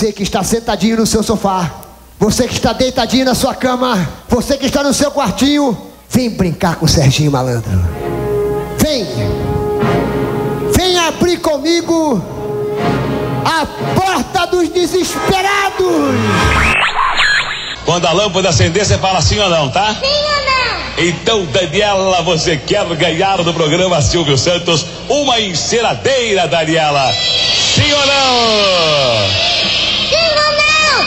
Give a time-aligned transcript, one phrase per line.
[0.00, 1.70] Você que está sentadinho no seu sofá,
[2.18, 5.76] você que está deitadinho na sua cama, você que está no seu quartinho,
[6.08, 7.70] vem brincar com o Serginho Malandro.
[8.78, 9.06] Vem!
[10.74, 12.24] Vem abrir comigo
[13.44, 16.14] a porta dos desesperados!
[17.84, 19.96] Quando a lâmpada acender, você fala sim ou não, tá?
[19.96, 21.08] Sim ou não?
[21.10, 27.12] Então, Daniela, você quer ganhar do programa Silvio Santos uma enceradeira, Daniela?
[27.12, 29.50] Sim ou não?
[30.10, 31.06] Sim ou não?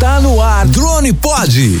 [0.00, 1.80] Tá no ar, Drone Pod.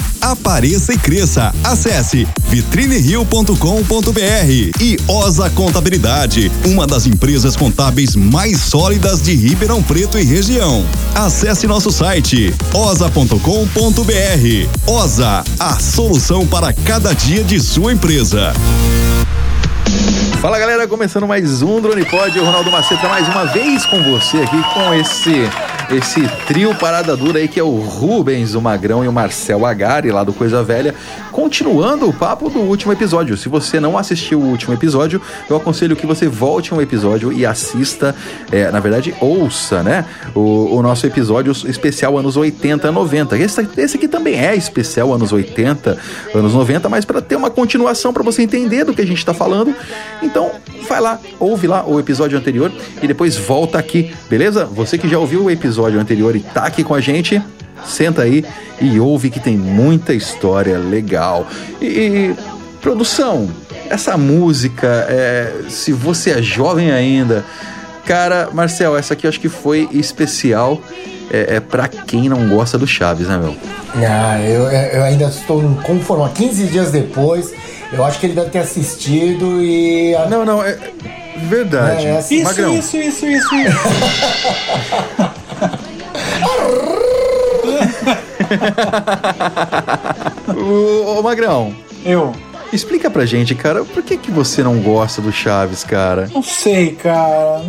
[0.21, 1.53] Apareça e cresça.
[1.63, 3.51] Acesse vitrinerio.com.br
[4.79, 10.85] e Osa Contabilidade, uma das empresas contábeis mais sólidas de Ribeirão Preto e região.
[11.15, 13.39] Acesse nosso site osa.com.br.
[14.85, 18.53] Osa, a solução para cada dia de sua empresa.
[20.41, 24.37] Fala galera, começando mais um Drone Pod, o Ronaldo Maceta mais uma vez com você
[24.37, 25.47] aqui com esse
[25.93, 30.09] esse trio parada dura aí que é o Rubens, o Magrão e o Marcel Agari
[30.09, 30.95] lá do Coisa Velha,
[31.33, 33.35] continuando o papo do último episódio.
[33.35, 37.45] Se você não assistiu o último episódio, eu aconselho que você volte um episódio e
[37.45, 38.15] assista,
[38.51, 40.05] é, na verdade, ouça, né?
[40.33, 43.37] O, o, nosso episódio especial anos 80, 90.
[43.37, 45.97] Esse, esse aqui também é especial anos 80,
[46.33, 49.33] anos 90, mas para ter uma continuação para você entender do que a gente tá
[49.33, 49.75] falando.
[50.23, 50.51] Então,
[50.87, 52.71] vai lá, ouve lá o episódio anterior
[53.01, 54.63] e depois volta aqui, beleza?
[54.65, 57.41] Você que já ouviu o episódio anterior e tá aqui com a gente,
[57.85, 58.45] senta aí
[58.79, 61.47] e ouve que tem muita história legal.
[61.81, 62.35] E, e
[62.81, 63.49] produção,
[63.89, 67.45] essa música, é, se você é jovem ainda,
[68.05, 70.81] cara, Marcel, essa aqui eu acho que foi especial.
[71.33, 73.55] É, é para quem não gosta do Chaves, né, meu?
[74.05, 76.33] Ah, eu, eu ainda estou conformado.
[76.33, 77.53] 15 dias depois,
[77.93, 80.13] eu acho que ele deve ter assistido e.
[80.29, 80.77] Não, não, é
[81.47, 82.05] verdade.
[82.05, 82.73] É, assim, Isso, Magrão.
[82.75, 83.79] isso, isso, isso, isso.
[90.55, 91.73] Ô, ô, Magrão,
[92.05, 92.33] Eu
[92.73, 96.29] explica pra gente, cara, por que, que você não gosta do Chaves, cara?
[96.33, 97.61] não sei, cara.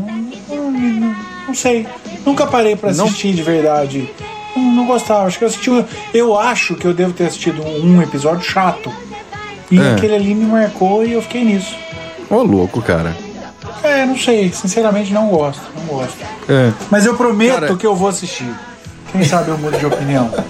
[0.49, 1.17] Não, não-
[1.49, 1.87] não sei.
[2.25, 3.07] Nunca parei pra Não?
[3.07, 4.09] assistir de verdade.
[4.57, 5.27] Não, não gostava.
[5.27, 5.71] Acho que eu assisti.
[6.15, 8.93] Eu acho que eu devo ter assistido um episódio chato.
[9.71, 9.93] E É.
[9.95, 11.75] aquele ali me marcou e eu fiquei nisso.
[12.31, 13.17] Ô, louco, cara.
[13.83, 14.53] É, não sei.
[14.53, 15.63] Sinceramente, não gosto.
[15.77, 16.17] Não gosto.
[16.49, 16.71] É.
[16.91, 18.49] Mas eu prometo Cara- que eu vou assistir.
[19.13, 20.31] Quem sabe eu mudo de opinião.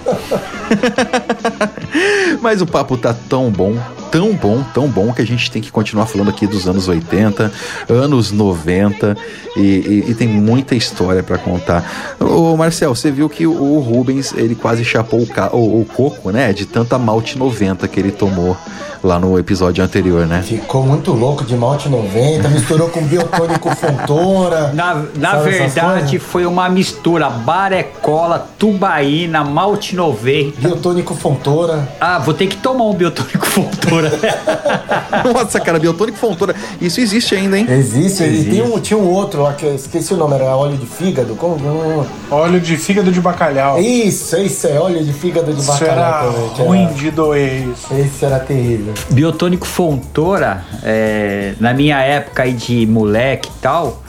[2.41, 3.75] Mas o papo tá tão bom,
[4.11, 7.51] tão bom, tão bom que a gente tem que continuar falando aqui dos anos 80,
[7.89, 9.15] anos 90
[9.55, 12.15] e, e- e tem muita história pra contar.
[12.19, 16.31] Ô Marcel, você viu que o Rubens ele quase chapou o, ca- o- o coco,
[16.31, 16.51] né?
[16.53, 18.55] De tanta malte 90 que ele tomou
[19.03, 20.41] lá no episódio anterior, né?
[20.43, 24.71] Ficou muito louco de malte 90, misturou com biotônico fontora.
[24.73, 30.61] Na, na verdade, foi uma mistura barecola, tubaína, malte 90.
[30.61, 31.85] Biotônico fontora.
[31.99, 34.11] Ah, vou ter que tomar um biotônico fontora.
[35.33, 36.55] Nossa, cara, biotônico fontora.
[36.81, 37.65] Isso existe ainda, hein?
[37.69, 40.77] Existe, e tem um, tinha um outro lá que eu esqueci o nome, era óleo
[40.77, 41.35] de fígado.
[41.35, 41.55] Como?
[41.55, 43.79] Hum, Óleo de fígado de bacalhau.
[43.79, 46.67] Isso, isso é óleo de fígado de Isso bacalhau era também.
[46.67, 47.93] ruim era- de doer isso.
[47.93, 48.93] Esse era terrível.
[49.09, 54.02] biotônico fontora, é, na minha época aí de moleque e tal,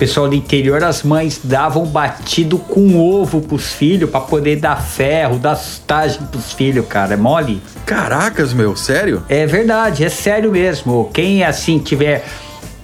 [0.00, 5.38] pessoal do interior, as mães davam batido com ovo pros filhos pra poder dar ferro,
[5.38, 7.12] dar sustagem pros filhos, cara.
[7.12, 7.60] É mole?
[7.84, 9.22] Caracas, meu, sério?
[9.28, 11.10] É verdade, é sério mesmo.
[11.12, 12.24] Quem assim tiver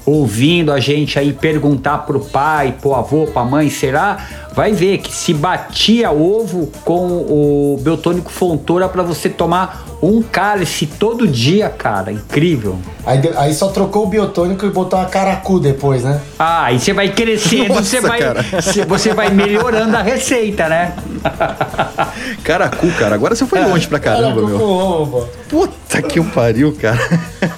[0.07, 4.19] ouvindo a gente aí perguntar pro pai, pro avô, pra mãe, será?
[4.55, 10.87] Vai ver que se batia ovo com o biotônico fontora pra você tomar um cálice
[10.87, 12.13] todo dia, cara.
[12.13, 12.79] Incrível.
[13.05, 16.21] Aí, aí só trocou o biotônico e botou a caracu depois, né?
[16.39, 18.45] Ah, e você vai crescendo, Nossa, você vai, cara.
[18.89, 20.95] você vai melhorando a receita, né?
[22.45, 23.15] Caracu, cara.
[23.15, 24.59] Agora você foi longe pra caramba, Caracu meu.
[24.59, 25.29] com ovo.
[25.49, 26.99] Puta que o pariu, cara.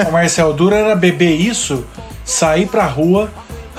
[0.08, 1.84] O Marcel Dura era beber isso,
[2.28, 3.30] sair pra rua,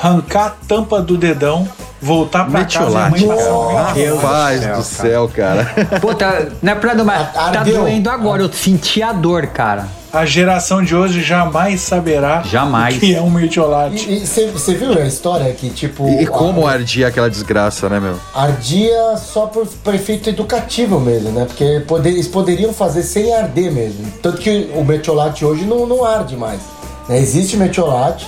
[0.02, 1.68] arrancar a tampa do dedão
[2.02, 3.94] Voltar pra Metiolate, casa muito cara.
[3.94, 4.16] legal.
[4.16, 5.66] Rapaz do céu, cara.
[6.00, 8.42] Pô, tá, não é pra não, mas tá doendo agora.
[8.42, 9.86] Eu senti a dor, cara.
[10.14, 12.96] A geração de hoje jamais saberá Jamais.
[12.96, 14.10] o que é um mertiolate.
[14.10, 16.08] E você viu a história que, tipo.
[16.08, 18.16] E, e como a- ardia aquela desgraça, né, meu?
[18.34, 21.44] Ardia só por, por efeito educativo mesmo, né?
[21.46, 24.10] Porque poder- eles poderiam fazer sem arder mesmo.
[24.22, 26.62] Tanto que o metiolate hoje não, não arde mais.
[27.10, 27.20] né?
[27.20, 28.26] Existe metiolate,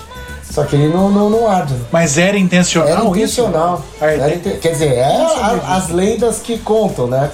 [0.51, 1.73] só que ele não, não, não arde.
[1.91, 3.81] Mas era intencional Era intencional.
[3.99, 4.19] Arder.
[4.19, 7.29] Era inte- Quer dizer, é a- as lendas que contam, né?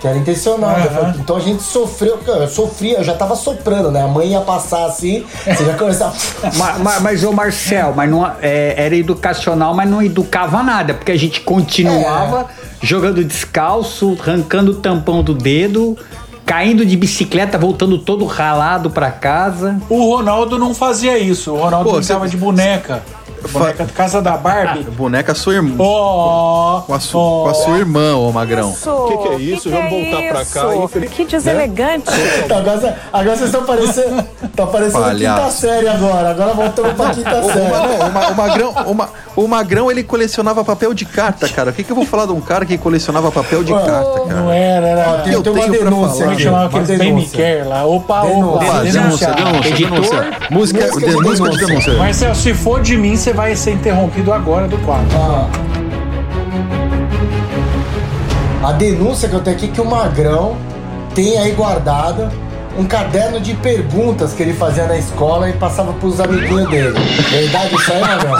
[0.00, 0.70] Que era intencional.
[0.70, 1.14] Aham.
[1.18, 4.00] Então a gente sofreu, eu sofria, eu já tava soprando, né?
[4.02, 6.14] A mãe ia passar assim, você já começava.
[6.56, 11.12] Ma- ma- Mas, ô Marcel, mas não, é, era educacional, mas não educava nada, porque
[11.12, 12.46] a gente continuava
[12.80, 15.98] jogando descalço, arrancando o tampão do dedo,
[16.50, 19.80] caindo de bicicleta, voltando todo ralado pra casa.
[19.88, 21.52] O Ronaldo não fazia isso.
[21.52, 23.04] O Ronaldo Pô, brincava você- de boneca.
[23.48, 24.84] Boneca casa da Barbie.
[24.84, 25.74] Boneca sua irmã.
[25.78, 28.70] Ó, Com a, su- com a sua irmã, ô Magrão.
[28.86, 29.70] O que, que é isso?
[29.70, 30.74] Vamos voltar pra cá.
[30.74, 32.06] infeliz- Que deselegante.
[32.50, 34.22] Agora, agora vocês estão parecendo.
[34.54, 35.40] Tá parecendo Palhaço.
[35.40, 36.30] quinta série agora.
[36.30, 37.70] Agora voltamos pra quinta O, série.
[37.70, 41.70] Não, o, Ma- o Magrão, o, Ma- o Magrão, ele colecionava papel de carta, cara.
[41.70, 44.26] O que, que eu vou falar de um cara que colecionava papel de carta, Não
[44.46, 44.54] cara?
[44.54, 45.18] era, era.
[45.22, 47.36] Tem, eu tem uma tenho pra denúncia é que chamava uma aqueles bem me denúncia.
[47.36, 47.84] quer lá?
[47.84, 48.46] Opa, Denúncia.
[48.48, 48.64] opa.
[48.80, 49.34] Denúncia, denunciar.
[49.34, 50.30] denúncia, denúncia.
[50.50, 51.66] Música, Música de, de música de denúncia.
[51.66, 51.92] denúncia.
[51.94, 55.08] Marcel, se for de mim, você vai ser interrompido agora do quadro.
[55.16, 55.48] Ah.
[58.68, 60.56] A denúncia que eu tenho aqui é que o Magrão
[61.14, 62.30] tem aí guardado
[62.78, 66.98] um caderno de perguntas que ele fazia na escola e passava pros amiguinhos dele.
[67.30, 68.36] Verdade isso aí, Magrão?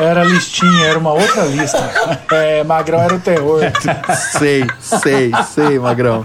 [0.00, 1.90] É, era listinha, era uma outra lista.
[2.32, 3.60] É, Magrão era o terror.
[4.38, 6.24] Sei, sei, sei, Magrão.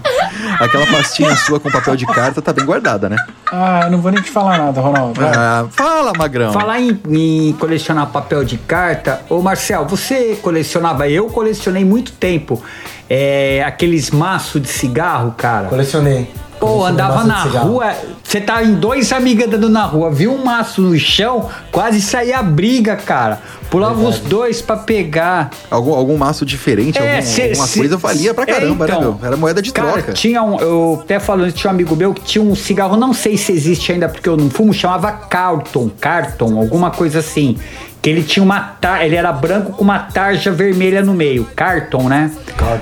[0.60, 3.16] Aquela pastinha sua com papel de carta tá bem guardada, né?
[3.50, 5.20] Ah, eu não vou nem te falar nada, Ronaldo.
[5.24, 6.52] Ah, fala, Magrão.
[6.52, 11.08] Falar em, em colecionar papel de carta, ô Marcel, você colecionava?
[11.08, 12.62] Eu colecionei muito tempo
[13.08, 15.68] é, aqueles maços de cigarro, cara.
[15.68, 16.30] Colecionei.
[16.62, 17.92] Pô, andava na rua,
[18.22, 22.40] você tá em dois amigos andando na rua, viu um maço no chão, quase saía
[22.40, 23.40] briga, cara.
[23.68, 25.50] Pulava os dois pra pegar.
[25.68, 28.94] Algum, algum maço diferente, É, algum- cê- alguma cê- coisa valia pra é, caramba, né,
[28.96, 29.00] então.
[29.18, 29.26] meu?
[29.26, 30.12] Era moeda de Cara, troca.
[30.12, 33.36] tinha um, eu até falando, tinha um amigo meu que tinha um cigarro, não sei
[33.36, 37.56] se existe ainda porque eu não fumo, chamava Carton, Carton, alguma coisa assim.
[38.02, 42.08] Que ele tinha uma tar, ele era branco com uma tarja vermelha no meio, Carton,
[42.08, 42.32] né?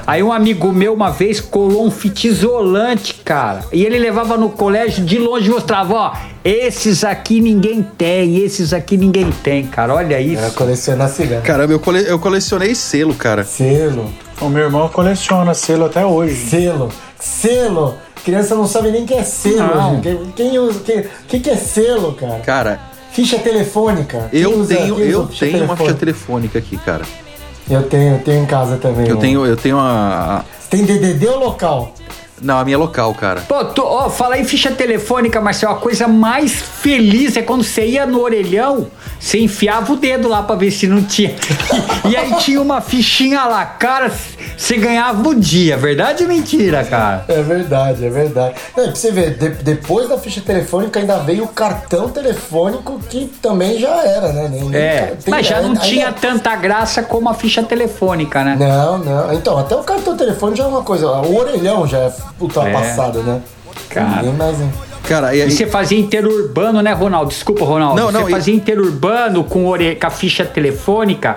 [0.06, 3.61] Aí um amigo meu uma vez colou um fita isolante, cara.
[3.70, 6.12] E ele levava no colégio de longe e mostrava, ó,
[6.43, 9.94] esses aqui ninguém tem, esses aqui ninguém tem, cara.
[9.94, 10.40] Olha isso.
[10.43, 11.43] Era colecionar cigarro.
[11.43, 13.44] Caramba, eu, cole- eu colecionei selo, cara.
[13.44, 14.11] Selo.
[14.40, 16.34] O meu irmão coleciona selo até hoje.
[16.34, 16.88] Selo.
[17.19, 17.94] Selo.
[18.25, 19.75] Criança não sabe nem o que é selo.
[19.75, 20.00] Não.
[20.00, 20.81] Quem, quem usa.
[20.81, 22.40] Quem, que, que é selo, cara?
[22.40, 22.81] Cara,
[23.12, 24.28] Ficha telefônica.
[24.32, 26.58] Eu usa- tenho, eu ficha tenho uma ficha telefônica?
[26.58, 27.04] aqui, cara.
[27.68, 29.08] Eu tenho, eu tenho em casa também.
[29.08, 29.20] Eu ó.
[29.20, 30.38] tenho, eu tenho a.
[30.38, 31.94] a- Você tem DDD ou local?
[32.40, 33.42] Não, a minha local, cara.
[33.42, 37.84] Pô, tô, ó, falar em ficha telefônica, Marcelo, a coisa mais feliz é quando você
[37.87, 38.87] ia no orelhão,
[39.19, 41.34] você enfiava o dedo lá pra ver se não tinha.
[42.10, 44.10] E, aí tinha uma fichinha lá, cara,
[44.56, 47.24] você ganhava o dia, verdade ou mentira, cara?
[47.29, 48.55] É verdade, é verdade.
[48.76, 52.98] Não, e pra você ver, de- depois da ficha telefônica ainda veio o cartão telefônico
[53.08, 54.48] que também já era, né?
[54.50, 58.56] Nem- É, tem- mas já não ainda- tinha tanta graça como a ficha telefônica, né?
[58.58, 59.32] Não, não.
[59.34, 61.06] Então, até o cartão telefônico já é uma coisa.
[61.06, 63.41] O orelhão já é ultrapassado, né?
[63.89, 64.27] Cara.
[64.27, 64.73] Hein?
[65.05, 65.51] Cara, e E aí.
[65.51, 67.31] você fazia interurbano, né, Ronaldo?
[67.31, 68.01] Desculpa, Ronaldo.
[68.01, 69.97] Não, não, Você e- fazia interurbano com, ore...
[69.97, 71.35] com a ficha telefônica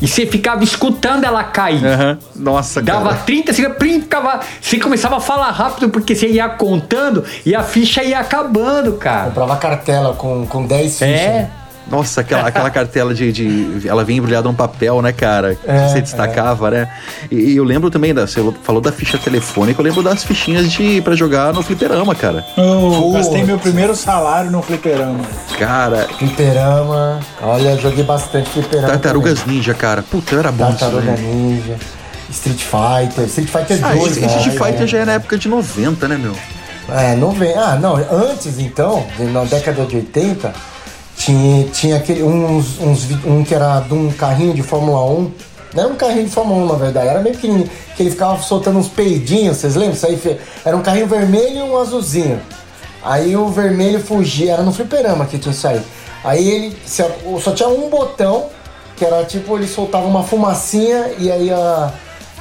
[0.00, 1.84] e você ficava escutando ela cair.
[1.84, 2.18] Aham.
[2.36, 3.22] Nossa, Dava cara.
[3.24, 7.62] 30 segundos, plim, ficava, você começava a falar rápido porque você ia contando e a
[7.62, 9.26] ficha ia acabando, cara.
[9.26, 11.08] Comprava cartela com, com 10 fichas.
[11.08, 11.50] É.
[11.90, 15.54] Nossa, aquela, aquela cartela de, de- Ela vem embrulhada num papel, né, cara?
[15.54, 16.88] Que É, você destacava, né?
[17.30, 20.70] E, e eu lembro também, da, você falou da ficha telefônica, eu lembro das fichinhas
[20.70, 22.44] de pra jogar no fliperama, cara.
[22.56, 23.12] Eu Putz.
[23.26, 25.20] gastei meu primeiro salário no fliperama.
[25.58, 27.20] Cara, Fliperama.
[27.42, 28.88] Olha, joguei bastante fliperama.
[28.88, 30.02] Tartarugas Ninja, cara.
[30.02, 30.70] Puta, era bom também.
[30.74, 31.28] isso, Tartaruga velho.
[31.34, 31.76] Ninja.
[32.30, 33.24] Street Fighter.
[33.24, 34.26] Street Fighter Ah, 2, esse, né?
[34.26, 34.86] esse Street Fighter É.
[34.86, 36.34] já é na época de 90, né, meu?
[36.90, 37.52] É, não vem.
[37.54, 37.96] Ah, não.
[37.96, 40.52] Antes, então, na década de 80,
[41.18, 45.32] tinha, tinha aquele, uns, uns, um que era de um carrinho de Fórmula 1.
[45.74, 47.08] Não era um carrinho de Fórmula 1, na verdade.
[47.08, 47.68] Era meio pequenininho.
[47.96, 49.94] Que ele ficava soltando uns peidinhos, vocês lembram?
[49.94, 52.40] Isso aí era um carrinho vermelho e um azulzinho.
[53.02, 54.52] Aí o vermelho fugia.
[54.52, 55.82] Era no fliperama que tinha isso aí.
[56.24, 56.76] Aí ele
[57.42, 58.46] só tinha um botão,
[58.96, 61.92] que era tipo, ele soltava uma fumacinha e aí a,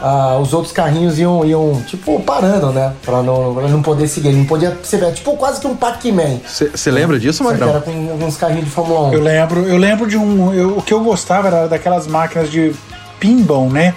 [0.02, 2.94] ah, os outros carrinhos iam, iam, tipo, parando, né?
[3.04, 4.30] Pra não, pra não poder seguir.
[4.30, 5.12] Ele não podia perceber.
[5.14, 6.40] Tipo, quase que um Pac-Man.
[6.46, 7.70] Você lembra disso, Magrão?
[7.70, 9.14] era com alguns carrinhos de Fórmula 1.
[9.14, 10.54] Eu lembro, eu lembro de um.
[10.54, 12.74] eu- o que eu gostava era daquelas máquinas de
[13.20, 13.94] pinball, né?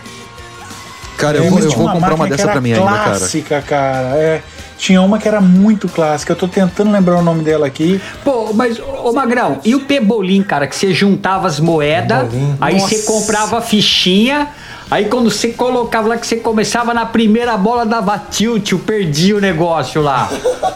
[1.19, 3.05] Cara, eu É, vou, eu vou comprar uma máquina que dessa pra mim ainda, cara.
[3.19, 4.17] Clássica, cara.
[4.17, 4.41] É,
[4.79, 6.33] tinha uma que era muito clássica.
[6.33, 8.01] Eu tô tentando lembrar o nome dela aqui.
[8.25, 12.27] Pô, mas, ô Magrão, e o Pebolim, cara, que você juntava as moedas,
[12.59, 12.89] aí Nossa.
[12.89, 14.49] você comprava a fichinha,
[14.91, 19.41] aí quando você colocava lá, que você começava na primeira bola, dava tilt, perdia o
[19.41, 20.29] negócio lá.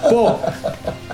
[0.08, 0.36] Pô,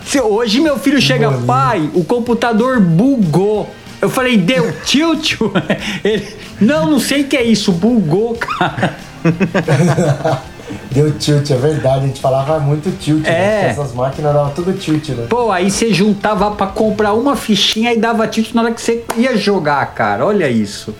[0.04, 3.68] se- hoje meu filho chega, pai, o computador bugou.
[4.02, 5.34] Eu falei, deu tilt?
[6.02, 6.26] Ele,
[6.60, 8.96] não, não sei o que é isso, bugou, cara.
[10.92, 12.04] Deu tilt, é verdade.
[12.04, 13.30] A gente falava muito tilt, É.
[13.30, 13.58] né?
[13.68, 15.26] Porque Essas máquinas davam tudo tilt, né?
[15.28, 19.04] Pô, aí você juntava pra comprar uma fichinha e dava tilt na hora que você
[19.16, 20.24] ia jogar, cara.
[20.26, 20.94] Olha isso.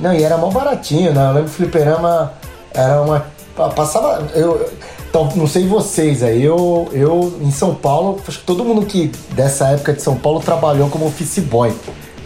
[0.00, 1.22] Não, e era mó baratinho, né?
[1.28, 2.32] Eu lembro que o fliperama
[2.72, 3.26] era uma.
[3.56, 4.26] pa- Passava.
[4.34, 4.68] Eu,
[5.08, 9.10] então, não sei vocês aí, eu, eu em São Paulo, acho que todo mundo que
[9.32, 11.72] dessa época de São Paulo trabalhou como office boy,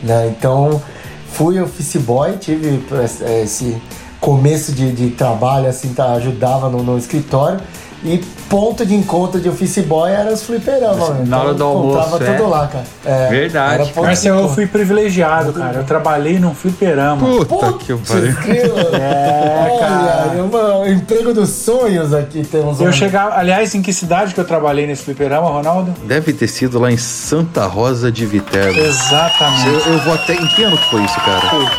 [0.03, 0.27] né?
[0.29, 0.81] Então
[1.33, 2.85] fui office boy, tive
[3.23, 3.81] eh, esse
[4.21, 7.59] começo de, de trabalho, assim, tá, ajudava no, no escritório.
[8.05, 8.19] E
[8.51, 11.25] ponto de encontro de office boy era os fliperama, né?
[11.27, 12.37] Na hora do almoço, Comprava é.
[12.37, 12.85] tudo lá, cara.
[13.05, 13.93] É, Verdade.
[13.97, 15.79] Marcel, eu fui privilegiado, cara.
[15.79, 17.27] Eu trabalhei num fliperama.
[17.47, 18.35] Puta que eu pariu.
[18.95, 20.35] É, cara.
[20.53, 22.85] Olha, o emprego dos sonhos aqui temos um.
[22.85, 25.95] Eu chegava, aliás, em que cidade que eu trabalhei nesse fliperama, Ronaldo?
[26.05, 28.79] Deve ter sido lá em Santa Rosa de Viterbo.
[28.79, 29.89] Eu, Exatamente.
[29.89, 30.35] eu vou até.
[30.35, 31.71] Em que ano que foi isso, cara?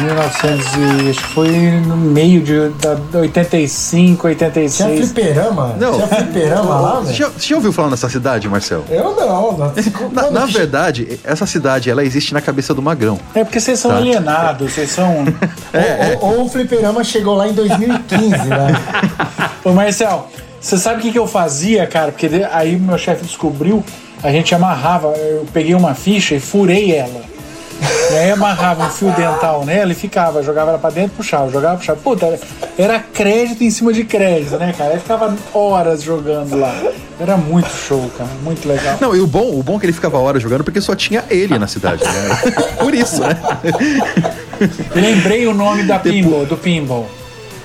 [0.00, 0.66] 1900
[1.06, 1.48] e acho que foi
[1.86, 4.76] no meio de da, 85, 86.
[4.76, 5.51] Tinha fliperama?
[5.78, 5.92] Não.
[5.94, 7.14] Tinha fliperama lá, Você velho?
[7.16, 8.84] já, você já ouviu falar nessa cidade, Marcel?
[8.88, 9.52] Eu não.
[9.58, 9.72] não.
[10.12, 13.18] Na, na verdade, essa cidade ela existe na cabeça do Magrão.
[13.34, 13.96] É porque vocês são Tá.
[13.98, 15.24] alienados, vocês são.
[16.22, 18.68] Ou, ou, ou o fliperama chegou lá em 2015, né?
[19.64, 20.28] Ô Marcel,
[20.60, 22.12] você sabe o que, que eu fazia, cara?
[22.12, 23.82] Porque aí meu chefe descobriu,
[24.22, 27.31] a gente amarrava, eu peguei uma ficha e furei ela.
[28.12, 31.76] E aí amarrava um fio dental nela e ficava, jogava ela pra dentro, puxava, jogava,
[31.76, 31.98] puxava.
[32.00, 32.38] Puta,
[32.78, 34.92] era, crédito em cima de crédito, né, cara?
[34.94, 36.74] Aí ficava horas jogando lá.
[37.18, 38.98] Era muito show, cara, muito legal.
[39.00, 41.24] Não, e o bom, o bom é que ele ficava horas jogando porque só tinha
[41.30, 42.52] ele na cidade, né?
[42.78, 43.38] Por isso, né?
[44.94, 47.08] Lembrei o nome da pinball, do pinball.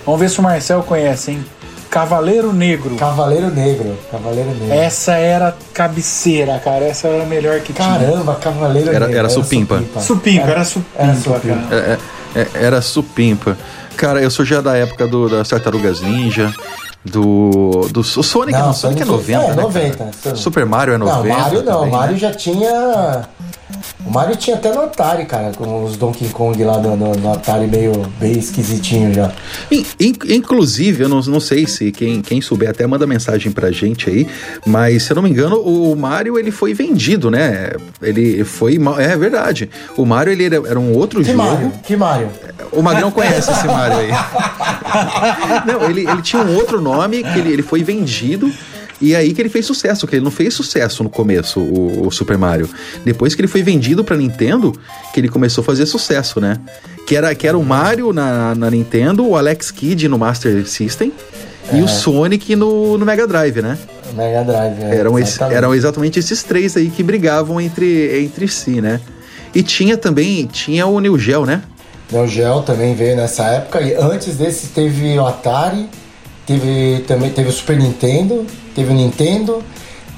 [0.06, 1.46] Vamos ver se o Marcel conhece, hein?
[1.90, 2.96] Cavaleiro Negro.
[2.96, 3.98] Cavaleiro Negro.
[4.12, 4.74] Cavaleiro Negro.
[4.74, 6.86] Essa era a cabeceira, cara.
[6.86, 7.88] Essa era a melhor que tinha.
[7.88, 9.18] Caramba, Cavaleiro Era- Negro.
[9.20, 9.82] era supimpa.
[10.00, 11.40] Supimpa, era supimpa, Era supimpa.
[11.70, 12.00] cara.
[12.36, 13.58] É, é, era supimpa.
[13.96, 16.54] Cara, eu sou já da época do, das Tartarugas Ninja,
[17.04, 17.88] do.
[17.92, 19.62] do o Sonic, não, Não, Sonic é Sonic 90, é né?
[19.62, 20.12] 90, cara?
[20.22, 20.40] Sonic.
[20.40, 21.18] Super Mario é 90.
[21.28, 21.74] Não, Mario não.
[21.80, 22.20] também, Mario né?
[22.20, 23.28] já tinha.
[24.06, 27.34] O Mario tinha até no Atari, cara, com os Donkey Kong lá no, no- no
[27.34, 29.32] Atari meio bem esquisitinho já.
[29.70, 33.70] In- in- inclusive, eu não, não sei se quem, quem souber até manda mensagem pra
[33.72, 34.28] gente aí,
[34.66, 37.72] mas se eu não me engano, o Mario ele foi vendido, né?
[38.02, 38.78] Ele foi.
[39.00, 39.70] É verdade.
[39.98, 41.38] O Mario ele era, era um outro Que jogo.
[41.44, 41.72] Mario?
[41.84, 42.30] Que Mario?
[42.72, 44.12] O Magrão conhece esse Mario aí.
[45.66, 48.52] Não, ele, ele tinha um outro nome que ele, ele foi vendido.
[49.00, 52.12] E aí que ele fez sucesso, que ele não fez sucesso no começo, o, o
[52.12, 52.70] Super Mario.
[53.06, 54.74] Depois que ele foi vendido pra Nintendo,
[55.14, 56.60] que ele começou a fazer sucesso, né?
[57.06, 61.12] Que era, que era o Mario na, na Nintendo, o Alex Kidd no Master System
[61.72, 63.78] e o Sonic no, no Mega Drive, né?
[64.16, 64.84] Mega Drive.
[64.84, 65.58] é, Eram, exatamente.
[65.58, 69.00] eram exatamente esses três aí que brigavam entre, entre si, né?
[69.54, 71.62] E tinha também, tinha o New Geo, né?
[72.12, 73.82] Neo Geo também veio nessa época.
[73.82, 75.90] E antes desse teve o Atari,
[76.48, 79.62] teve também teve o Super Nintendo, teve o Nintendo,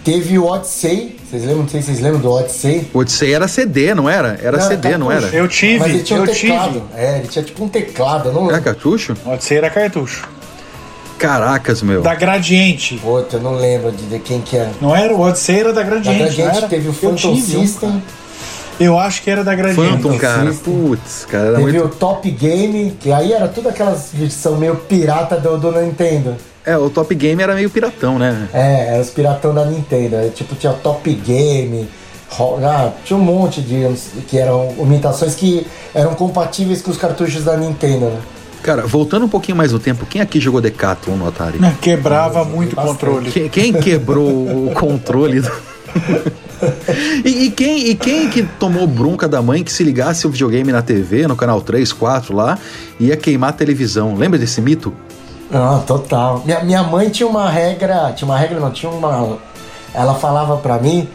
[0.03, 1.17] teve o Odyssey.
[1.29, 1.63] Vocês lembram?
[1.63, 2.87] Não sei se vocês lembram do Odyssey.
[2.93, 4.39] O Odyssey era CD, não era?
[4.41, 5.27] Era Não, CD, não cartucho.
[5.27, 5.35] era?
[5.37, 6.73] Eu tive, Mas ele tinha um eu teclado.
[6.73, 6.83] tive.
[6.95, 9.15] É, ele tinha tipo um teclado, não Era cartucho?
[9.41, 10.27] Ser era cartucho.
[11.19, 12.01] Caracas, meu.
[12.01, 12.95] Da Gradiente.
[12.97, 14.71] Puta, eu não lembro de, de quem que era.
[14.79, 16.17] Não era o Odyssey, era da Da Gradiente.
[16.19, 16.67] não Gradiente era?
[16.67, 18.03] teve o Phantom um, System.
[18.79, 19.91] Eu acho que era da Gradiente.
[20.01, 20.53] Phantom, cara.
[20.53, 21.85] Putz, cara, era teve muito.
[21.85, 26.35] o Top Game, que aí era tudo aquelas versão meio pirata do, do Nintendo.
[26.65, 28.47] É, o Top Game era meio piratão, né?
[28.53, 30.15] É, era os piratão da Nintendo.
[30.15, 31.89] É, tipo, tinha Top Game.
[32.63, 33.85] Ah, tinha um monte de
[34.27, 38.19] que eram imitações que eram compatíveis com os cartuchos da Nintendo, né?
[38.61, 41.57] Cara, voltando um pouquinho mais no tempo, quem aqui jogou Decathlon no Atari?
[41.59, 42.97] Não, Quebrava muito o bastante.
[42.99, 43.31] controle.
[43.31, 45.51] Quem, quem quebrou o controle do...
[47.25, 50.71] e, e quem, e quem que tomou bronca da mãe que se ligasse o videogame
[50.71, 52.57] na TV, no canal 3, 4 lá,
[52.99, 54.15] ia queimar a televisão?
[54.15, 54.93] Lembra desse mito?
[55.51, 56.43] Ah, total.
[56.45, 59.37] Minha, minha mãe tinha uma regra, tinha uma regra, não, tinha uma.
[59.93, 61.07] Ela falava pra mim,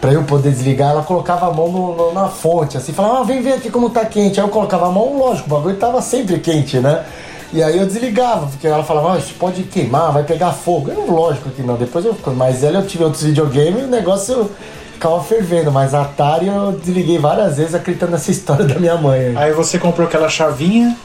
[0.00, 3.22] pra eu poder desligar, ela colocava a mão no- no- na fonte, assim, falava, ah,
[3.24, 4.40] vem ver aqui como tá quente.
[4.40, 7.04] Aí eu colocava a mão, lógico, o bagulho tava sempre quente, né?
[7.52, 10.90] E aí eu desligava, porque ela falava, ah, isso pode queimar, vai pegar fogo.
[10.90, 14.50] Eu, lógico que não, depois eu mais velho, eu tive outros videogames e o negócio
[14.92, 19.36] ficava fervendo, mas a Atari eu desliguei várias vezes acreditando nessa história da minha mãe.
[19.36, 20.96] Aí você comprou aquela chavinha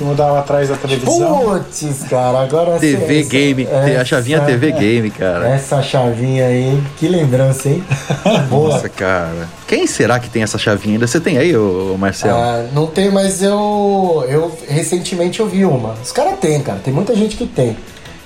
[0.00, 1.40] que mudava atrás da televisão.
[1.40, 5.48] Putz, cara, agora TV essa- Game, essa- a chavinha TV Game, cara.
[5.50, 7.84] Essa chavinha aí, que lembrança, hein?
[8.48, 8.70] Boa.
[8.74, 9.46] Nossa, cara.
[9.68, 11.06] Quem será que tem essa chavinha ainda?
[11.06, 12.34] Você tem aí, ô, Marcelo?
[12.38, 15.94] Ah, não tem, mas eu, eu recentemente eu vi uma.
[16.02, 16.78] Os caras têm, cara.
[16.82, 17.76] Tem muita gente que tem.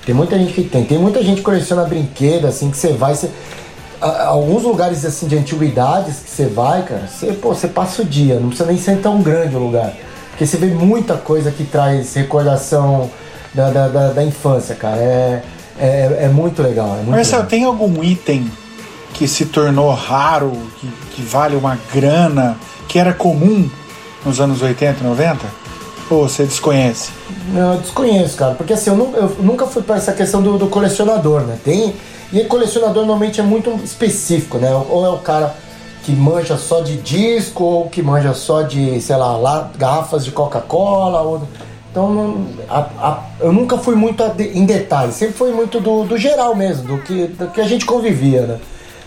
[0.05, 0.85] Tem muita gente que tem.
[0.85, 3.13] Tem muita gente que coleciona brinquedo, assim, que você vai.
[4.01, 7.09] A- alguns lugares assim de antiguidades que você vai, cara,
[7.43, 9.93] você passa o dia, não precisa nem ser tão grande o lugar.
[10.35, 13.09] Porque você vê muita coisa que traz recordação
[13.53, 14.97] da, da, da- da infância, cara.
[14.97, 15.41] É,
[15.79, 16.89] é, é muito legal.
[16.93, 17.49] É muito Marcelo, legal.
[17.49, 18.51] tem algum item
[19.13, 22.57] que se tornou raro, que, que vale uma grana,
[22.89, 23.69] que era comum
[24.25, 25.39] nos anos 80 e 90?
[26.09, 27.11] Ou você desconhece?
[27.53, 30.67] Não, eu desconheço, cara, porque assim, eu, eu nunca fui para essa questão do, do
[30.67, 31.57] colecionador, né?
[31.63, 31.95] Tem.
[32.33, 34.69] E colecionador normalmente é muito específico, né?
[34.89, 35.55] Ou é o cara
[36.05, 40.31] que manja só de disco, ou que manja só de, sei lá, lá garrafas de
[40.31, 41.21] Coca-Cola.
[41.21, 41.41] Ou...
[41.91, 46.17] Então, não- a- a- eu nunca fui muito em detalhes, sempre foi muito do, do
[46.17, 48.59] geral mesmo, do que, do que a gente convivia, né?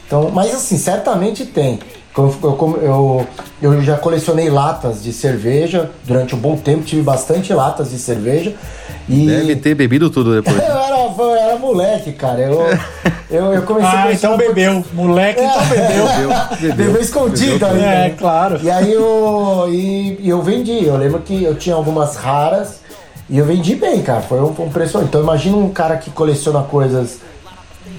[0.06, 1.78] Então, mas assim, certamente tem.
[2.18, 7.52] Eu, eu, eu, eu já colecionei latas de cerveja durante um bom tempo, tive bastante
[7.54, 8.54] latas de cerveja.
[9.08, 10.56] E Deve ter bebido tudo depois.
[10.58, 12.40] eu era, eu era moleque, cara.
[12.40, 12.60] Eu,
[13.30, 14.84] eu, eu comecei a Ah, colecionar então por- bebeu.
[14.92, 15.66] Moleque, então
[16.60, 16.74] bebeu.
[16.74, 17.78] Bebeu escondido ainda.
[17.78, 18.14] É, né?
[18.18, 18.58] claro.
[18.62, 20.84] E aí eu, e, e eu vendi.
[20.84, 22.80] Eu lembro que eu tinha algumas raras
[23.30, 24.22] e eu vendi bem, cara.
[24.22, 24.98] Foi um, um preço.
[24.98, 27.18] Então imagina um cara que coleciona coisas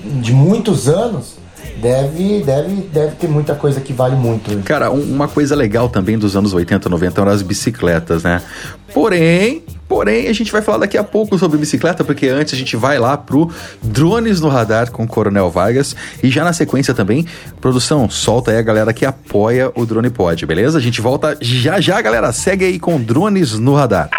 [0.04, 1.39] de muitos anos.
[1.82, 4.58] Deve, deve, deve ter muita coisa que vale muito.
[4.64, 8.42] Cara, um- uma coisa legal também dos anos 80, 90 eram as bicicletas, né?
[8.94, 12.76] Porém, porém, a gente vai falar daqui a pouco sobre bicicleta, porque antes a gente
[12.76, 13.50] vai lá pro
[13.82, 15.96] Drones no Radar com o Coronel Vargas.
[16.24, 17.26] E já na sequência também,
[17.62, 20.78] produção, solta aí a galera que apoia o Drone Pod, beleza?
[20.78, 22.32] A gente volta já já, galera.
[22.32, 24.10] Segue aí com Drones no Radar.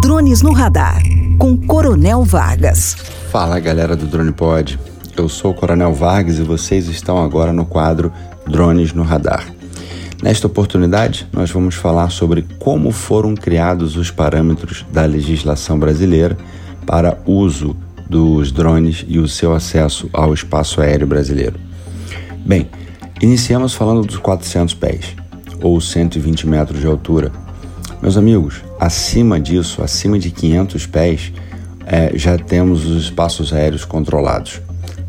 [0.00, 1.00] Drones no Radar,
[1.38, 2.96] com Coronel Vargas.
[3.32, 4.78] Fala galera do Drone Pod,
[5.16, 8.12] eu sou o Coronel Vargas e vocês estão agora no quadro
[8.46, 9.50] Drones no Radar.
[10.22, 16.36] Nesta oportunidade, nós vamos falar sobre como foram criados os parâmetros da legislação brasileira
[16.84, 17.74] para uso
[18.06, 21.58] dos drones e o seu acesso ao espaço aéreo brasileiro.
[22.44, 22.68] Bem,
[23.22, 25.16] iniciamos falando dos 400 pés,
[25.62, 27.32] ou 120 metros de altura.
[28.02, 31.32] Meus amigos, acima disso, acima de 500 pés,
[31.92, 34.62] eh, já temos os espaços aéreos controlados.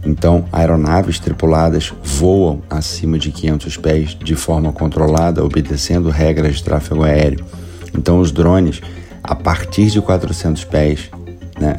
[0.06, 7.04] Então, aeronaves tripuladas voam acima de 500 pés de forma controlada, obedecendo regras de tráfego
[7.04, 7.46] aéreo.
[7.98, 8.82] Então, os drones,
[9.24, 11.10] a partir de 400 pés,
[11.58, 11.78] né,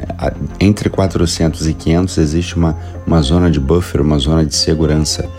[0.59, 5.29] entre 400 e 500 existe uma, uma zona de buffer, uma zona de segurança.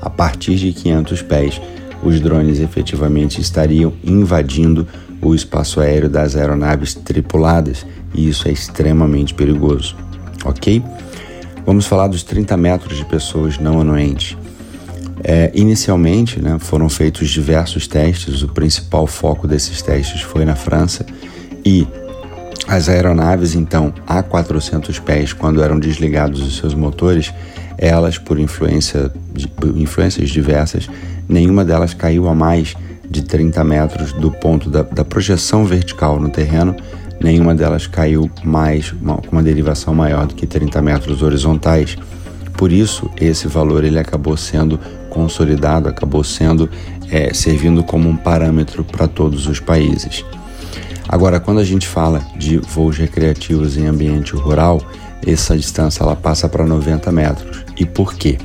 [0.00, 1.60] A partir de 500 pés,
[2.00, 4.86] os drones efetivamente estariam invadindo
[5.22, 9.96] o espaço aéreo das aeronaves tripuladas e isso é extremamente perigoso,
[10.44, 10.82] ok?
[11.64, 14.36] Vamos falar dos 30 metros de pessoas não anuentes.
[15.24, 18.42] É, inicialmente, né, foram feitos diversos testes.
[18.42, 21.04] O principal foco desses testes foi na França
[21.64, 21.86] e
[22.68, 27.32] as aeronaves, então, a 400 pés, quando eram desligados os seus motores,
[27.78, 29.10] elas, por influência
[29.74, 30.88] influências diversas,
[31.28, 32.74] nenhuma delas caiu a mais
[33.08, 36.76] de 30 metros do ponto da, da projeção vertical no terreno,
[37.20, 41.96] nenhuma delas caiu mais, uma, com uma derivação maior do que 30 metros horizontais.
[42.56, 44.78] Por isso, esse valor ele acabou sendo
[45.10, 46.68] consolidado, acabou sendo
[47.10, 50.24] é, servindo como um parâmetro para todos os países.
[51.08, 54.80] Agora, quando a gente fala de voos recreativos em ambiente rural,
[55.24, 57.64] essa distância ela passa para 90 metros.
[57.76, 58.38] E por quê?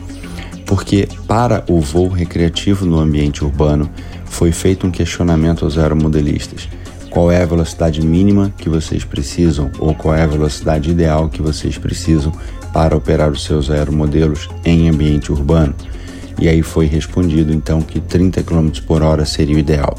[0.66, 3.90] Porque para o voo recreativo no ambiente urbano
[4.32, 6.68] foi feito um questionamento aos aeromodelistas.
[7.10, 11.42] Qual é a velocidade mínima que vocês precisam ou qual é a velocidade ideal que
[11.42, 12.32] vocês precisam
[12.74, 15.76] para operar os seus aeromodelos em ambiente urbano?
[16.40, 19.96] E aí foi respondido então que 30 km por hora seria o ideal.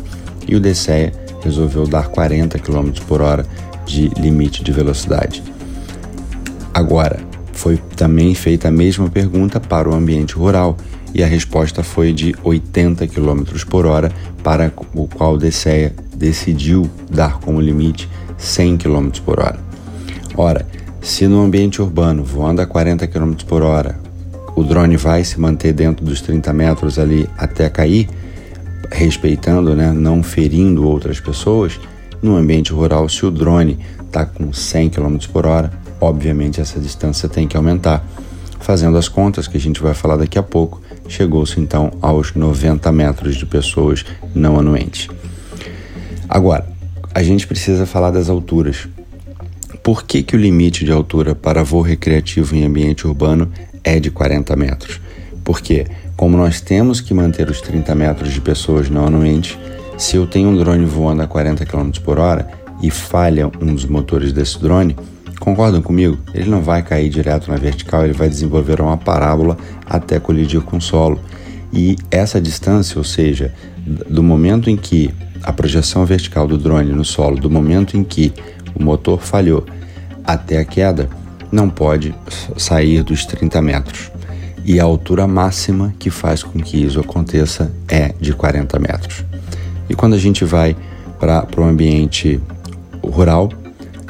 [0.48, 1.12] E o DCEA
[1.44, 3.46] resolveu dar 40 km por hora
[3.84, 5.42] de limite de velocidade.
[6.72, 7.20] Agora,
[7.52, 10.76] foi também feita a mesma pergunta para o ambiente rural
[11.14, 14.10] e a resposta foi de 80 km por hora,
[14.42, 19.58] para o qual DCEA decidiu dar como limite 100 km por hora.
[20.36, 20.66] Ora,
[21.00, 23.98] se no ambiente urbano, voando a 40 km por hora,
[24.54, 28.08] o drone vai se manter dentro dos 30 metros ali até cair,
[28.90, 31.78] respeitando, né, não ferindo outras pessoas,
[32.22, 37.28] no ambiente rural, se o drone está com 100 km por hora, obviamente essa distância
[37.28, 38.04] tem que aumentar.
[38.60, 42.90] Fazendo as contas, que a gente vai falar daqui a pouco, chegou-se então aos 90
[42.92, 45.08] metros de pessoas não anuentes.
[46.28, 46.66] Agora,
[47.14, 48.88] a gente precisa falar das alturas.
[49.82, 53.50] Por que, que o limite de altura para voo recreativo em ambiente urbano
[53.84, 55.00] é de 40 metros?
[55.44, 55.86] Porque,
[56.16, 59.58] como nós temos que manter os 30 metros de pessoas não anuentes,
[59.98, 62.48] se eu tenho um drone voando a 40 km por hora
[62.82, 64.96] e falha um dos motores desse drone,
[65.42, 66.16] concordam comigo?
[66.32, 70.76] Ele não vai cair direto na vertical, ele vai desenvolver uma parábola até colidir com
[70.76, 71.20] o solo.
[71.72, 73.52] E essa distância, ou seja,
[74.08, 75.10] do momento em que
[75.42, 78.32] a projeção vertical do drone no solo, do momento em que
[78.72, 79.66] o motor falhou
[80.24, 81.10] até a queda,
[81.50, 82.14] não pode
[82.56, 84.12] sair dos 30 metros.
[84.64, 89.24] E a altura máxima que faz com que isso aconteça é de 40 metros.
[89.88, 90.76] E quando a gente vai
[91.18, 92.40] para o ambiente
[93.02, 93.50] rural,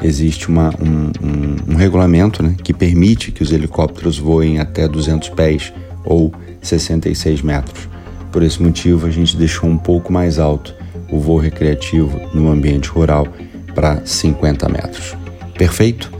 [0.03, 5.29] existe uma, um, um, um, regulamento né, que permite que os helicópteros voem até 200
[5.29, 7.87] pés ou 66 metros.
[8.31, 10.75] Por esse motivo, a gente deixou um pouco mais alto
[11.09, 13.27] o voo recreativo no ambiente rural
[13.73, 15.15] para 50 metros.
[15.57, 16.11] Perfeito?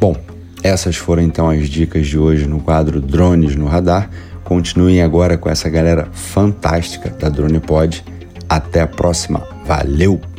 [0.00, 0.16] Bom,
[0.62, 4.10] essas foram então as dicas de hoje no quadro Drones no Radar.
[4.44, 8.04] Continuem agora com essa galera fantástica da Drone Pod.
[8.48, 9.42] Até a próxima.
[9.64, 10.31] Valeu!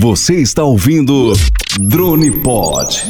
[0.00, 1.32] Você está ouvindo
[1.78, 3.02] Drone Pod.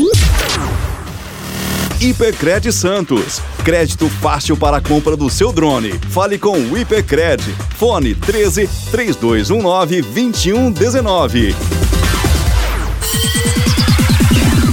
[2.00, 3.40] Hipercred Santos.
[3.64, 5.92] Crédito fácil para a compra do seu drone.
[6.10, 7.42] Fale com o Hipercred.
[7.76, 11.54] Fone 13 3219 2119.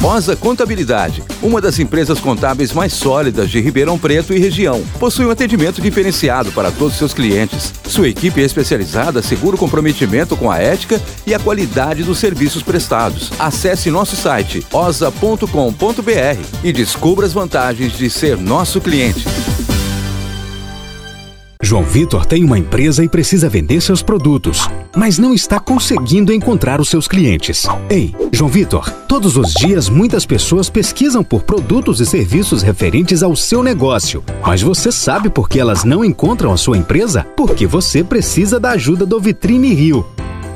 [0.01, 4.83] Rosa Contabilidade, uma das empresas contábeis mais sólidas de Ribeirão Preto e região.
[4.99, 7.71] Possui um atendimento diferenciado para todos seus clientes.
[7.85, 12.63] Sua equipe é especializada assegura o comprometimento com a ética e a qualidade dos serviços
[12.63, 13.31] prestados.
[13.37, 15.45] Acesse nosso site osa.com.br
[16.63, 19.23] e descubra as vantagens de ser nosso cliente.
[21.71, 26.81] João Vitor tem uma empresa e precisa vender seus produtos, mas não está conseguindo encontrar
[26.81, 27.65] os seus clientes.
[27.89, 33.37] Ei, João Vitor, todos os dias muitas pessoas pesquisam por produtos e serviços referentes ao
[33.37, 37.25] seu negócio, mas você sabe por que elas não encontram a sua empresa?
[37.37, 40.05] Porque você precisa da ajuda do Vitrine Rio.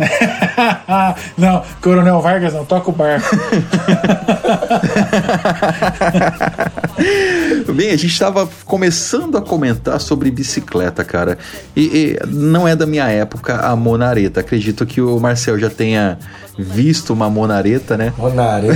[1.37, 3.29] não, Coronel Vargas não, toca o barco.
[7.73, 11.39] Bem, a gente estava começando a comentar sobre bicicleta, cara.
[11.77, 14.41] E, e, não é da minha época a monareta.
[14.41, 16.19] Acredito que o Marcel já tenha
[16.59, 18.13] visto uma monareta, né?
[18.19, 18.75] Monareta.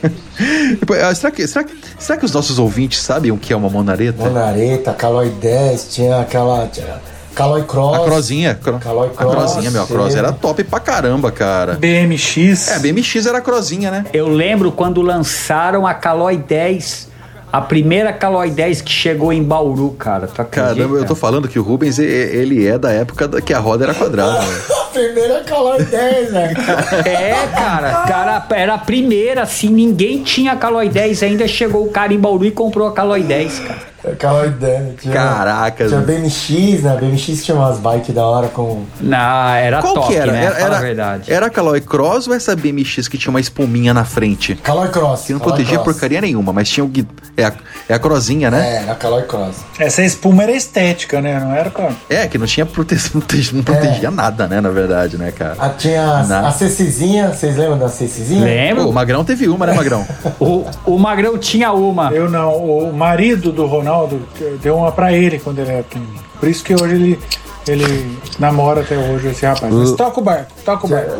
[1.14, 4.24] será, que, será, que, será que os nossos ouvintes sabem o que é uma monareta?
[4.24, 6.66] Monareta, Caloi 10, tinha aquela.
[6.68, 7.00] Tinha...
[7.34, 7.96] Caloi Cross.
[7.96, 8.54] A Crozinha.
[8.54, 8.78] Cro...
[8.78, 9.32] Caloi Cross.
[9.32, 9.82] A Crozinha, meu.
[9.82, 11.74] A Cross era top pra caramba, cara.
[11.74, 12.68] BMX.
[12.68, 14.06] É, BMX era a Crozinha, né?
[14.12, 17.09] Eu lembro quando lançaram a Caloi 10.
[17.52, 20.26] A primeira Caloi 10 que chegou em Bauru, cara.
[20.28, 23.84] Tu Caramba, eu tô falando que o Rubens, ele é da época que a roda
[23.84, 24.40] era quadrada.
[24.40, 24.60] né?
[24.70, 26.54] a primeira Caloi 10, né?
[27.04, 31.48] É, cara, cara, era a primeira, assim, ninguém tinha Caloi 10 ainda.
[31.48, 33.89] Chegou o cara em Bauru e comprou a Caloi 10, cara.
[34.18, 35.00] Caloi 10.
[35.00, 35.86] Tinha, Caraca.
[35.86, 36.96] Tinha BMX, né?
[37.00, 38.84] BMX tinha umas bikes da hora com.
[39.00, 40.32] Não, era Qual top, que era?
[40.32, 40.44] né?
[40.44, 41.32] Era, era, a verdade.
[41.32, 44.54] era a Caloi Cross ou essa BMX que tinha uma espuminha na frente?
[44.56, 45.24] Caloi Cross.
[45.26, 45.92] Que não Caloi protegia Cross.
[45.92, 46.90] porcaria nenhuma, mas tinha o.
[47.36, 47.52] É a,
[47.88, 48.76] é a Crozinha, né?
[48.76, 49.56] É, na Caloi Cross.
[49.78, 51.38] Essa espuma era estética, né?
[51.38, 51.90] Não era pra.
[52.08, 54.60] É, que não tinha proteção, não protegia, não protegia nada, né?
[54.62, 55.56] Na verdade, né, cara?
[55.58, 58.44] Ah, tinha Na- a, a Cecizinha, vocês lembram da Cecizinha?
[58.44, 58.88] Lembro.
[58.88, 60.06] O Magrão teve uma, né, Magrão?
[60.40, 62.10] O, o Magrão tinha uma.
[62.12, 62.54] Eu não.
[62.54, 63.89] O marido do Ronaldo
[64.62, 66.06] deu uma pra ele quando ele era pequeno.
[66.38, 67.18] Por isso que hoje ele.
[67.68, 69.72] Ele namora até hoje esse rapaz.
[69.72, 71.12] Mas toca o barco, toca o barco.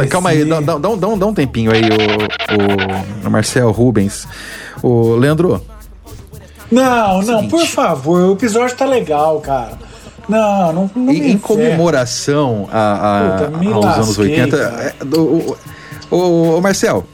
[0.00, 4.26] L- Calma aí, dá, dá, dá, um- dá um tempinho aí, o, o Marcel Rubens.
[4.82, 5.60] O Leandro,
[6.72, 7.50] Não, não, Seguinte.
[7.50, 9.72] por favor, o episódio tá legal, cara.
[10.26, 14.56] Não, não, não em, em comemoração a, a, Puta, aos anos lasquei, 80.
[14.58, 14.82] cara.
[15.00, 15.56] é, do- o,
[16.10, 17.04] o, o Marcel,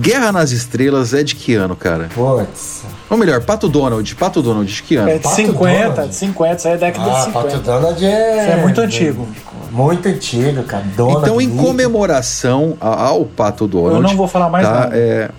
[0.00, 2.08] Guerra nas Estrelas é de que ano, cara?
[2.14, 2.75] Putz.
[3.08, 4.14] Ou melhor, Pato Donald.
[4.16, 5.08] Pato Donald, de que ano?
[5.10, 7.32] É de 50, de 50, isso aí é década de Ah, 50.
[7.48, 8.42] Pato Donald é.
[8.42, 9.28] Isso é muito antigo.
[9.70, 10.84] Muito antigo, cara.
[10.96, 11.22] Donald.
[11.22, 13.96] Então, em comemoração ao Pato Donald.
[13.96, 14.72] Eu não vou falar mais tá?
[14.72, 14.96] nada.
[14.96, 15.30] É,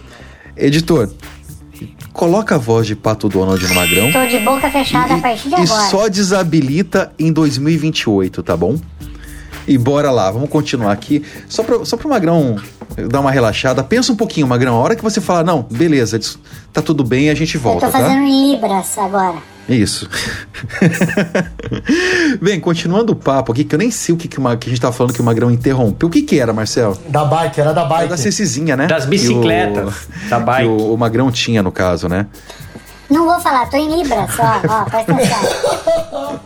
[0.56, 1.10] editor,
[2.14, 4.12] coloca a voz de Pato Donald no Magrão.
[4.12, 5.90] Tô de boca fechada a partir de E agora.
[5.90, 8.78] só desabilita em 2028, tá bom?
[9.68, 11.24] E bora lá, vamos continuar aqui.
[11.50, 12.56] Só pra, só pro Magrão
[13.10, 13.84] dar uma relaxada.
[13.84, 14.76] Pensa um pouquinho, Magrão.
[14.76, 16.20] A hora que você falar, não, beleza,
[16.72, 18.30] tá tudo bem, a gente Eu volta, tô fazendo tá?
[18.30, 19.36] Libras agora.
[19.68, 20.10] Isso.
[22.42, 24.68] Bem, continuando o papo aqui, que eu nem sei o que, que, o Ma- que
[24.68, 26.08] a gente tava falando que o Magrão interrompeu.
[26.08, 26.98] O que que era, Marcel?
[27.10, 28.02] Da bike, era da bike.
[28.04, 28.88] Era da Cecizinha, né?
[28.88, 29.94] Das bicicletas,
[30.26, 30.62] o, da bike.
[30.62, 32.28] Que o, o Magrão tinha, no caso, né?
[33.10, 36.40] Não vou falar, tô em Libras, ó, ó, presta atenção.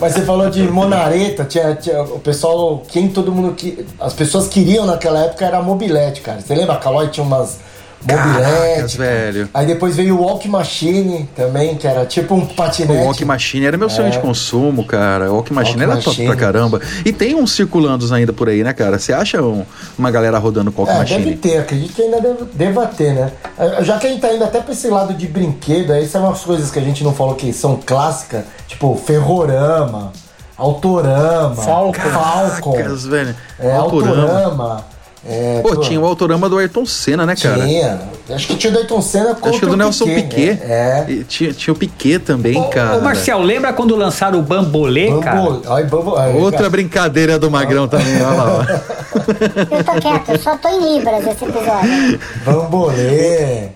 [0.00, 4.48] Mas você falou de Monareta, tinha, tinha- o pessoal, quem todo mundo que as pessoas
[4.48, 6.40] queriam naquela época era mobilete, cara.
[6.40, 6.74] Você lembra?
[6.74, 7.58] A Caloi tinha umas
[8.06, 8.98] mobilete.
[8.98, 9.48] velho.
[9.54, 13.00] Aí depois veio o Walk Machine também, que era tipo um patinete.
[13.00, 14.10] O Walk Machine era meu sonho É.
[14.10, 15.30] de consumo, cara.
[15.30, 16.80] O Walk Machine Walk era top pra caramba.
[17.04, 18.98] E tem uns circulando ainda por aí, né, cara?
[18.98, 19.64] Você acha um-
[19.98, 21.24] uma galera rodando com o Walk É, Machine?
[21.24, 23.30] deve ter, acredito que ainda deve, deva ter, né?
[23.58, 26.24] Eh, Já que a gente tá indo até pra esse lado de brinquedo, aí são
[26.24, 30.12] umas coisas que a gente não falou que são clássicas, tipo Ferrorama,
[30.56, 31.92] Autorama, Falcon.
[32.00, 33.34] Falcon Caracas, velho.
[33.58, 34.22] é, Autorama.
[34.22, 34.84] Autorama.
[35.24, 37.64] É, Pô, tinha o Autorama do Ayrton Senna, né, cara?
[37.64, 38.00] Tinha.
[38.28, 40.22] Acho que tinha o Dayton Senna contra Acho que é do o Nelson Piquet.
[40.22, 40.62] Piquet.
[40.64, 41.04] É.
[41.08, 42.98] E tinha, tinha o Piquet também, cara.
[42.98, 45.40] Ô, Marcel, lembra quando lançaram o Bambolê, cara?
[45.42, 46.70] Bambo, ai, bambo, ai, Outra cara.
[46.70, 48.58] brincadeira do Magrão também, olha lá.
[48.58, 49.76] ó.
[49.76, 52.20] Eu tô quieto, eu só tô em Libras esse episódio.
[52.44, 53.68] Bambolê.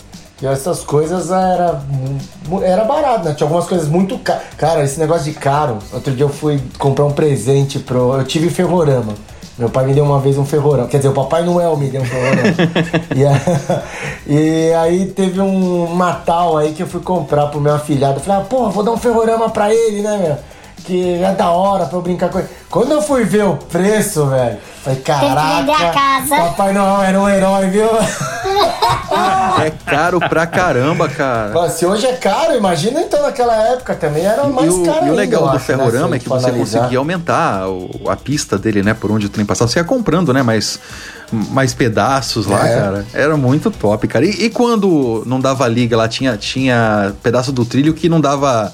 [0.42, 1.80] E essas coisas era,
[2.62, 3.34] era barato, né?
[3.34, 4.42] Tinha algumas coisas muito caras.
[4.58, 5.78] Cara, esse negócio de caro.
[5.92, 8.18] Outro dia eu fui comprar um presente pro.
[8.18, 9.14] Eu tive ferrorama.
[9.58, 10.86] Meu pai me deu uma vez um ferrorama.
[10.86, 12.54] Quer dizer, o Papai Noel me deu um ferrorama.
[14.28, 18.20] e, e aí teve um Natal aí que eu fui comprar pro meu afilhado.
[18.20, 20.55] Falei, ah, pô, vou dar um ferrorama pra ele, né, meu?
[20.86, 22.48] Que é da hora pra eu brincar com ele.
[22.70, 25.90] Quando eu fui ver o preço, velho, falei, vender a caraca.
[25.92, 26.36] casa.
[26.36, 27.88] Papai Noel era um herói, viu?
[29.64, 31.52] É caro pra caramba, cara.
[31.54, 35.06] Mas se hoje é caro, imagina então naquela época também era E mais o, caro
[35.06, 36.78] e o legal do acho, né, ferrorama se é que você analisar.
[36.78, 38.94] conseguia aumentar o- a pista dele, né?
[38.94, 39.70] Por onde o trem passava.
[39.70, 40.42] Você ia comprando, né?
[40.42, 40.78] Mais,
[41.32, 42.74] mais pedaços lá, É.
[42.80, 43.06] cara.
[43.14, 44.24] Era muito top, cara.
[44.24, 48.72] E, e quando não dava liga lá, tinha, tinha pedaço do trilho que não dava.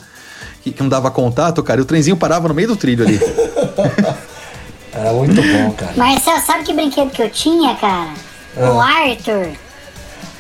[0.63, 3.19] Que, que não dava contato, cara, e o trenzinho parava no meio do trilho ali.
[4.95, 5.93] Era muito bom, cara.
[5.97, 8.11] Marcel, sabe que brinquedo que eu tinha, cara?
[8.57, 8.71] Ah.
[8.71, 9.49] O Arthur,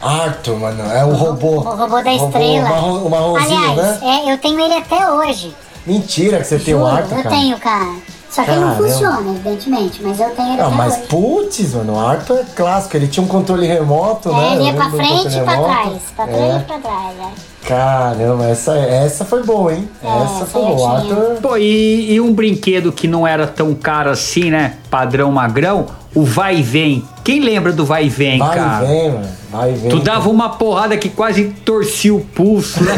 [0.00, 1.56] Arthur, mano, é o robô.
[1.58, 2.68] o robô da estrela.
[2.68, 4.22] O, marrom, o marronzinho, Aliás, né?
[4.26, 5.54] é, eu tenho ele até hoje.
[5.87, 7.37] Mentira que você tem o Juro, Arthur, eu cara.
[7.37, 7.94] tenho, cara.
[8.30, 8.88] Só que ele não Caramba.
[8.88, 11.02] funciona, evidentemente, mas eu tenho ele Não, até mas hoje.
[11.08, 12.96] putz, mano, o Arthur é clássico.
[12.96, 14.48] Ele tinha um controle remoto, né?
[14.48, 15.98] É, ele ia Eu pra frente e pra trás.
[16.16, 16.28] Pra É.
[16.28, 17.52] frente e pra trás, é.
[17.66, 19.88] Caramba, essa, essa foi boa, hein?
[20.03, 21.01] essa essa foi boa.
[21.01, 21.40] O.
[21.40, 24.75] Pô, e, e um brinquedo que não era tão caro assim, né?
[24.90, 27.05] Padrão magrão, o vai e vem.
[27.22, 28.85] Quem lembra do vai e vem, Vai cara?
[28.85, 29.29] e vem, mano.
[29.51, 29.90] Vai e vem.
[29.90, 32.92] Tu dava uma porrada que quase torcia o pulso, né?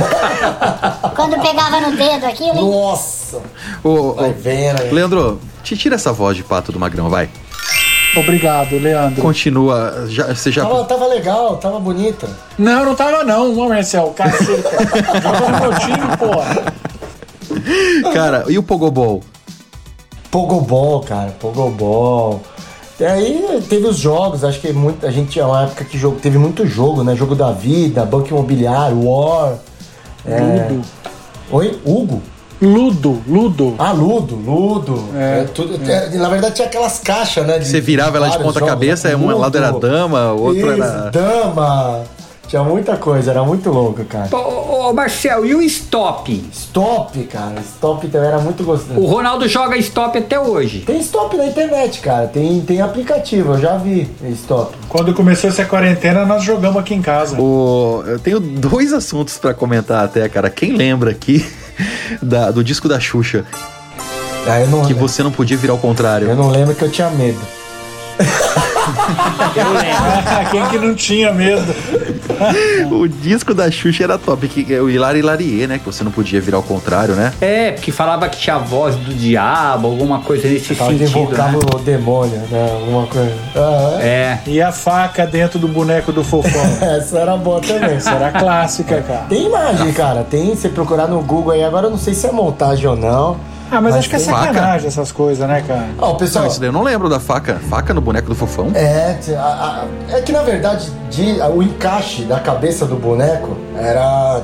[1.14, 2.70] Quando pegava no dedo aquilo, hein?
[2.70, 3.42] Nossa!
[4.16, 4.90] Vai vendo, né?
[4.90, 7.28] Leandro, te tira essa voz de pato do Magrão, vai.
[8.16, 9.20] Obrigado, Leandro.
[9.20, 10.06] Continua.
[10.08, 10.62] Já, você já.
[10.62, 12.28] Tava, tava legal, tava bonita.
[12.58, 14.70] Não, não tava não, ô Marcel, caceta.
[15.22, 16.74] Joga no meu time, porra.
[18.12, 19.22] Cara, e o Pogobol?
[20.30, 22.40] Pogobol, cara, Pogobol.
[22.98, 26.20] E aí teve os jogos, acho que muito, a gente tinha uma época que jogo,
[26.20, 27.16] teve muito jogo, né?
[27.16, 29.54] Jogo da vida, Banco Imobiliário, War.
[30.26, 30.70] é.
[31.50, 31.78] Oi?
[31.84, 32.22] Hugo?
[32.64, 33.74] Ludo, Ludo.
[33.78, 35.04] Ah, Ludo, Ludo.
[35.16, 37.58] É, tudo, é, na verdade tinha aquelas caixas, né?
[37.58, 39.16] de- Você virava ela de ponta jogos, cabeça, né?
[39.16, 41.10] um lado era dama, o outro Isso, era.
[41.10, 42.02] dama.
[42.46, 44.28] Tinha muita coisa, era muito louco, cara.
[44.30, 46.44] Ô, ô, ô, Marcel, e o stop?
[46.52, 47.54] Stop, cara.
[47.62, 49.00] Stop também era muito gostoso.
[49.00, 50.80] O Ronaldo joga stop até hoje.
[50.80, 52.26] Tem stop na internet, cara.
[52.28, 54.76] Tem, tem aplicativo, eu já vi stop.
[54.90, 57.40] Quando começou essa quarentena, nós jogamos aqui em casa.
[57.40, 60.50] O, eu tenho dois assuntos pra comentar até, cara.
[60.50, 61.44] Quem lembra aqui
[62.22, 63.44] da- do disco da Xuxa?
[64.46, 66.28] Ah, eu não, Que você não podia virar ao contrário.
[66.28, 67.40] eu não lembro que eu tinha medo.
[70.50, 71.74] Quem que não tinha medo?
[72.90, 75.78] o disco da Xuxa era top, que é o Hilari Hilarie, né?
[75.78, 77.32] Que você não podia virar ao contrário, né?
[77.40, 81.08] É, porque falava que tinha a voz do diabo, alguma coisa nesse Tava sentido.
[81.08, 81.58] invocava Né?
[81.74, 82.70] o demônio, né?
[82.72, 83.34] Alguma coisa.
[83.56, 84.38] Ah, É.
[84.46, 86.64] E a faca dentro do boneco do fofão.
[86.80, 87.96] Essa era boa também.
[87.96, 89.26] Essa era clássica, cara.
[89.28, 90.24] Tem imagem, cara.
[90.24, 93.36] Tem, se procurar no Google aí, agora eu não sei se é montagem ou não.
[93.70, 95.86] Ah, mas, acho que é sacanagem essas coisas, né, cara?
[95.98, 96.44] Ó, o pessoal.
[96.44, 97.56] Não, isso daí eu não lembro da faca.
[97.68, 98.70] Faca no boneco do fofão?
[98.74, 99.40] É, a-
[100.10, 104.42] a- é que na verdade de- o encaixe da cabeça do boneco era.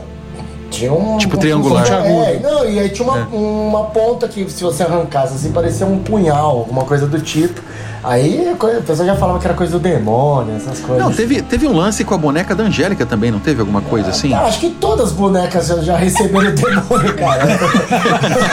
[0.71, 1.19] Tinha um.
[1.19, 1.85] Tipo um- triangular.
[1.87, 5.99] É, não, e aí tinha uma, uma ponta que se você arrancasse assim parecia um
[5.99, 7.61] punhal, alguma coisa do tipo.
[8.03, 11.05] Aí o pessoal já falava que era coisa do demônio, essas coisas.
[11.05, 14.09] Não, teve, teve um lance com a boneca da Angélica também, não teve alguma coisa
[14.11, 14.33] assim?
[14.33, 17.45] Ah, acho que todas as bonecas já, já receberam demônio, cara.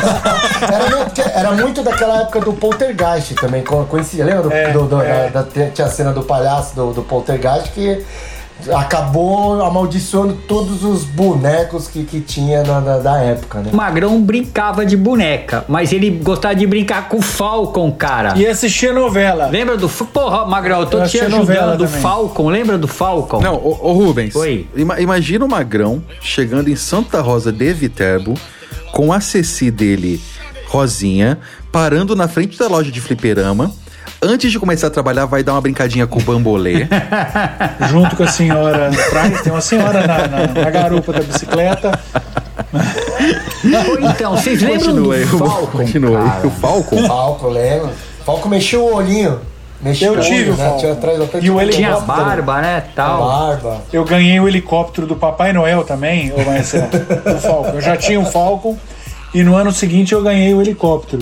[0.61, 3.63] era, era muito daquela época do Poltergeist também.
[3.63, 5.29] co- Conhecia, lembra do, É, do- do- é.
[5.29, 8.03] da, da- tinha a cena do palhaço do, do Poltergeist que
[8.75, 13.69] acabou amaldiçoando todos os bonecos que, que tinha na, na- da época, né?
[13.71, 18.33] O Magrão brincava de boneca, mas ele gostava de brincar com o Falcon, cara.
[18.37, 19.47] E assistia novela.
[19.47, 19.87] Lembra do.
[19.89, 21.77] Porra, Magrão, eu tô Eu te assistia novela ajudando.
[21.79, 22.01] Do também.
[22.01, 23.41] Falcon, lembra do Falcon?
[23.41, 24.35] Não, ô, ô Rubens.
[24.35, 24.67] Oi.
[24.75, 28.33] ima- imagina o Magrão chegando em Santa Rosa de Viterbo
[28.91, 30.19] com a Ceci dele,
[30.67, 31.37] Rosinha,
[31.71, 33.71] parando na frente da loja de fliperama.
[34.21, 36.87] Antes de começar a trabalhar, vai dar uma brincadinha com o bambolê.
[37.89, 41.99] Junto com a senhora atrás, tem uma senhora na, na- na garupa da bicicleta.
[43.89, 45.77] Ou então, vocês lembram Continua aí, do Falcon?
[45.77, 46.47] cara?
[46.47, 47.07] O Falcon?
[47.07, 47.91] Falco, lembra?
[48.25, 49.39] Falco mexeu o olhinho.
[49.79, 50.63] Mexeu Eu o tive olho, o né?
[50.65, 50.79] Falco.
[50.79, 52.17] Tinha atrás até E o tinha Tinha helicóptero.
[52.25, 52.83] barba, né?
[52.95, 53.27] Tal.
[53.27, 53.81] Barba.
[53.93, 57.69] Eu ganhei o helicóptero do Papai Noel também, ô Marcelo, do Falcon.
[57.75, 58.75] Eu já tinha um Falcon
[59.33, 61.21] e no ano seguinte eu ganhei o helicóptero.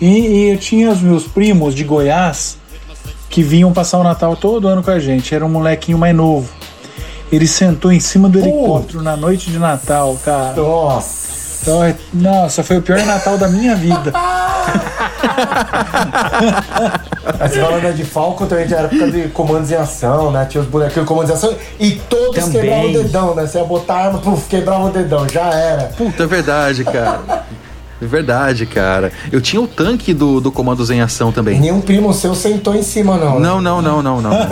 [0.00, 2.56] E, e eu tinha os meus primos de Goiás
[3.30, 5.34] que vinham passar o Natal todo ano com a gente.
[5.34, 6.48] Era um molequinho mais novo.
[7.32, 10.54] Ele sentou em cima do helicóptero na noite de Natal, cara.
[10.54, 11.34] Nossa.
[11.62, 14.12] Então, é- nossa, foi o pior Natal da minha vida.
[17.38, 20.44] Mas falando de Falco também já era época de comandos em ação, né?
[20.44, 22.60] Tinha os bonequinhos de comandos em ação e todos Também.
[22.60, 23.46] quebravam o dedão, né?
[23.46, 25.84] Você ia botar a arma, puf, quebrava o dedão, já era.
[25.96, 27.44] Puta, é verdade, cara.
[28.02, 29.12] É verdade, cara.
[29.30, 31.60] Eu tinha o tanque do, do Comandos em Ação também.
[31.60, 33.38] Nenhum primo seu sentou em cima, não.
[33.38, 33.46] né?
[33.48, 34.34] Não, não, não, não, não.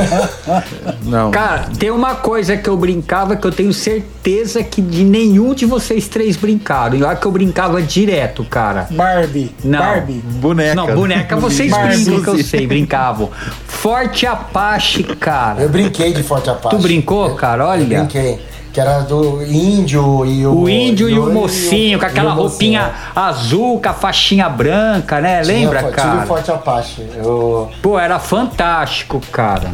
[1.05, 1.31] Não.
[1.31, 5.66] Cara, tem uma coisa que eu brincava que eu tenho certeza que de nenhum de
[5.66, 6.96] vocês três brincaram.
[6.96, 8.87] E olha que eu brincava direto, cara.
[8.90, 9.50] Barbie.
[9.64, 9.78] Não.
[9.78, 10.22] Barbie.
[10.40, 10.74] Boneca.
[10.74, 12.05] Não, boneca vocês Barbie.
[12.05, 13.31] brincam, que eu sei, brincavam.
[13.66, 15.62] Forte Apache, cara.
[15.62, 16.76] Eu brinquei de Forte Apache.
[16.76, 17.64] Tu brincou, cara?
[17.64, 17.98] Eu Olha.
[17.98, 18.40] brinquei.
[18.72, 20.62] Que era do índio e o.
[20.62, 23.92] O índio e o e mocinho, com aquela e o mocinho, roupinha azul, com a
[23.92, 25.42] faixinha branca, né?
[25.42, 26.24] Tinha Lembra, cara?
[26.24, 27.02] o Forte Apache.
[27.22, 29.70] O Pô, era fantástico, cara.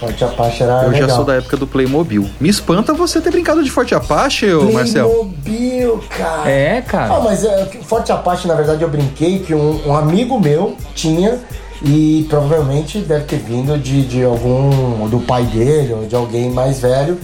[0.00, 1.08] Forte Apache era Eu legal.
[1.10, 2.26] já sou da época do Playmobil.
[2.40, 5.08] Me espanta você ter brincado de Forte Apache, ô Marcel.
[5.08, 6.50] Playmobil, cara.
[6.50, 7.14] É, cara.
[7.16, 11.38] Ah, mas é, Forte Apache, na verdade, eu brinquei que um, um amigo meu tinha
[11.82, 15.06] e provavelmente deve ter vindo de, de algum.
[15.08, 17.18] do pai dele ou de alguém mais velho.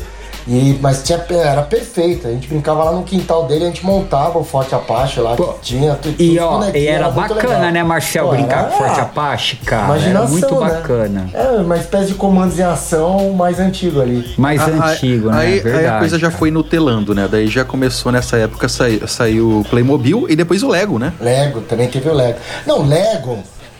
[0.49, 2.27] E, mas tinha, era perfeito.
[2.27, 5.45] A gente brincava lá no quintal dele, a gente montava o Forte Apache lá, que
[5.63, 6.15] tinha tudo.
[6.21, 9.99] E ó, e era bacana, né, Marcel, brincar com Forte Apache, cara.
[9.99, 10.61] Era muito né?
[10.71, 11.31] bacana.
[11.35, 14.35] É, uma espécie de comandos em ação mais antigo ali.
[14.39, 15.41] Mais Ah, antigo, aí, né?
[15.41, 15.87] Aí, aí Verdade.
[15.87, 17.29] a coisa já foi nutelando, né?
[17.31, 21.13] Daí já começou nessa época, sai- saiu o Playmobil e depois o Lego, né?
[21.21, 22.39] Lego, também teve o Lego.
[22.67, 23.39] Não, Lego,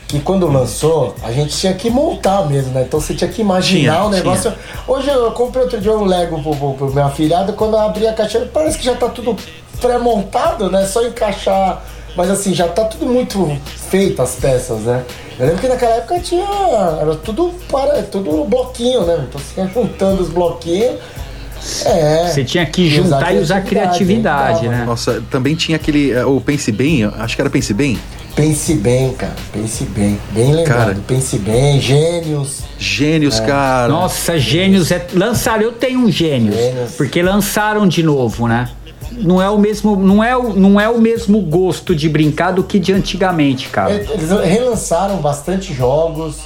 [0.09, 2.83] que quando lançou, a gente tinha que montar mesmo, né?
[2.83, 4.53] Então você tinha que imaginar Tinha, o negócio.
[4.87, 8.07] Hoje eu comprei outro dia um Lego pro, pro, pro meu afilhado, quando eu abri
[8.07, 9.37] a caixinha, parece que já tá tudo
[9.81, 10.87] pré-montado, né?
[10.87, 11.83] Só encaixar.
[12.17, 13.59] Mas assim, já tá tudo muito
[13.91, 15.05] feito as peças, né?
[15.39, 16.47] Eu lembro que naquela época tinha.
[17.01, 18.03] Era tudo para.
[18.05, 19.27] tudo bloquinho, né?
[19.29, 20.99] Então você ia juntando os bloquinhos.
[21.85, 22.29] É.
[22.33, 24.85] Você tinha que juntar e usar criatividade, né?
[24.87, 26.13] Nossa, também tinha aquele.
[26.13, 27.99] eh, O Pense Bem, acho que era Pense Bem.
[28.35, 29.33] Pense bem, cara.
[29.51, 30.19] Pense bem.
[30.33, 30.77] Bem lembrado.
[30.79, 30.97] Cara.
[31.07, 31.81] Pense bem.
[31.81, 32.61] Gênios.
[32.79, 33.47] Gênios, É.
[33.47, 33.89] cara.
[33.89, 35.07] Nossa, gênios é.
[35.15, 36.55] Lançaram, eu tenho um gênios.
[36.99, 38.69] Porque lançaram de novo, né?
[39.13, 42.63] Não é o mesmo, não é o, não é o mesmo gosto de brincar do
[42.63, 43.93] que de antigamente, cara.
[43.95, 46.37] É, Eles relançaram bastante jogos.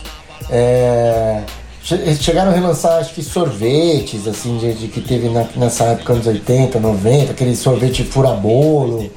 [0.48, 1.40] é,
[1.82, 6.26] chegaram a relançar, acho que sorvetes, assim, de, de que teve na- nessa época, anos
[6.26, 9.10] 80, 90, aquele sorvete furabolo.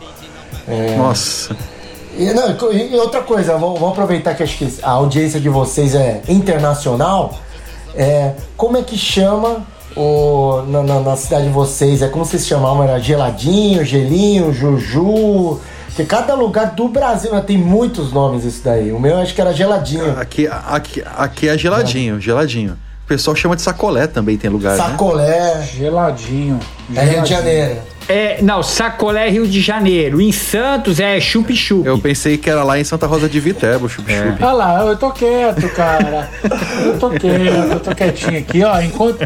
[0.68, 1.55] É, Nossa.
[2.18, 5.93] E, não, e outra coisa, vamos, vamos aproveitar que acho que a audiência de vocês
[5.95, 7.34] é internacional.
[7.95, 12.01] É, como é que chama o, na, na- na cidade de vocês?
[12.01, 12.84] É como vocês chamavam?
[12.84, 15.59] Era geladinho, gelinho, juju?
[15.94, 18.91] Porque cada lugar do Brasil né, tem muitos nomes isso daí.
[18.91, 20.20] O meu acho que era geladinho.
[20.20, 22.74] Aqui, aqui, aqui é geladinho, geladinho.
[23.04, 24.84] O pessoal chama de sacolé também, tem lugar, né?
[24.84, 25.62] Sacolé.
[25.62, 26.60] Geladinho.
[26.96, 27.78] É Rio de Janeiro.
[28.10, 30.20] É, não, Sacolé Rio de Janeiro.
[30.20, 31.86] Em Santos é chup-chup.
[31.86, 34.44] Eu pensei que era lá em Santa Rosa de Viterbo, chup-chup.
[34.44, 36.28] Olha lá, eu tô quieto, cara.
[36.84, 38.82] Eu tô quieto, eu tô quietinho aqui, ó.
[38.82, 39.20] Enquanto.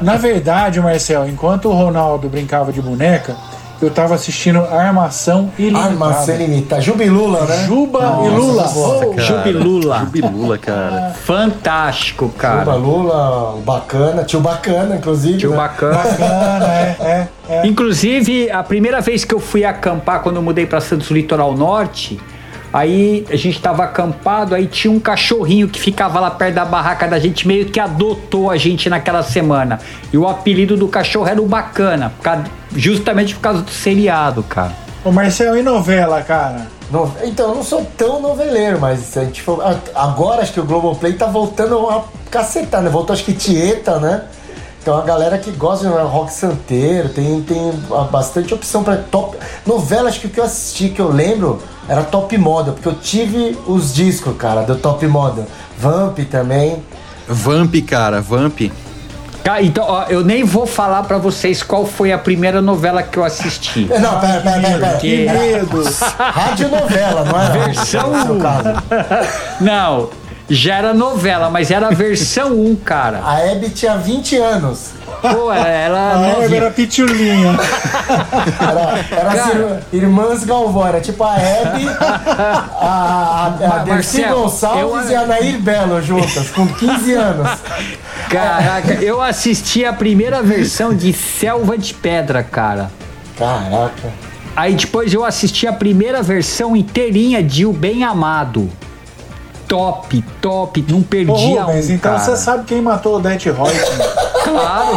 [0.00, 3.36] Na verdade, Marcel, enquanto o Ronaldo brincava de boneca,
[3.82, 5.86] eu tava assistindo Armação Ilimitada.
[5.88, 6.82] Armação Ilimitada.
[6.82, 7.64] Jubilula, né?
[7.66, 8.62] Juba Nossa, e Lula.
[8.62, 9.22] nossa, cara.
[9.22, 9.98] Jubilula.
[10.00, 11.14] Jubilula, cara.
[11.24, 12.74] Fantástico, Juba cara.
[12.74, 14.24] Lula, o bacana.
[14.24, 15.38] Tio Bacana, inclusive.
[15.38, 15.56] Tio né?
[15.56, 15.96] bacana.
[15.96, 17.66] Bacana, é, é, é.
[17.66, 22.18] Inclusive, a primeira vez que eu fui acampar, quando eu mudei pra Santos Litoral Norte,
[22.72, 27.06] aí a gente tava acampado, aí tinha um cachorrinho que ficava lá perto da barraca
[27.08, 29.78] da gente, meio que adotou a gente naquela semana.
[30.12, 32.44] E o apelido do cachorro era o Bacana, por causa-
[32.74, 34.72] justamente por causa do seriado, cara.
[35.04, 36.66] Ô, Marcel, e novela, cara?
[36.90, 39.62] No- Então, eu não sou tão noveleiro, mas se a gente for.
[39.94, 42.90] Agora acho que o Globoplay tá voltando a cacetar, né?
[42.90, 44.24] Voltou acho que Tieta, né?
[44.82, 47.72] Então a galera que gosta de rock santeiro, tem, tem
[48.10, 49.36] bastante opção pra top.
[49.66, 52.94] Novela, acho que o que eu assisti, que eu lembro, era Top Model, porque eu
[52.94, 55.46] tive os discos, cara, do Top Model.
[55.78, 56.82] Vamp também.
[57.28, 58.70] Vamp, cara, Vamp.
[59.44, 63.18] Cara, então, ó, eu nem vou falar pra vocês qual foi a primeira novela que
[63.18, 63.86] eu assisti.
[64.00, 64.96] Não, pera, pera, pera, pera.
[64.98, 65.82] Que medo.
[66.18, 67.50] Rádio novela, não era?
[67.64, 68.38] Versão No seu 1.
[68.40, 68.68] caso.
[69.60, 70.10] Não,
[70.50, 73.20] já era novela, mas era a versão 1, cara.
[73.24, 74.90] A Hebe tinha 20 anos.
[75.22, 77.54] Pô, ela, ela A Hebe era pitulinha.
[78.60, 85.14] Era, era irmãs Galvão, era tipo a Hebe, a, a, a Dercy Gonçalves eu- e
[85.14, 87.48] a Nair Belo juntas, com 15 anos.
[88.28, 92.90] Caraca, eu assisti a primeira versão de Selva de Pedra, cara.
[93.38, 94.08] Caraca.
[94.56, 98.70] Aí depois eu assisti a primeira versão inteirinha de O Bem Amado.
[99.70, 102.24] Top, top, não perdia Rubens, um, então cara.
[102.24, 103.70] você sabe quem matou o Det Reutemann.
[104.42, 104.96] Claro.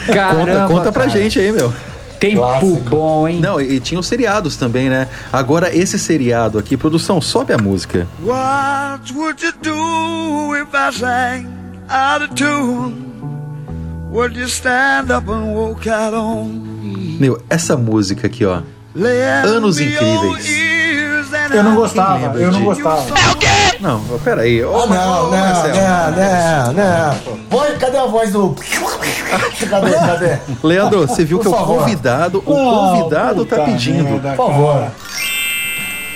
[0.00, 1.20] Conta, Caramba, conta pra cara.
[1.20, 1.72] gente aí, meu.
[2.18, 2.80] Tempo Clássico.
[2.90, 3.40] bom, hein?
[3.40, 5.06] Não, e, e tinha os seriados também, né?
[5.32, 8.08] Agora, esse seriado aqui, produção, sobe a música.
[8.24, 11.46] What would you do if I sang
[11.88, 13.04] out of tune?
[14.10, 16.46] Would you stand up and walk out on
[16.82, 17.18] me?
[17.20, 18.62] Meu, essa música aqui, ó.
[19.44, 20.81] Anos incríveis.
[21.54, 23.04] Eu não I'll gostava, eu não gostava.
[23.80, 24.64] Não, pera aí.
[24.64, 25.74] Ô, Ah, não, ô, não, Marcelo.
[25.76, 27.38] não, não, não.
[27.50, 28.54] Voz, cadê a voz do.
[29.70, 30.38] Cadê, cadê?
[30.62, 31.78] Leandro, você viu Por que o favor.
[31.78, 34.20] convidado, o Não, convidado tá pedindo.
[34.36, 34.86] Por favor.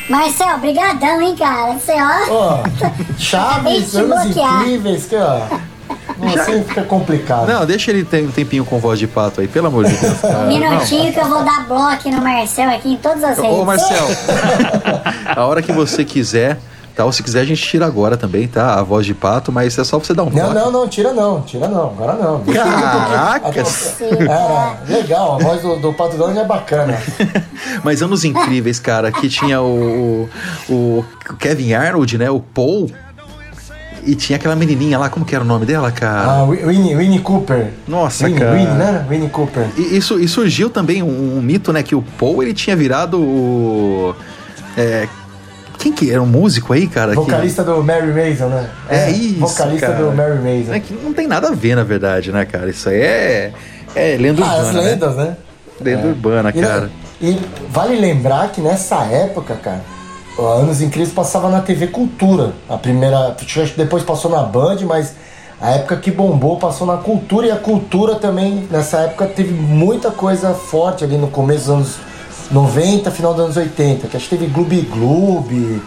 [0.08, 1.72] Marcel, brigadão, hein, cara.
[1.74, 2.62] Você, ó.
[3.16, 5.40] De Chaves, anos incríveis, que ó.
[6.18, 7.46] Não, assim fica complicado.
[7.46, 10.14] Não, deixa ele ter um tempinho com voz de pato aí, pelo amor de Deus.
[10.18, 10.46] Um Cara.
[10.48, 13.52] minutinho que eu vou dar bloco no Marcel aqui em todas as redes.
[13.52, 14.06] Ô, Marcel,
[15.36, 16.58] a hora que você quiser,
[16.94, 17.04] tá?
[17.04, 18.74] Ou se quiser, a gente tira agora também, tá?
[18.78, 20.54] A voz de pato, mas é só pra você dar um Não, toque.
[20.54, 22.36] não, não, tira não, tira não, agora não.
[22.36, 22.44] Um.
[22.44, 23.96] Caracas!
[24.00, 26.98] Era legal, a voz do, do Pato Donald é bacana.
[27.84, 30.28] Mas anos incríveis, cara, que tinha o,
[30.68, 32.30] o, o Kevin Arnold, né?
[32.30, 32.90] O Paul.
[34.06, 36.30] E tinha aquela menininha lá, como que era o nome dela, cara?
[36.30, 37.70] Ah, Wi- Winnie, Winnie Cooper.
[37.88, 38.52] Nossa, Winnie, cara.
[38.52, 39.06] Winnie, né?
[39.10, 39.66] Winnie Cooper.
[39.76, 41.82] E, isso, e surgiu também um, um mito, né?
[41.82, 44.14] Que o Paul, ele tinha virado o...
[44.78, 45.08] é,
[45.78, 46.22] quem que era?
[46.22, 47.10] Um músico aí, cara?
[47.10, 48.70] que- Vocalista do Mary Mason, né?
[48.88, 49.98] É isso, Vocalista cara.
[50.04, 50.72] do Mary Mason.
[50.72, 52.70] É que não tem nada a ver, na verdade, né, cara?
[52.70, 53.52] Isso aí é...
[53.94, 55.24] É lenda Ah, as urbana, lendas, né?
[55.24, 55.36] né?
[55.80, 56.90] Lenda urbana, E, cara.
[57.20, 57.38] e
[57.70, 59.80] vale lembrar que nessa época, cara,
[60.44, 62.52] Anos Incríveis passava na TV Cultura.
[62.68, 63.34] A primeira.
[63.76, 65.14] Depois passou na Band, mas
[65.60, 70.10] a época que bombou passou na Cultura e a Cultura também, nessa época, teve muita
[70.10, 71.96] coisa forte ali no começo dos anos
[72.50, 74.08] 90, final dos anos 80.
[74.08, 75.82] Que acho que teve Gloob Gloob,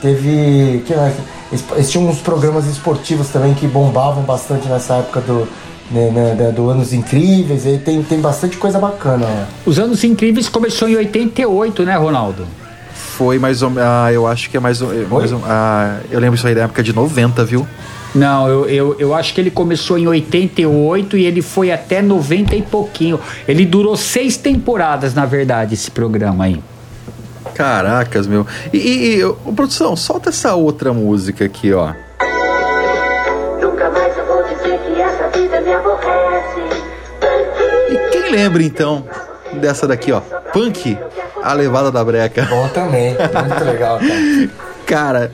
[0.00, 0.82] teve.
[0.86, 1.14] Que mais?
[1.52, 5.48] Eles, tinham uns programas esportivos também que bombavam bastante nessa época do.
[5.90, 9.48] Né, né, do Anos Incríveis, e tem, tem bastante coisa bacana lá.
[9.66, 12.46] Os Anos Incríveis começou em 88, né, Ronaldo?
[13.20, 13.84] Foi mais ou menos...
[13.86, 16.62] Ah, eu acho que é mais ou mais ou- ah, Eu lembro isso aí da
[16.62, 17.68] época de 90, viu?
[18.14, 22.56] Não, eu, eu, eu acho que ele começou em 88 e ele foi até 90
[22.56, 23.20] e pouquinho.
[23.46, 26.62] Ele durou seis temporadas, na verdade, esse programa aí.
[27.54, 28.46] Caracas, meu.
[28.72, 31.92] E, e, e, ô, produção, solta essa outra música aqui, ó.
[33.60, 36.60] Nunca mais eu vou dizer que essa vida me aborrece.
[37.90, 39.04] E quem lembra, então,
[39.60, 40.20] dessa daqui, ó?
[40.54, 40.96] Punk,
[41.42, 42.44] a levada da breca.
[42.46, 44.50] Bom também, muito legal, cara.
[44.86, 45.32] Cara,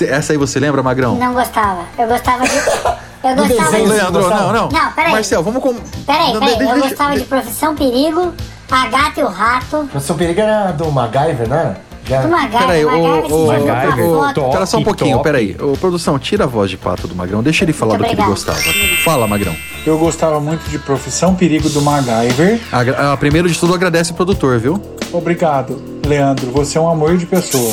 [0.00, 1.16] essa aí você lembra, Magrão?
[1.16, 1.82] Não gostava.
[1.98, 2.52] Eu gostava de.
[3.22, 3.92] Eu gostava desenho, de.
[3.92, 4.68] Leandro, não, não.
[4.68, 5.12] Não, peraí.
[5.12, 5.72] Marcel, vamos com...
[5.74, 6.52] Peraí, peraí.
[6.54, 8.32] Eu deixa- gostava de Profissão Perigo,
[8.68, 9.86] A Gata e o Rato.
[9.92, 11.76] Professor Perigo era do MacGyver, não era?
[12.04, 12.22] Já.
[12.22, 14.50] Do MacGyver, Peraí, MacGyver, ô, uma ô, foto.
[14.50, 15.22] Pera só um pouquinho, top.
[15.22, 15.56] peraí.
[15.60, 18.20] Ô, produção, tira a voz de pato do Magrão, deixa ele falar Muito do que
[18.20, 18.52] ele obrigado.
[18.58, 19.04] gostava.
[19.04, 19.54] Fala, Magrão.
[19.86, 22.58] Eu gostava muito de Profissão Perigo do MacGyver.
[22.72, 24.82] Agra- ah, primeiro de tudo, agradece o produtor, viu?
[25.12, 26.50] Obrigado, Leandro.
[26.52, 27.72] Você é um amor de pessoa.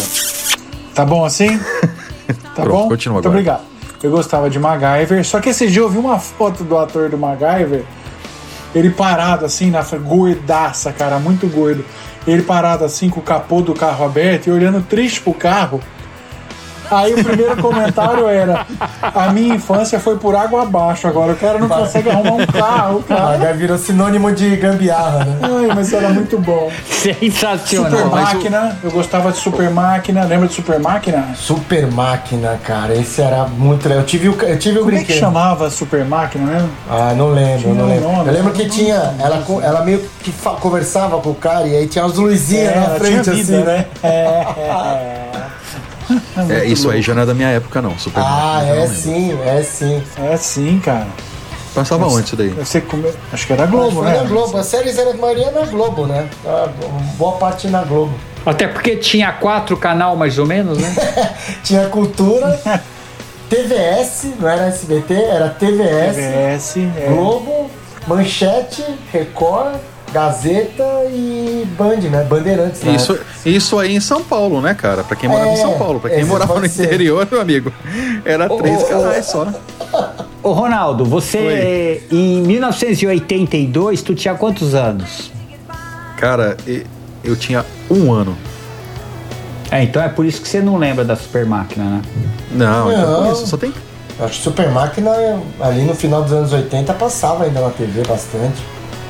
[0.94, 1.60] Tá bom assim?
[2.56, 2.88] Tá Pronto, bom?
[2.90, 3.40] continua Muito agora.
[3.40, 3.62] obrigado.
[4.04, 7.18] Eu gostava de MacGyver, só que esse dia eu vi uma foto do ator do
[7.18, 7.84] MacGyver,
[8.76, 11.84] ele parado assim, na frente, gordaça, cara, muito gordo.
[12.28, 15.80] Ele parado assim, com o capô do carro aberto e olhando triste pro carro.
[16.92, 18.66] Aí o primeiro comentário era:
[19.02, 23.04] A minha infância foi por água abaixo, agora o cara não consegue arrumar um carro,
[23.08, 23.36] cara.
[23.36, 25.38] H virou sinônimo de gambiarra, né?
[25.42, 26.72] Ai, mas era muito bom.
[26.90, 27.90] Sensacional.
[27.92, 30.24] Super mas o- Máquina, eu gostava de Super Máquina.
[30.26, 31.30] Lembra de Super Máquina?
[31.36, 32.94] Super máquina, cara.
[32.96, 34.04] Esse era muito legal.
[34.04, 35.20] Eu tive o, eu tive o Como é que brinquedo.
[35.20, 36.70] chamava Super Máquina, né?
[36.90, 38.12] Ah, não lembro, Tinha não lembro.
[38.12, 39.14] nome, eu lembro que não tinha.
[39.20, 43.00] Ela, ela meio que conversava com o cara e aí tinha as luzinhas na ela
[43.00, 43.64] frente tinha vida, assim.
[43.66, 43.86] né?
[44.04, 44.10] É,
[44.58, 45.30] É,
[46.66, 47.98] isso aí já não é da minha época, não.
[47.98, 50.04] Super Ah, eu é sim, é sim.
[50.18, 51.08] é sim, cara.
[51.74, 52.50] Passava onde isso daí?
[52.50, 53.10] Você come...
[53.32, 54.18] Acho que era Globo, né?
[54.18, 54.58] na Globo.
[54.58, 56.28] As séries eram a maioria na Globo, né?
[56.46, 56.68] Ah,
[57.18, 58.14] Boa parte na Globo.
[58.46, 60.96] Até porque tinha quatro canal mais ou menos, né?
[61.64, 62.60] Tinha cultura,
[63.50, 67.08] TVS, não era SBT, era TVS, TVS, é.
[67.10, 67.70] Globo,
[68.08, 69.76] Manchete, Record,
[70.12, 72.24] Gazeta e Band, né?
[72.24, 72.84] Bandeirantes.
[72.84, 73.26] na Isso, época.
[73.46, 75.04] isso aí em São Paulo, né, cara?
[75.04, 76.00] Pra quem morava em É, São Paulo.
[76.00, 76.86] Pra quem morava no ser.
[76.86, 77.72] interior, meu amigo,
[78.26, 79.48] era três ô, ô, canais só.
[80.42, 85.32] Ô Ronaldo, você em 1982, tu tinha quantos anos?
[86.18, 86.58] Cara,
[87.24, 88.38] eu tinha um ano.
[89.72, 92.02] É, então é por isso que você não lembra da Super Máquina, né?
[92.52, 93.24] Não, então Não.
[93.26, 93.72] por isso, só tem.
[94.20, 95.12] Acho que Super Máquina,
[95.62, 98.58] ali no final dos anos 80, passava ainda na TV bastante.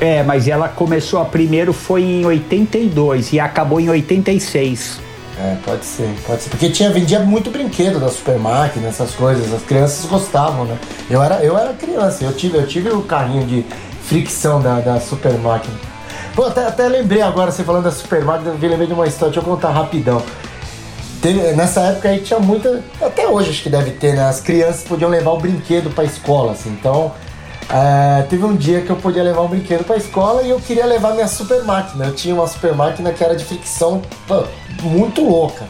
[0.01, 4.99] É, mas ela começou a primeiro foi em 82 e acabou em 86.
[5.37, 6.49] É, pode ser, pode ser.
[6.49, 9.53] Porque tinha, vendia muito brinquedo da Super Máquina, essas coisas.
[9.53, 10.77] As crianças gostavam, né?
[11.09, 13.65] Eu era, eu era criança, eu tive, eu tive o carrinho de
[14.03, 15.75] fricção da, da Super Máquina.
[16.35, 19.33] Pô, até, até lembrei agora, você falando da Super Máquina, eu lembrei de uma história,
[19.33, 20.21] deixa eu contar rapidão.
[21.21, 22.81] Teve- nessa época aí tinha muita.
[23.01, 24.23] Até hoje acho que deve ter, né?
[24.27, 26.69] As crianças podiam levar o brinquedo pra escola, assim.
[26.69, 27.11] Então,
[27.71, 30.85] é, teve um dia que eu podia levar um brinquedo pra escola e eu queria
[30.85, 32.05] levar minha super máquina.
[32.05, 34.43] Eu tinha uma super máquina que era de fricção pô,
[34.81, 35.65] muito louca.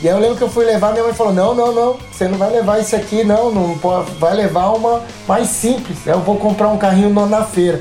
[0.00, 2.28] E aí eu lembro que eu fui levar, minha mãe falou: Não, não, não, você
[2.28, 5.98] não vai levar isso aqui, não, não pode, vai levar uma mais simples.
[6.06, 7.80] Eu vou comprar um carrinho na feira.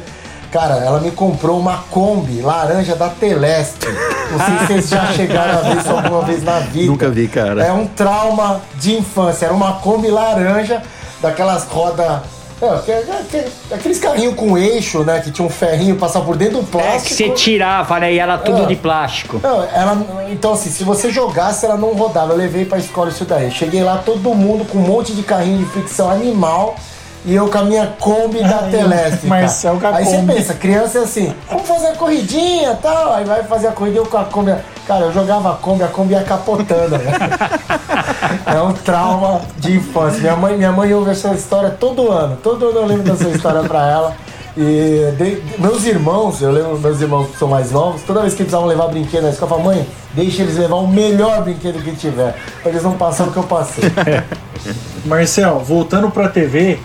[0.51, 3.85] Cara, ela me comprou uma Kombi laranja da Telesp.
[4.31, 6.87] Não sei se vocês já chegaram a ver isso alguma vez na vida.
[6.87, 7.63] Nunca vi, cara.
[7.63, 9.45] É um trauma de infância.
[9.45, 10.81] Era uma Kombi laranja,
[11.21, 12.40] daquelas rodas.
[12.61, 15.19] É, que- que- aqueles carrinhos com eixo, né?
[15.19, 17.07] Que tinha um ferrinho passar por dentro do É plástico.
[17.07, 18.13] que você tirava, né?
[18.13, 18.65] E era tudo Ah.
[18.67, 19.39] de plástico.
[19.41, 22.33] Não, ela, então assim, se você jogasse, ela não rodava.
[22.33, 23.49] Eu levei pra escola isso daí.
[23.49, 26.75] Cheguei lá, todo mundo com um monte de carrinho de fricção animal.
[27.23, 29.25] E eu com a minha Kombi da Ai, Telesp.
[29.27, 33.13] Marcel com a Aí você pensa, criança é assim, vamos fazer a corridinha e tal.
[33.13, 34.55] Aí vai fazer a corrida eu com a Kombi.
[34.87, 37.11] Cara, eu jogava a Kombi, a Kombi ia capotando, né?
[38.45, 40.19] É um trauma de infância.
[40.19, 42.37] Minha mãe, minha mãe ouve essa história todo ano.
[42.41, 44.15] Todo ano eu lembro dessa história pra ela.
[44.57, 48.39] E de- meus irmãos, eu lembro meus irmãos que são mais novos, toda vez que
[48.43, 51.95] precisavam levar brinquedo na escola, eu falava, mãe, deixa eles levar o melhor brinquedo que
[51.95, 53.85] tiver, pra eles não passarem o que eu passei.
[55.05, 56.77] Marcel, voltando pra TV,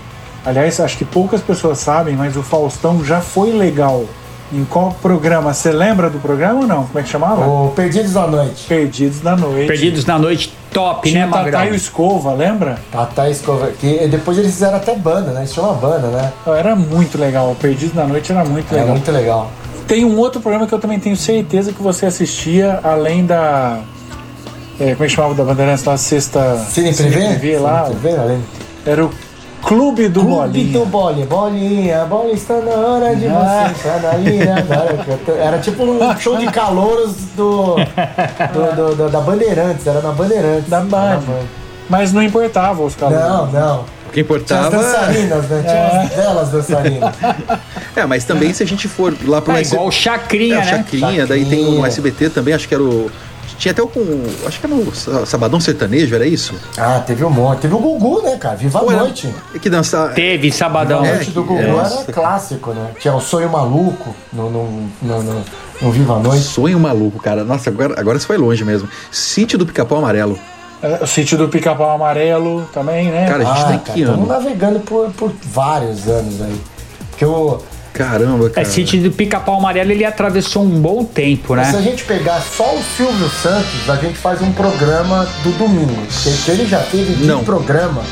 [0.44, 4.04] aliás, acho que poucas pessoas sabem, mas o Faustão já foi legal.
[4.52, 5.52] Em qual programa?
[5.52, 6.84] Você lembra do programa ou não?
[6.86, 7.46] Como é que chamava?
[7.46, 8.64] O Perdidos na Noite.
[8.68, 9.66] Perdidos na Noite.
[9.66, 11.64] Perdidos na noite, top, Tinha né, o Tatá Magrão?
[11.66, 12.78] e o Escova, lembra?
[12.92, 15.40] Tata Escova, que depois eles fizeram até banda, né?
[15.40, 16.32] Eles tinham uma banda, né?
[16.46, 17.56] Era muito legal.
[17.60, 18.94] Perdidos na Noite era muito Era legal.
[18.96, 19.50] muito legal.
[19.88, 23.80] Tem um outro programa que eu também tenho certeza que você assistia, além da.
[24.78, 25.96] é, como é que chamava da Bandeirantes lá?
[25.96, 26.56] Sexta.
[26.70, 27.58] Cine Privé?
[27.58, 27.86] lá.
[27.86, 28.44] Cine Privé, além.
[28.84, 29.10] Era o
[29.66, 30.78] Clube do Clube Bolinha.
[30.78, 33.68] do Bolinha, bolinha, bolinha está na hora de Ah.
[33.74, 34.10] você entrar na.
[34.60, 40.12] Agora, Era tipo um show de calouros do, do- do- do- da Bandeirantes, era na
[40.12, 40.68] Bandeirantes.
[40.70, 41.20] Da Band.
[41.88, 43.18] Mas não importava os caras.
[43.18, 43.80] Não, não.
[44.08, 44.70] O que Tinha as importava.
[44.70, 45.64] dançarinas, né?
[45.66, 47.14] Tinha as velas dançarinas.
[47.96, 50.60] É, mas também se a gente for lá pro É igual o Chacrinha, É, o
[50.60, 50.64] né?
[50.70, 51.86] Chacrinha, daí tem o Chacrinha.
[51.88, 53.10] SBT também, acho que era o.
[53.58, 54.00] Tinha até o com.
[54.46, 56.54] Acho que era o Sa- Sabadão Sertanejo, era isso?
[56.76, 57.60] Ah, teve um monte.
[57.60, 58.56] Teve o Gugu, né, cara?
[58.56, 59.34] Viva a Ou era- noite.
[59.60, 60.12] Que dançar.
[60.14, 61.02] Teve sabadão.
[61.02, 62.12] A É, noite do que- Gugu é, era nossa.
[62.12, 62.90] clássico, né?
[63.00, 64.64] Tinha o Sonho Maluco no, no,
[65.02, 65.44] no, no,
[65.80, 66.42] no Viva a Noite.
[66.44, 67.44] Sonho maluco, cara.
[67.44, 68.88] Nossa, agora, agora você foi longe mesmo.
[69.10, 70.38] Sítio do Pica-Pau Amarelo.
[70.82, 73.26] É, O sítio do Pica-Pau Amarelo também, né?
[73.26, 74.26] Cara, a gente Ah, tá cara, que estamos ano?
[74.28, 76.60] navegando por, por vários anos aí.
[77.10, 77.58] Porque o.
[77.96, 78.66] Caramba, cara.
[78.66, 81.64] É, sítio do Pica-Pau Amarelo ele atravessou um bom tempo, né?
[81.64, 85.96] Se a gente pegar só o Silvio Santos, a gente faz um programa do domingo.
[86.22, 87.42] Que, que ele já teve de Não.
[87.42, 88.02] programa.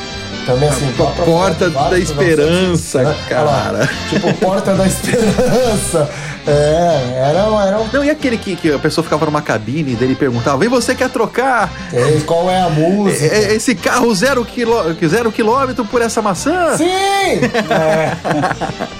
[0.46, 3.88] Também assim, A Porta da Esperança, lá, cara.
[4.10, 6.10] Tipo, Porta da Esperança.
[6.46, 7.88] É, era, era um.
[7.92, 10.94] Não, e aquele que, que a pessoa ficava numa cabine e dele perguntava: Vem você
[10.94, 11.72] quer trocar?
[11.92, 13.24] É, qual é a música?
[13.34, 16.76] É, Esse carro zero, quilô, zero quilômetro por essa maçã?
[16.76, 16.84] Sim!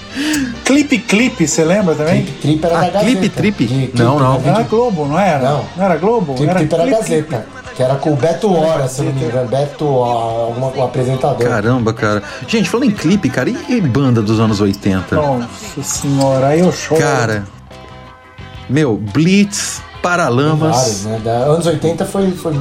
[0.64, 2.22] Clipe Clipe, você lembra também?
[2.24, 3.04] Clipe Clipe era Ah, da Gazeta.
[3.04, 3.90] Clipe Trip?
[3.94, 4.42] Não, não.
[4.44, 5.42] Era Globo, não era?
[5.42, 5.64] Não.
[5.76, 6.34] Não era Globo?
[6.34, 7.46] Clipe era Clipe era Gazeta.
[7.76, 9.48] Que era com o Beto Hora, se não me engano.
[9.48, 11.48] Beto, alguma, um apresentador.
[11.48, 12.22] Caramba, cara.
[12.46, 15.16] Gente, falando em clipe, cara, e, e banda dos anos 80?
[15.16, 17.00] Nossa senhora, aí eu choro.
[17.00, 17.44] Cara,
[18.68, 20.76] meu, Blitz, Paralamas.
[20.76, 21.20] Vários, né?
[21.24, 22.30] Da, anos 80 foi.
[22.32, 22.54] foi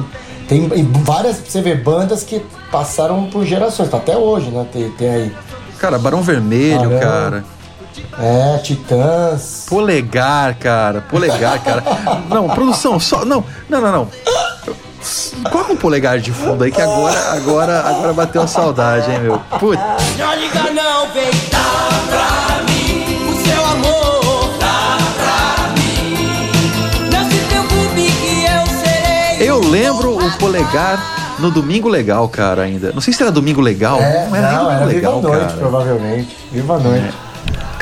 [0.48, 4.66] tem e várias, você vê, bandas que passaram por gerações, tá até hoje, né?
[4.72, 5.36] Tem, tem aí.
[5.78, 7.00] Cara, Barão Vermelho, Caramba.
[7.00, 7.44] cara.
[8.18, 9.66] É, Titãs.
[9.68, 11.00] Polegar, cara.
[11.02, 11.82] Polegar, cara.
[12.28, 13.24] Não, produção, só.
[13.24, 14.08] Não, não, não, não.
[15.50, 19.38] Coloca um polegar de fundo aí que agora, agora, agora bateu a saudade, hein, meu.
[19.60, 19.80] Putz.
[20.18, 26.50] Não liga não, vem pra mim o seu amor, dá pra mim.
[27.12, 29.48] Não se preocupe que eu serei.
[29.48, 32.92] Eu lembro o polegar no Domingo Legal, cara, ainda.
[32.92, 34.00] Não sei se era Domingo Legal.
[34.00, 35.58] É, não era nem não, Domingo era Legal, Viva Noite, cara.
[35.58, 36.36] provavelmente.
[36.50, 37.14] Viva Noite.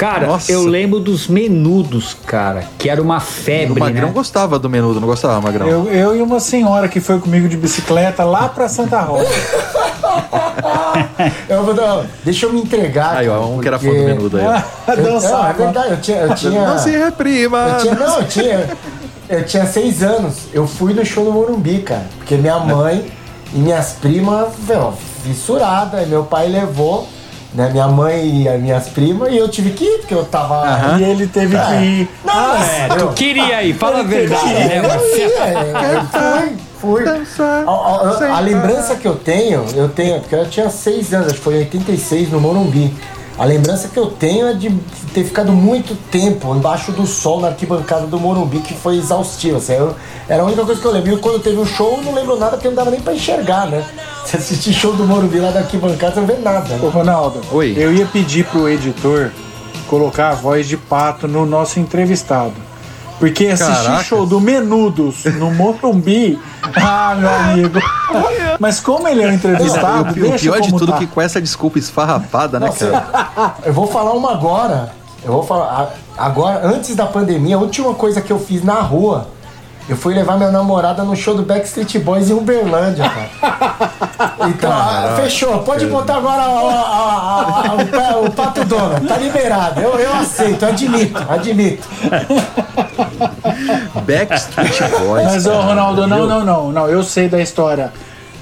[0.02, 0.50] Cara, Nossa.
[0.50, 4.12] eu lembro dos menudos, cara, que era uma O febre, Magrão né?
[4.12, 5.68] gostava do menudo, não gostava, Magrão?
[5.68, 9.30] Eu, eu e uma senhora que foi comigo de bicicleta lá pra Santa Rosa.
[11.48, 13.16] Eu vou dar- deixa eu me entregar.
[13.16, 14.42] Aí, ó, um que era fã porque- do menudo aí.
[14.98, 16.16] não, é verdade, eu tinha.
[16.18, 17.58] Eu tinha Não se reprima.
[17.58, 18.68] Eu tinha, não, eu tinha,
[19.28, 20.34] eu tinha seis anos.
[20.52, 22.06] Eu fui no show do Morumbi, cara.
[22.18, 23.06] Porque minha mãe
[23.54, 26.02] e minhas primas, meu, fissurada.
[26.02, 27.06] E meu pai levou,
[27.54, 27.68] né?
[27.70, 29.32] Minha mãe e as minhas primas.
[29.32, 30.98] E eu tive que ir, porque eu tava.
[30.98, 31.60] E ele teve É.
[31.66, 32.08] que ir.
[32.24, 32.68] Não, mas.
[32.72, 35.26] É, tu queria ir, fala a verdade, né, eu ia,
[35.94, 37.04] eu fui, fui.
[37.66, 41.36] A, a- a lembrança que eu tenho, eu tenho, porque eu tinha seis anos, acho
[41.36, 42.92] que foi em 86 no Morumbi.
[43.38, 44.70] A lembrança que eu tenho é de
[45.14, 49.56] ter ficado muito tempo embaixo do sol na arquibancada do Morumbi, que foi exaustivo.
[49.56, 49.94] Assim, eu-
[50.28, 51.12] era a única coisa que eu lembro.
[51.14, 53.66] E quando teve o show, eu não lembro nada, porque não dava nem pra enxergar,
[53.66, 53.82] né?
[54.24, 56.74] Você assistir show do Morumbi lá da arquibancada, você não vê nada.
[56.80, 56.90] Ô, Né?
[56.92, 57.74] Ronaldo, Oi.
[57.76, 59.30] eu ia pedir pro editor
[59.88, 62.52] colocar a voz de pato no nosso entrevistado.
[63.18, 64.04] Porque assistir Caraca.
[64.04, 66.40] show do Menudos no Morumbi,
[66.76, 67.78] ah, meu amigo.
[68.58, 70.98] Mas como ele é um entrevistado, o pi- o deixa pior de tudo tá.
[70.98, 73.54] que com essa desculpa esfarrapada, né, Nossa, cara?
[73.64, 74.92] eu vou falar uma agora.
[75.24, 75.94] Eu vou falar.
[76.18, 79.28] Agora, antes da pandemia, a última coisa que eu fiz na rua,
[79.88, 83.92] eu fui levar minha namorada no show do Backstreet Boys em Uberlândia, cara.
[84.48, 84.70] Então,
[85.16, 85.58] fechou.
[85.60, 89.00] Pode botar agora a- a- a- o, pa- o Pato Dono.
[89.06, 89.80] Tá liberado.
[89.80, 91.86] Eu, eu aceito, admito, admito.
[94.06, 95.24] Backstreet Boys.
[95.24, 96.88] Mas, ô, Ronaldo, não, não, não, não.
[96.88, 97.92] Eu sei da história.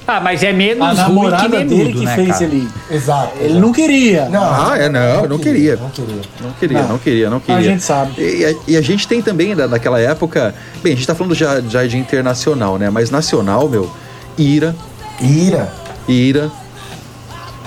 [0.07, 2.43] Ah, mas é menos A ruim que namorada menudo, dele que né, fez cara?
[2.43, 2.67] ele.
[2.89, 3.31] Exato.
[3.39, 4.27] Ele não queria.
[4.29, 5.75] Não, Ah, é, não, eu não queria.
[5.77, 6.21] Não queria.
[6.41, 6.87] Não queria, Não.
[6.89, 7.57] não queria, não queria.
[7.57, 8.13] A gente sabe.
[8.21, 10.53] E, a- e a gente tem também, da- naquela época.
[10.83, 12.89] Bem, a gente tá falando já, já de internacional, né?
[12.89, 13.89] Mas nacional, meu,
[14.37, 14.75] Ira,
[15.21, 15.71] Ira.
[16.09, 16.51] Ira,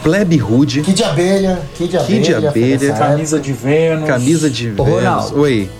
[0.02, 1.62] Plebe Rude, Kid de abelha.
[1.76, 2.20] Kid de abelha.
[2.20, 2.92] Kid de abelha.
[2.94, 4.06] Camisa de Vênus.
[4.06, 5.00] Camisa de Ô, Vênus.
[5.00, 5.40] Ronaldo.
[5.40, 5.70] Oi.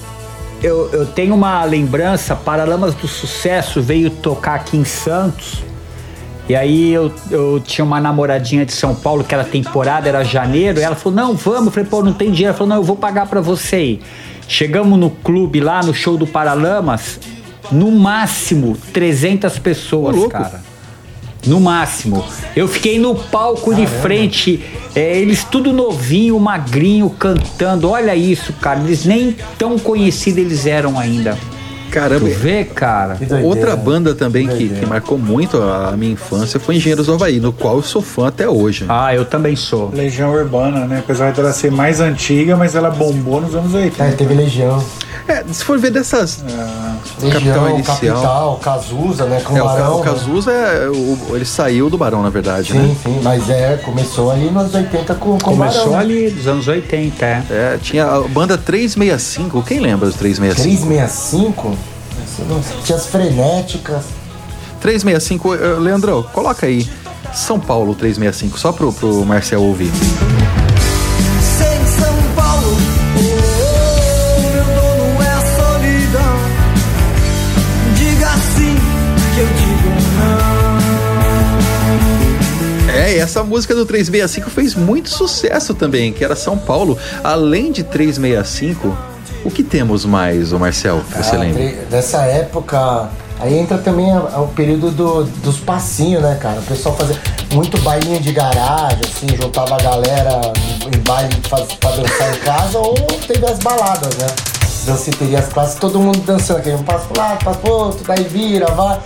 [0.63, 5.63] Eu, eu tenho uma lembrança, Paralamas do Sucesso veio tocar aqui em Santos.
[6.49, 10.78] E aí eu, eu tinha uma namoradinha de São Paulo que era temporada, era janeiro,
[10.78, 11.66] e ela falou, não, vamos.
[11.66, 12.51] Eu falei, pô, não tem dinheiro.
[12.51, 14.03] Ela falou, não, eu vou pagar pra você ir.
[14.47, 17.18] Chegamos no clube lá, no show do Paralamas,
[17.72, 20.62] no máximo 300 pessoas, Ô, cara.
[21.47, 22.24] No máximo.
[22.57, 24.62] Eu fiquei no palco de frente,
[24.95, 27.90] é, eles tudo novinho, magrinho, cantando.
[27.90, 28.80] Olha isso, cara.
[28.80, 31.36] Eles nem tão conhecidos eles eram ainda.
[31.95, 32.28] Caramba.
[32.28, 33.14] Tu vê, cara?
[33.14, 33.47] Que doideira.
[33.47, 34.80] Outra banda também que, Doideira.
[34.80, 38.26] que marcou muito a minha infância foi Engenheiros do Havaí, no qual eu sou fã
[38.26, 38.84] até hoje.
[38.88, 39.90] Ah, eu também sou.
[39.95, 40.99] Legião Urbana, né?
[40.99, 44.05] Apesar dela ser mais antiga, mas ela bombou nos anos 80.
[44.05, 44.84] É, teve Legião.
[45.27, 46.45] É, se for ver dessas.
[47.18, 47.97] Legião, Capital Inicial.
[48.14, 49.41] Capital, Cazuza, né?
[49.43, 50.01] Com É, o, Barão.
[50.01, 52.97] o Cazuza, é, o- ele saiu do Barão, na verdade, Sim, né?
[53.03, 55.93] sim, mas é, começou ali nos anos 80 com, com Começou Barão.
[55.93, 55.99] né?
[55.99, 57.43] ali dos anos 80, é.
[57.51, 59.62] É, tinha a banda 365.
[59.62, 60.87] Quem lembra dos 365?
[60.87, 61.77] 365?
[62.27, 64.03] Esse não- Tinha as frenéticas.
[64.81, 66.87] 365, eh, Leandrão, coloca aí.
[67.33, 69.91] São Paulo 365, só pro, pro Marcel ouvir.
[83.25, 86.97] Essa música do 365 fez muito sucesso também, que era São Paulo.
[87.22, 88.97] Além de 365,
[89.45, 91.62] o que temos mais, o Marcel, você Ah, lembra?
[91.91, 93.09] Dessa época,
[93.41, 96.61] aí entra também a- a- o período do- dos passinhos, né, cara?
[96.61, 97.18] O pessoal fazia
[97.53, 100.41] muito bailinho de garagem, assim, juntava a galera
[100.87, 102.95] em baile faz, pra dançar em casa, ou
[103.27, 104.27] teve as baladas, né?
[104.85, 108.66] Danceterias clássicas, todo mundo dançando, aquele um passo pro lado, passo pro outro, daí vira,
[108.66, 108.99] vai.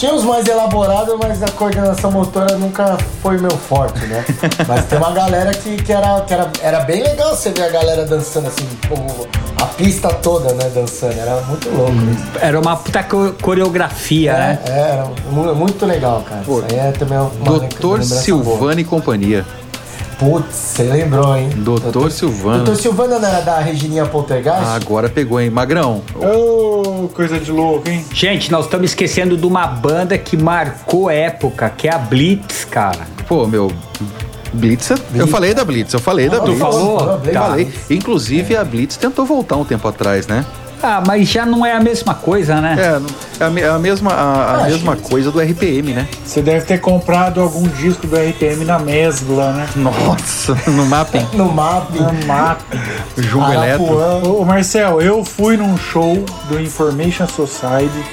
[0.00, 4.24] Tinha os mais elaborados, mas a coordenação motora nunca foi meu forte, né?
[4.66, 7.68] Mas tem uma galera que, que, era, que era, era bem legal você ver a
[7.68, 9.26] galera dançando assim, o-
[9.62, 11.18] a pista toda, né, dançando.
[11.20, 12.24] Era muito louco isso.
[12.40, 14.58] Era uma puta co- coreografia, né?
[14.66, 16.40] É, era mu- muito legal, cara.
[16.40, 17.28] Isso aí é também uma
[17.58, 18.02] Doutor.
[18.02, 19.44] Silvano e companhia.
[20.20, 21.48] Putz, você lembrou, hein?
[21.56, 22.58] Doutor Silvano.
[22.64, 24.60] Doutor Silvana não era da Regininha Poltergeist?
[24.62, 25.48] Ah, agora pegou, hein?
[25.48, 26.02] Magrão.
[26.14, 28.04] Ô, coisa de louco, hein?
[28.12, 33.06] Gente, nós estamos esquecendo de uma banda que marcou época, que é a Blitz, cara.
[33.26, 33.72] Pô, meu.
[34.52, 36.60] Blitz, eu falei da Blitz, eu falei da Ah, tu Blitz.
[36.60, 37.00] falou?
[37.24, 37.42] Eu Tá.
[37.42, 37.72] falei.
[37.88, 40.44] Inclusive, a Blitz tentou voltar um tempo atrás, né?
[40.82, 42.76] Ah, mas já não é a mesma coisa, né?
[42.78, 46.08] É, é a, é a mesma, a, a mesma coisa do RPM, né?
[46.24, 49.68] Você deve ter comprado algum disco do RPM na Mesbla, né?
[49.76, 51.26] Nossa, no mapping.
[51.34, 51.98] No mapping.
[51.98, 52.78] No mapping.
[53.22, 53.84] Jogo eletro.
[53.84, 58.04] Ô, ô, Marcel, eu fui num show do Information Society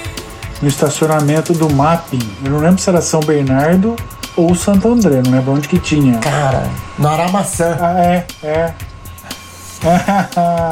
[0.62, 2.20] no estacionamento do Mapping.
[2.44, 3.96] Eu não lembro se era São Bernardo
[4.36, 6.18] ou Santo André, não lembro onde que tinha.
[6.20, 6.64] Cara,
[6.98, 7.78] no Aramaçã.
[7.80, 8.74] Ah, é, é.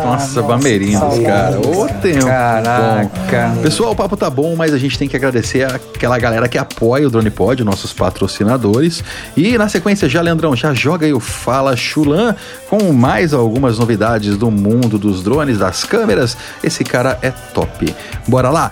[0.04, 1.60] Nossa, Bameirinhos, cara.
[1.60, 2.26] Ô tempo.
[2.26, 3.52] Caraca.
[3.56, 3.62] bom.
[3.62, 7.08] Pessoal, o papo tá bom, mas a gente tem que agradecer aquela galera que apoia
[7.08, 9.04] o Drone Pod, nossos patrocinadores.
[9.36, 12.36] E na sequência, já, Leandrão, já joga aí o Fala Chulan
[12.70, 16.38] com mais algumas novidades do mundo dos drones, das câmeras.
[16.64, 17.94] Esse cara é top.
[18.28, 18.72] Bora lá?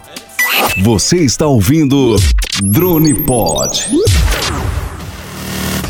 [0.83, 2.15] Você está ouvindo
[2.61, 3.87] Drone Pod.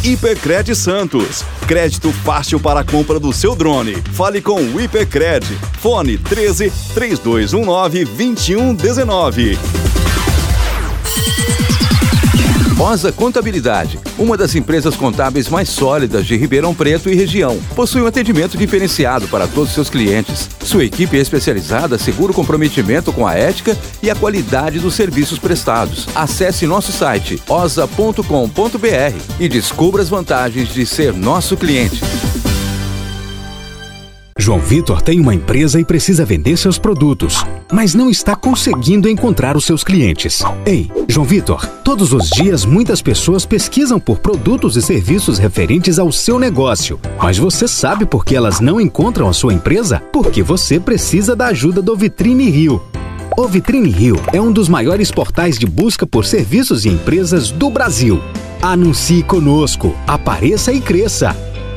[0.04, 1.46] Hipercred Santos.
[1.66, 3.96] Crédito fácil para a compra do seu drone.
[4.12, 5.46] Fale com o Hipercred.
[5.80, 9.58] Fone 13 3219 2119.
[12.80, 17.60] Osa Contabilidade, uma das empresas contábeis mais sólidas de Ribeirão Preto e região.
[17.76, 20.50] Possui um atendimento diferenciado para todos os seus clientes.
[20.64, 26.08] Sua equipe especializada assegura o comprometimento com a ética e a qualidade dos serviços prestados.
[26.16, 28.24] Acesse nosso site osa.com.br
[29.40, 32.02] e descubra as vantagens de ser nosso cliente.
[34.44, 39.56] João Vitor tem uma empresa e precisa vender seus produtos, mas não está conseguindo encontrar
[39.56, 40.44] os seus clientes.
[40.66, 46.12] Ei, João Vitor, todos os dias muitas pessoas pesquisam por produtos e serviços referentes ao
[46.12, 50.04] seu negócio, mas você sabe por que elas não encontram a sua empresa?
[50.12, 52.84] Porque você precisa da ajuda do Vitrine Rio.
[53.38, 57.70] O Vitrine Rio é um dos maiores portais de busca por serviços e empresas do
[57.70, 58.22] Brasil.
[58.62, 61.34] Anuncie conosco, apareça e cresça.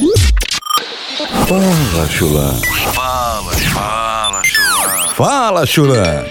[1.47, 2.53] Fala, Chulã.
[2.91, 5.07] Fala, fala, Chulã.
[5.13, 6.25] Fala, Chulã.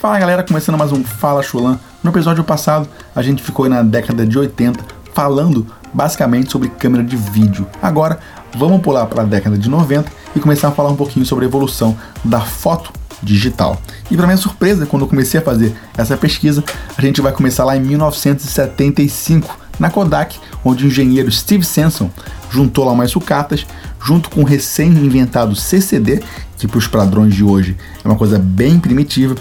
[0.00, 1.78] Fala galera, começando mais um Fala Chulan.
[2.02, 4.84] No episódio passado, a gente ficou na década de 80
[5.14, 7.64] falando basicamente sobre câmera de vídeo.
[7.80, 8.18] Agora,
[8.56, 11.48] vamos pular para a década de 90 e começar a falar um pouquinho sobre a
[11.48, 13.80] evolução da foto digital.
[14.10, 16.64] E para minha surpresa, quando eu comecei a fazer essa pesquisa,
[16.96, 22.10] a gente vai começar lá em 1975, na Kodak, onde o engenheiro Steve Sanson
[22.50, 23.66] juntou lá umas sucatas,
[24.02, 26.22] junto com o recém-inventado CCD,
[26.56, 29.34] que para os padrões de hoje é uma coisa bem primitiva,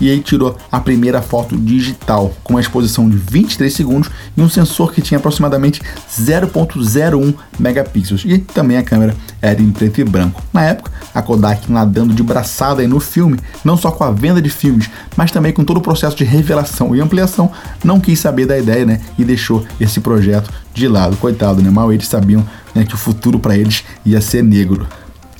[0.00, 4.48] e aí tirou a primeira foto digital com uma exposição de 23 segundos e um
[4.48, 5.80] sensor que tinha aproximadamente
[6.10, 10.42] 0.01 megapixels e também a câmera era em preto e branco.
[10.52, 14.50] Na época, a Kodak nadando de braçada no filme, não só com a venda de
[14.50, 17.50] filmes, mas também com todo o processo de revelação e ampliação,
[17.82, 21.16] não quis saber da ideia, né, e deixou esse projeto de lado.
[21.16, 21.70] Coitado, né?
[21.70, 24.86] Mal eles sabiam né, que o futuro para eles ia ser negro.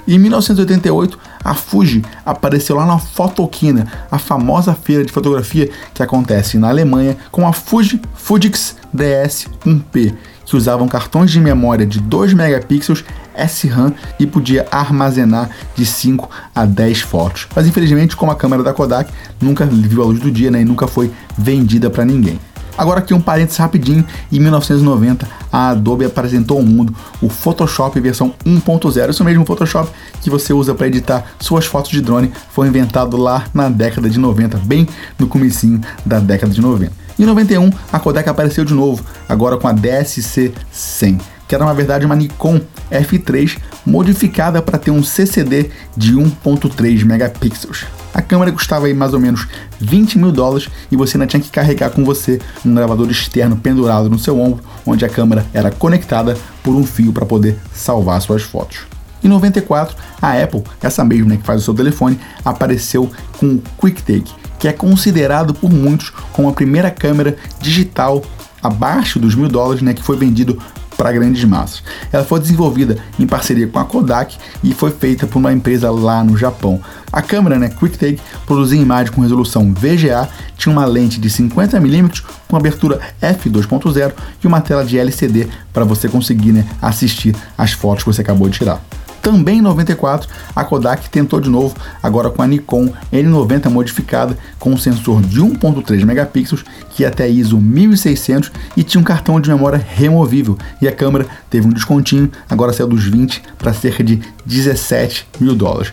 [0.06, 6.58] Em 1988, a Fuji apareceu lá na Fotoquina, a famosa feira de fotografia que acontece
[6.58, 10.14] na Alemanha, com a Fuji Fujix DS1P,
[10.44, 13.04] que usavam cartões de memória de 2 megapixels
[13.46, 17.46] SRAM e podia armazenar de 5 a 10 fotos.
[17.54, 20.64] Mas infelizmente, como a câmera da Kodak nunca viu a luz do dia né, e
[20.64, 22.40] nunca foi vendida para ninguém.
[22.78, 28.32] Agora aqui um parênteses rapidinho, em 1990 a Adobe apresentou ao mundo o Photoshop versão
[28.46, 29.90] 1.0, isso mesmo, o Photoshop
[30.22, 34.18] que você usa para editar suas fotos de drone, foi inventado lá na década de
[34.18, 34.86] 90, bem
[35.18, 36.92] no comecinho da década de 90.
[37.18, 41.37] Em 91 a Kodak apareceu de novo, agora com a DSC 100.
[41.48, 42.60] Que era na verdade uma Nikon
[42.92, 47.86] F3 modificada para ter um CCD de 1.3 megapixels.
[48.12, 49.48] A câmera custava aí mais ou menos
[49.80, 54.10] 20 mil dólares e você ainda tinha que carregar com você um gravador externo pendurado
[54.10, 58.42] no seu ombro, onde a câmera era conectada por um fio para poder salvar suas
[58.42, 58.80] fotos.
[59.22, 63.62] Em 94, a Apple, essa mesma né, que faz o seu telefone, apareceu com o
[63.76, 68.22] QuickTake, que é considerado por muitos como a primeira câmera digital
[68.62, 70.60] abaixo dos mil dólares, né, que foi vendido
[70.98, 71.82] para grandes massas.
[72.12, 76.24] Ela foi desenvolvida em parceria com a Kodak e foi feita por uma empresa lá
[76.24, 76.80] no Japão.
[77.12, 82.56] A câmera, né, QuickTake, produzia imagem com resolução VGA, tinha uma lente de 50mm com
[82.56, 88.12] abertura f2.0 e uma tela de LCD para você conseguir né, assistir as fotos que
[88.12, 88.82] você acabou de tirar.
[89.22, 94.70] Também em 94, a Kodak tentou de novo, agora com a Nikon N90 modificada, com
[94.70, 99.50] um sensor de 1.3 megapixels, que ia até ISO 1600 e tinha um cartão de
[99.50, 100.56] memória removível.
[100.80, 105.54] E a câmera teve um descontinho, agora saiu dos 20 para cerca de 17 mil
[105.54, 105.92] dólares.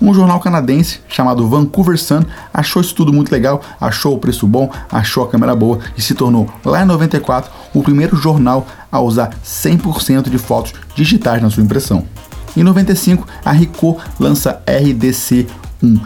[0.00, 4.70] Um jornal canadense chamado Vancouver Sun achou isso tudo muito legal, achou o preço bom,
[4.90, 9.30] achou a câmera boa e se tornou, lá em 94, o primeiro jornal a usar
[9.44, 12.04] 100% de fotos digitais na sua impressão.
[12.56, 15.46] Em 95, a Ricoh lança RDC1,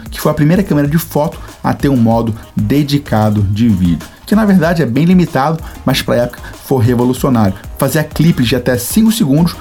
[0.09, 4.35] que foi a primeira câmera de foto a ter um modo dedicado de vídeo, que
[4.35, 7.55] na verdade é bem limitado, mas para a época foi revolucionário.
[7.77, 9.55] Fazia clipes de até 5 segundos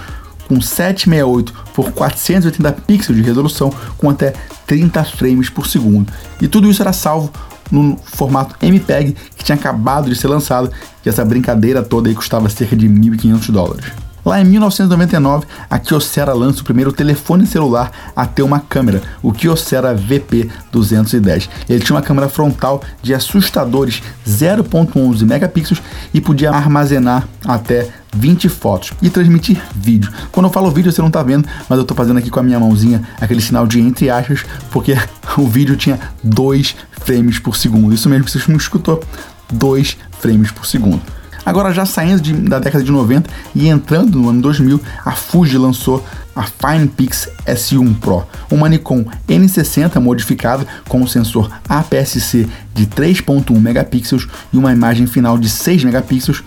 [0.49, 4.33] com 768 por 480 pixels de resolução com até
[4.67, 6.11] 30 frames por segundo.
[6.41, 7.31] E tudo isso era salvo
[7.71, 10.71] no formato MPEG que tinha acabado de ser lançado
[11.05, 14.08] e essa brincadeira toda aí custava cerca de 1.500 dólares.
[14.29, 19.33] Lá em 1999, a Kyocera lança o primeiro telefone celular a ter uma câmera, o
[19.33, 21.49] Kyocera VP210.
[21.67, 25.81] Ele tinha uma câmera frontal de assustadores 0.11 megapixels
[26.13, 30.13] e podia armazenar até 20 fotos e transmitir vídeo.
[30.31, 32.43] Quando eu falo vídeo, você não tá vendo, mas eu tô fazendo aqui com a
[32.43, 34.95] minha mãozinha aquele sinal de entre aspas, porque
[35.39, 37.95] o vídeo tinha 2 frames por segundo.
[37.95, 39.03] Isso mesmo que você não escutou,
[39.51, 41.01] 2 frames por segundo.
[41.49, 45.57] Agora, já saindo de, da década de 90 e entrando no ano 2000, a Fuji
[45.57, 46.05] lançou
[46.37, 54.29] a FinePix S1 Pro, uma Nikon N60 modificada com um sensor APS-C de 3.1 megapixels
[54.53, 56.45] e uma imagem final de 6 megapixels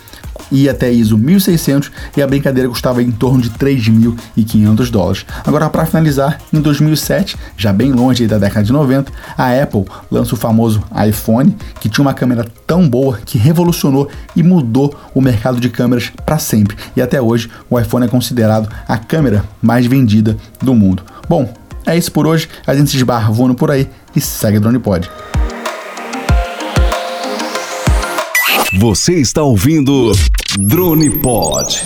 [0.51, 5.25] e até ISO 1600 e a brincadeira custava em torno de 3.500 dólares.
[5.45, 10.35] Agora, para finalizar, em 2007, já bem longe da década de 90, a Apple lança
[10.35, 15.59] o famoso iPhone, que tinha uma câmera tão boa que revolucionou e mudou o mercado
[15.59, 16.77] de câmeras para sempre.
[16.95, 21.03] E até hoje, o iPhone é considerado a câmera mais vendida do mundo.
[21.27, 21.51] Bom,
[21.85, 22.47] é isso por hoje.
[22.65, 25.09] A gente se esbarra voando por aí e segue Drone Pod.
[28.73, 30.13] Você está ouvindo
[30.57, 31.83] Drone Pod.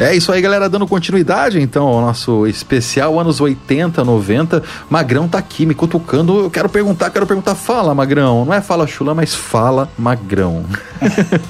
[0.00, 4.60] É isso aí, galera, dando continuidade então ao nosso especial anos 80, 90.
[4.88, 6.40] Magrão tá aqui me cutucando.
[6.40, 7.54] Eu quero perguntar, quero perguntar.
[7.54, 8.44] Fala, Magrão.
[8.44, 10.64] Não é fala chula, mas fala, Magrão.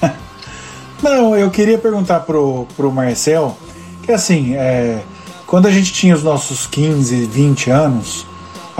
[1.02, 3.56] Não, eu queria perguntar pro, pro Marcel
[4.02, 5.00] que assim, é,
[5.46, 8.26] quando a gente tinha os nossos 15, 20 anos,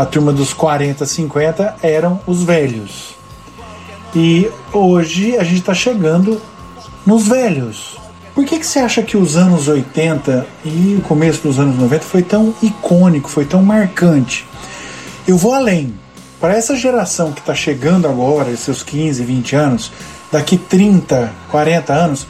[0.01, 3.15] a turma dos 40, 50 eram os velhos.
[4.17, 6.41] E hoje a gente está chegando
[7.05, 7.99] nos velhos.
[8.35, 12.03] Por que, que você acha que os anos 80 e o começo dos anos 90
[12.03, 14.47] foi tão icônico, foi tão marcante?
[15.29, 15.95] Eu vou além.
[16.41, 19.93] Para essa geração que está chegando agora, seus 15, 20 anos,
[20.33, 22.27] daqui 30, 40 anos,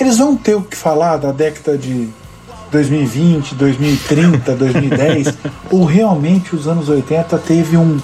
[0.00, 2.08] eles vão ter o que falar da década de
[2.78, 5.34] 2020, 2030, 2010,
[5.70, 7.98] ou realmente os anos 80 teve um,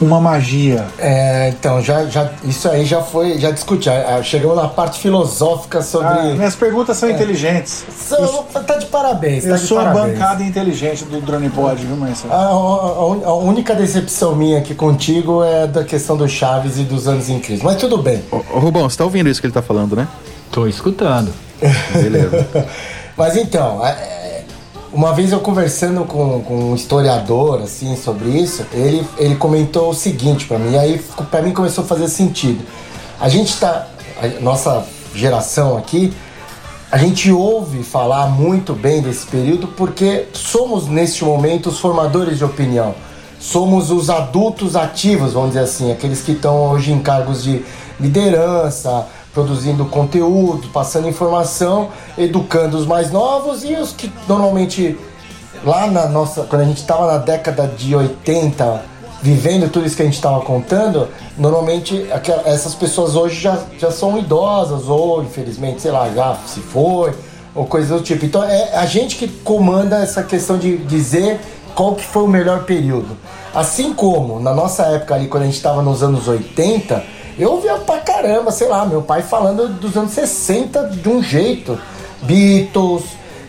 [0.00, 0.86] uma magia?
[0.98, 3.92] É, então, já, já, isso aí já foi, já discutiu.
[4.24, 6.08] Chegamos na parte filosófica sobre.
[6.08, 7.12] Ah, minhas perguntas são É.
[7.12, 7.84] inteligentes.
[7.94, 9.44] São- tá de parabéns.
[9.44, 10.14] Eu tá de sou a parabéns.
[10.18, 12.32] bancada inteligente do Drone Pod, viu, Marcelo?
[12.32, 16.84] A, a- a a única decepção minha aqui contigo é da questão do Chaves e
[16.84, 17.62] dos anos incríveis.
[17.62, 18.22] Mas tudo bem.
[18.32, 20.08] Ô, ô, Rubão, você tá ouvindo isso que ele tá falando, né?
[20.50, 21.30] Tô escutando.
[21.92, 22.46] Beleza.
[23.16, 24.42] Mas então, é,
[24.92, 29.94] uma vez eu conversando com, com um historiador assim sobre isso, ele, ele comentou o
[29.94, 30.98] seguinte pra mim, e aí
[31.30, 32.64] para mim começou a fazer sentido.
[33.20, 33.86] A gente tá,
[34.20, 34.84] a nossa
[35.14, 36.12] geração aqui,
[36.90, 42.44] a gente ouve falar muito bem desse período porque somos neste momento os formadores de
[42.44, 42.94] opinião.
[43.38, 47.64] Somos os adultos ativos, vamos dizer assim, aqueles que estão hoje em cargos de
[48.00, 54.98] liderança, produzindo conteúdo, passando informação, educando os mais novos e os que normalmente
[55.64, 58.82] lá na nossa, quando a gente estava na década de 80,
[59.22, 62.06] vivendo tudo isso que a gente estava contando, normalmente
[62.44, 67.12] essas pessoas hoje já, já são idosas ou, infelizmente, sei lá, já se foi,
[67.54, 68.24] ou coisa do tipo.
[68.24, 71.38] Então é a gente que comanda essa questão de dizer
[71.74, 73.16] qual que foi o melhor período.
[73.54, 77.74] Assim como na nossa época ali, quando a gente estava nos anos 80, eu ouvia
[77.74, 81.78] pra caramba, sei lá, meu pai falando dos anos 60 de um jeito.
[82.22, 83.04] Beatles,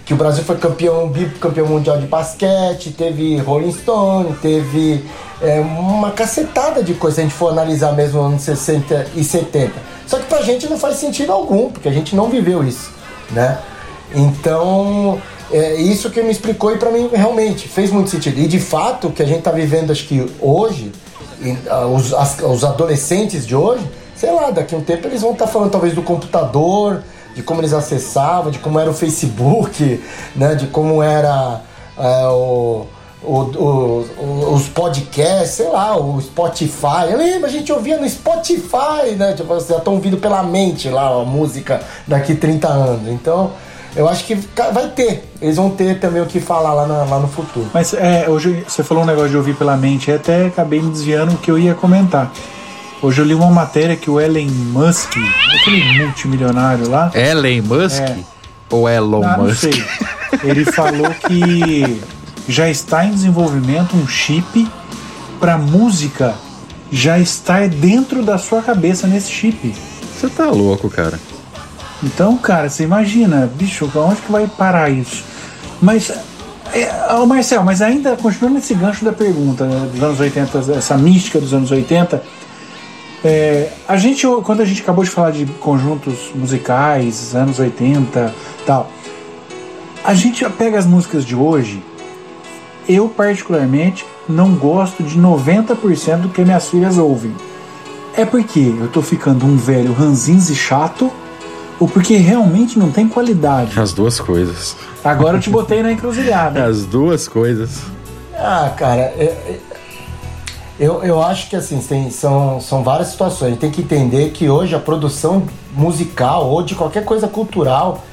[0.05, 5.03] que o Brasil foi campeão, bicampeão mundial de basquete, teve Rolling Stone, teve
[5.41, 9.23] é, uma cacetada de coisa se a gente for analisar mesmo nos anos 60 e
[9.23, 9.71] 70.
[10.07, 12.91] Só que pra gente não faz sentido algum, porque a gente não viveu isso,
[13.31, 13.59] né?
[14.13, 15.21] Então,
[15.51, 18.39] é isso que me explicou e pra mim realmente fez muito sentido.
[18.39, 20.91] E de fato, o que a gente tá vivendo, acho que hoje,
[21.95, 25.47] os, as- os adolescentes de hoje, sei lá, daqui a um tempo eles vão estar
[25.47, 27.01] falando talvez do computador,
[27.35, 30.03] de como eles acessavam, de como era o Facebook,
[30.35, 31.61] né, de como era
[31.97, 32.85] é, o,
[33.23, 37.09] o- o- os podcasts, sei lá, o Spotify.
[37.11, 39.33] Eu lembro, a gente ouvia no Spotify, né?
[39.33, 43.07] Tipo, já estão ouvindo pela mente lá a música daqui 30 anos.
[43.09, 43.51] Então,
[43.95, 44.35] eu acho que
[44.73, 45.31] vai ter.
[45.41, 47.67] Eles vão ter também o que falar lá, na- lá no futuro.
[47.73, 50.91] Mas é, hoje você falou um negócio de ouvir pela mente, eu até acabei me
[50.91, 52.31] desviando o que eu ia comentar.
[53.01, 55.13] Hoje eu li uma matéria que o Elon Musk,
[55.61, 57.11] aquele multimilionário lá.
[57.15, 57.99] Elon Musk?
[58.01, 58.17] É.
[58.69, 59.61] Ou Elon Ah, não Musk?
[59.61, 59.83] sei.
[60.43, 61.99] Ele falou que
[62.47, 64.67] já está em desenvolvimento um chip
[65.39, 66.35] para música
[66.91, 69.73] já estar dentro da sua cabeça nesse chip.
[70.19, 71.19] Você tá louco, cara.
[72.03, 75.23] Então, cara, você imagina, bicho, onde que vai parar isso?
[75.81, 76.11] Mas,
[76.73, 80.97] é, ô Marcel, mas ainda continuando nesse gancho da pergunta né, dos anos 80, essa
[80.97, 82.23] mística dos anos 80,
[83.23, 88.33] é, a gente, quando a gente acabou de falar de conjuntos musicais, anos 80
[88.65, 88.89] tal,
[90.03, 91.83] a gente pega as músicas de hoje,
[92.89, 97.35] eu particularmente não gosto de 90% do que minhas filhas ouvem.
[98.15, 101.11] É porque eu tô ficando um velho ranzinza e chato,
[101.81, 103.77] ou porque realmente não tem qualidade.
[103.79, 104.75] As duas coisas.
[105.03, 106.63] Agora eu te botei na encruzilhada.
[106.63, 107.81] As duas coisas.
[108.35, 109.59] Ah, cara, é- é-
[110.79, 113.47] eu, eu acho que assim, tem, são, são várias situações.
[113.47, 118.03] A gente tem que entender que hoje a produção musical ou de qualquer coisa cultural,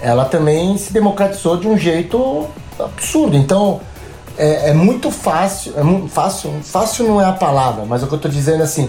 [0.00, 2.46] ela também se democratizou de um jeito
[2.78, 3.36] absurdo.
[3.36, 3.80] Então,
[4.36, 8.14] é, é muito fácil, é muito fácil, fácil não é a palavra, mas o que
[8.14, 8.88] eu tô dizendo é assim,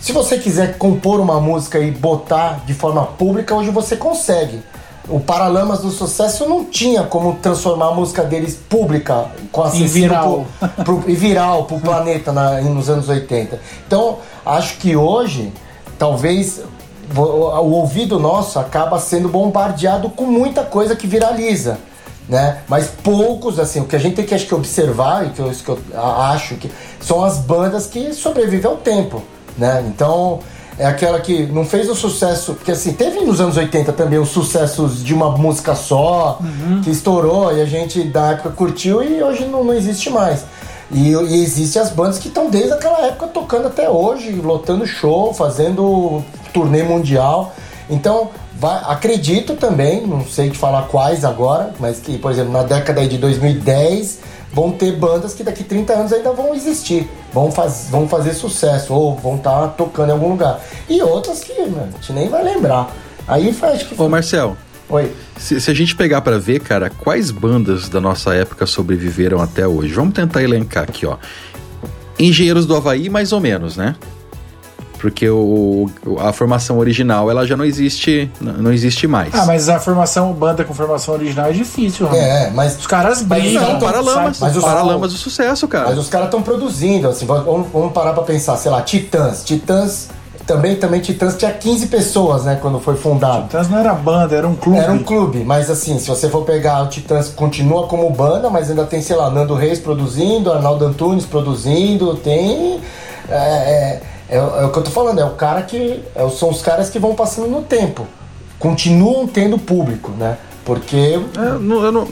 [0.00, 4.60] se você quiser compor uma música e botar de forma pública, hoje você consegue.
[5.08, 10.46] O Paralamas do Sucesso não tinha como transformar a música deles pública, com acessível viral.
[10.84, 13.60] pro- pro- e viral pro planeta na- nos anos 80.
[13.86, 15.52] Então, acho que hoje,
[15.96, 16.60] talvez
[17.08, 17.22] vo-
[17.60, 21.78] o ouvido nosso acaba sendo bombardeado com muita coisa que viraliza.
[22.28, 22.58] Né?
[22.68, 25.48] Mas poucos, assim, o que a gente tem que, acho que observar, e que eu,
[25.52, 26.68] que eu acho que
[27.00, 29.22] são as bandas que sobrevivem ao tempo.
[29.56, 29.84] Né?
[29.88, 30.40] Então,
[30.78, 32.54] é aquela que não fez o sucesso.
[32.54, 36.38] Porque assim, teve nos anos 80 também os sucessos de uma música só,
[36.84, 40.44] que estourou e a gente da época curtiu e hoje não, não existe mais.
[40.90, 45.32] E, e existem as bandas que estão desde aquela época tocando até hoje, lotando show,
[45.34, 47.52] fazendo turnê mundial.
[47.90, 48.30] Então,
[48.60, 53.06] vai- acredito também, não sei te falar quais agora, mas que, por exemplo, na década
[53.06, 54.18] de 2010
[54.56, 58.94] vão ter bandas que daqui 30 anos ainda vão existir, vão, faz, vão fazer sucesso
[58.94, 60.64] ou vão estar tocando em algum lugar.
[60.88, 62.90] E outras que mano, a gente nem vai lembrar.
[63.28, 64.00] Aí faz que.
[64.00, 64.56] Ô, Marcel.
[64.88, 65.12] Oi.
[65.36, 69.68] Se, se a gente pegar pra ver, cara, quais bandas da nossa época sobreviveram até
[69.68, 69.92] hoje?
[69.92, 71.18] Vamos tentar elencar aqui, ó.
[72.18, 73.94] Engenheiros do Havaí, mais ou menos, né?
[74.98, 75.88] Porque o,
[76.20, 79.34] a formação original, ela já não existe, não existe mais.
[79.34, 82.20] Ah, mas a formação, banda com formação original é difícil, Ramon.
[82.20, 82.78] É, mas.
[82.78, 83.62] Os caras brigam.
[83.72, 84.36] Não, Paralamas.
[84.36, 84.36] sabe?
[84.40, 85.88] Mas os- Paralamas do sucesso, cara.
[85.90, 89.44] Mas os caras estão produzindo, assim, vamos, vamos parar pra pensar, sei lá, Titãs.
[89.44, 90.08] Titãs,
[90.46, 93.44] também, também Titãs tinha 15 pessoas, né, quando foi fundado.
[93.44, 94.78] Titãs não era banda, era um clube.
[94.78, 98.70] Era um clube, mas assim, se você for pegar o Titãs, continua como banda, mas
[98.70, 102.80] ainda tem, sei lá, Nando Reis produzindo, Arnaldo Antunes produzindo, tem.
[103.28, 106.02] É, é, é, é o que eu tô falando, é o cara que.
[106.14, 108.06] é, são os caras que vão passando no tempo.
[108.58, 110.36] Continuam tendo público, né?
[110.64, 111.20] Porque.
[111.36, 112.08] É, não- eu não,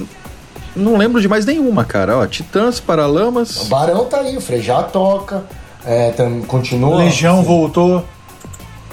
[0.77, 2.19] não lembro de mais nenhuma, cara.
[2.19, 3.63] Ó, Titãs, Paralamas.
[3.63, 5.45] O Barão tá aí, o Frejá toca,
[5.85, 6.97] é, tam- continua.
[6.99, 8.05] Legião voltou.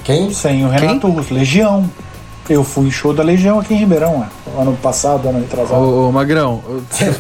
[0.04, 0.34] Quem?
[0.34, 1.34] Sem o Renato Russo.
[1.34, 1.90] Legião.
[2.50, 4.26] Eu fui em show da Legião aqui em Ribeirão,
[4.58, 5.80] ano passado, ano retrasado.
[5.80, 6.62] Ô, ô, Magrão,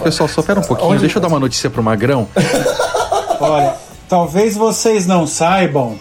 [0.03, 0.89] pessoal, só pera um pouquinho.
[0.89, 2.27] Onde- Deixa eu dar uma notícia pro Magrão.
[3.39, 3.75] Olha,
[4.11, 5.95] talvez vocês não saibam,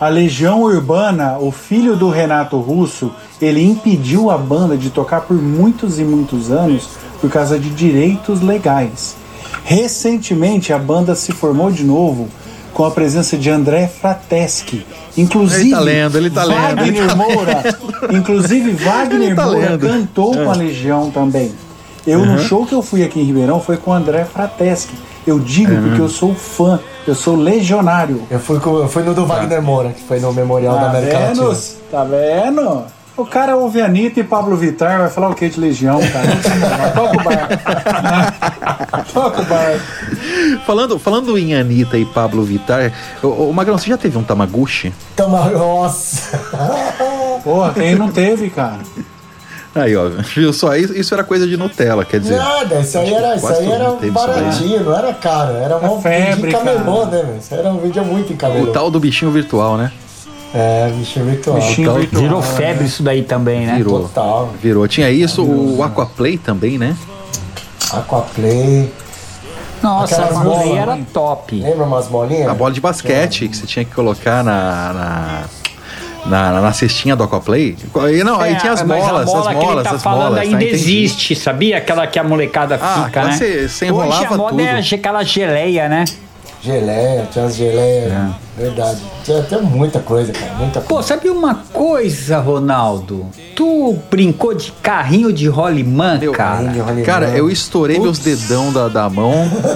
[0.00, 5.36] a Legião Urbana, o filho do Renato Russo, ele impediu a banda de tocar por
[5.36, 6.88] muitos e muitos anos
[7.20, 9.14] por causa de direitos legais.
[9.62, 12.28] Recentemente a banda se formou de novo
[12.72, 14.86] com a presença de André Frateschi.
[15.18, 17.62] Inclusive, Ele tá lendo, ele tá lendo, Wagner ele tá Moura.
[18.16, 19.86] Inclusive, Wagner Ele tá Moura lendo.
[19.86, 20.58] cantou com a É.
[20.58, 21.52] Legião também.
[22.06, 22.32] Eu, Uhum.
[22.36, 24.88] no show que eu fui aqui em Ribeirão, foi com André Frateschi.
[25.26, 25.82] Eu digo Uhum.
[25.82, 28.22] porque eu sou fã, eu sou legionário.
[28.30, 30.88] Eu fui, com, eu fui no do Wagner Moura, que foi no Memorial da Tá
[30.90, 31.48] América vendo?
[31.48, 31.74] Latina.
[31.90, 32.84] Tá vendo?
[33.16, 36.92] O cara ouve Anitta e Pablo Vittar, vai falar o que de Legião, cara?
[36.94, 39.04] Toca o bar.
[39.12, 39.78] Toca o bar.
[40.64, 42.92] Falando, falando em Anitta e Pablo Vittar,
[43.22, 44.92] ô, ô Magrão, você já teve um Tamaguchi?
[45.16, 45.50] Tama...
[45.50, 46.38] Nossa!
[47.44, 48.78] Porra, quem não teve, cara?
[49.74, 50.74] Aí, ó, viu só?
[50.74, 52.36] Isso, isso era coisa de Nutella, quer dizer.
[52.36, 54.10] Nada, isso aí era, isso aí era daí.
[54.10, 57.10] baratinho, não era caro, era uma febre, vídeo camelô, cara.
[57.10, 57.38] né, velho?
[57.38, 58.64] Isso era um vídeo muito em camelô.
[58.64, 59.92] O tal do bichinho virtual, né?
[60.52, 61.56] É, bichinho virtual.
[61.56, 63.76] Bichinho virtual, Virou febre isso daí também, né?
[63.76, 64.00] Virou.
[64.00, 64.50] Total.
[64.60, 64.88] Virou.
[64.88, 66.96] Tinha isso, o Aquaplay também, né?
[67.92, 68.92] Aquaplay.
[69.80, 71.60] Nossa, Aquelas a bola bolas, era top.
[71.60, 72.48] Lembra umas bolinhas?
[72.48, 74.92] A bola de basquete que você tinha que colocar na.
[74.92, 75.44] na...
[76.26, 77.76] Na, na cestinha do Aquaplay?
[78.12, 80.22] E não, aí É, tinha as a bola as que ele molas, tá as falando
[80.24, 80.38] molas.
[80.40, 80.74] ainda tá, entendi.
[80.74, 81.78] existe, sabia?
[81.78, 83.32] Aquela que a molecada Ah, fica, né?
[83.32, 84.94] você- você Hoje a enrolava moda é tudo.
[84.94, 86.04] aquela geleia, né?
[86.62, 88.12] Geleia, tinha as geleias.
[88.12, 88.28] É.
[88.56, 88.98] Verdade.
[89.24, 90.52] Tinha até muita coisa, cara.
[90.54, 93.26] Muita Pô, sabe uma coisa, Ronaldo?
[93.56, 96.70] Tu brincou de carrinho de rolimã, cara?
[97.06, 99.32] Cara, eu estourei meus dedão da, da mão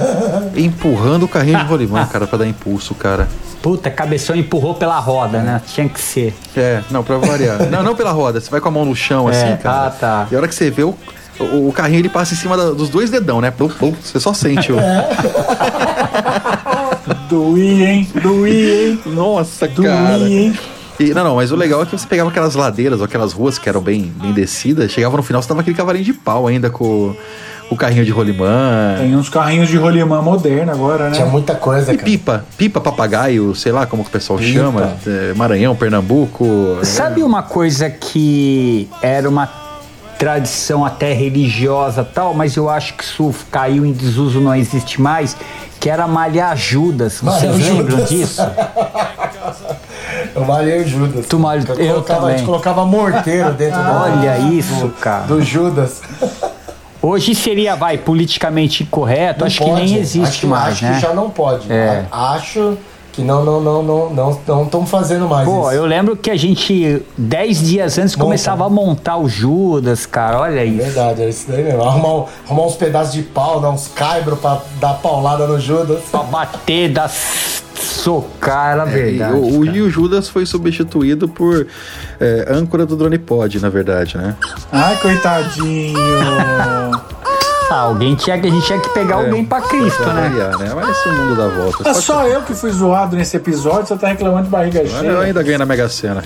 [0.55, 3.29] empurrando o carrinho de rolimã, cara, pra dar impulso, cara.
[3.63, 5.63] Puta, cabeção empurrou pela roda, né?
[5.67, 6.35] Tinha que ser.
[6.55, 7.63] É, não, pra variar.
[7.71, 9.87] não, não pela roda, você vai com a mão no chão, assim, É, cara.
[9.87, 10.27] ah, tá.
[10.31, 10.95] E a hora que você vê o,
[11.41, 13.51] o, carrinho, ele passa em cima da- dos dois dedão, né?
[14.03, 14.77] Você só sente o...
[17.29, 18.09] Doí, hein?
[18.23, 19.01] Doí, hein?
[19.07, 20.19] Nossa, Doí, cara.
[20.29, 20.59] hein?
[21.01, 23.59] E, não, não, mas o legal é que você pegava aquelas ladeiras ou aquelas ruas
[23.59, 26.71] que eram bem, bem descidas, chegava no final, você tava aquele cavalinho de pau ainda
[26.71, 27.15] com
[27.69, 28.95] o carrinho de rolimã.
[28.99, 31.17] Tem uns carrinhos de rolimã moderno agora, né?
[31.17, 32.05] Tinha muita coisa, E cara.
[32.05, 34.53] pipa, pipa papagaio, sei lá como que o pessoal Pipa.
[34.53, 36.79] chama, é, Maranhão, Pernambuco.
[36.85, 39.47] Sabe uma coisa que era uma
[40.25, 45.37] tradição até religiosa tal, mas eu acho que isso caiu em desuso, não existe mais,
[45.79, 47.21] que era malhar Judas.
[47.21, 48.09] Vocês Malhar lembram Judas.
[48.09, 48.41] disso?
[50.35, 51.27] Eu malhei o Judas.
[51.27, 52.47] Tu malha- eu, eu colocava, a gente também.
[52.47, 55.25] colocava morteiro dentro do- Olha do, isso, cara.
[55.25, 56.01] do Judas.
[57.03, 59.83] Hoje seria, vai, politicamente incorreto, Não acho que pode.
[59.83, 60.95] nem existe acho, que- mais, acho né?
[60.95, 61.71] que já não pode.
[61.71, 62.07] É.
[62.11, 62.79] Acho
[63.15, 65.77] que não não não não não não estão fazendo mais Pô, isso.
[65.77, 68.25] eu lembro que a gente, dez dias antes, Monta.
[68.25, 70.85] começava a montar o Judas, cara, olha isso.
[70.85, 71.83] Verdade, é isso daí mesmo.
[71.83, 76.01] Arrumar, um- arrumar uns pedaços de pau, dar uns caibros pra dar paulada no Judas.
[76.11, 77.09] Pra bater, dar
[77.75, 79.37] socar, era É, verdade.
[79.37, 81.67] e o, e o Judas foi substituído por
[82.21, 84.35] é, âncora do Drone Pod, na verdade, né?
[84.73, 85.95] Ai, coitadinho.
[87.71, 90.29] Ah, alguém tinha que a gente tinha que pegar É, alguém pra Cristo, pra né?
[90.29, 90.73] variar, né?
[90.75, 91.89] Mas esse mundo dá volta.
[91.89, 95.19] É só eu que fui zoado nesse episódio, você tá reclamando de barriga Eu cheia.
[95.21, 96.23] ainda ganhei na Mega Sena.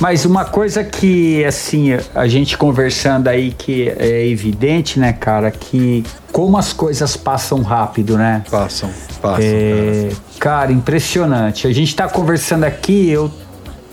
[0.00, 6.04] Mas uma coisa que, assim, a gente conversando aí que é evidente, né, cara, que
[6.32, 8.42] como as coisas passam rápido, né?
[8.50, 8.90] Passam,
[9.22, 9.44] passam.
[9.44, 10.08] É,
[10.38, 11.66] cara, impressionante.
[11.66, 13.30] A gente tá conversando aqui, eu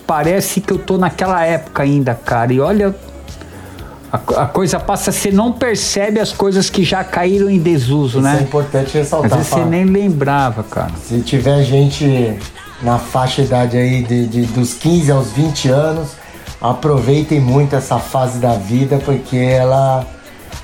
[0.08, 2.52] parece que eu tô naquela época ainda, cara.
[2.52, 2.96] E olha,
[4.12, 8.28] a, a coisa passa, você não percebe as coisas que já caíram em desuso, Isso
[8.28, 8.38] né?
[8.40, 9.30] é importante Às ressaltar.
[9.38, 10.92] vezes você nem lembrava, cara.
[11.08, 12.38] Se tiver gente
[12.82, 16.10] na faixa idade aí de, de- dos 15 aos 20 anos,
[16.60, 20.06] aproveitem muito essa fase da vida, porque ela,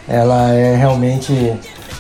[0.08, 1.54] ela é realmente.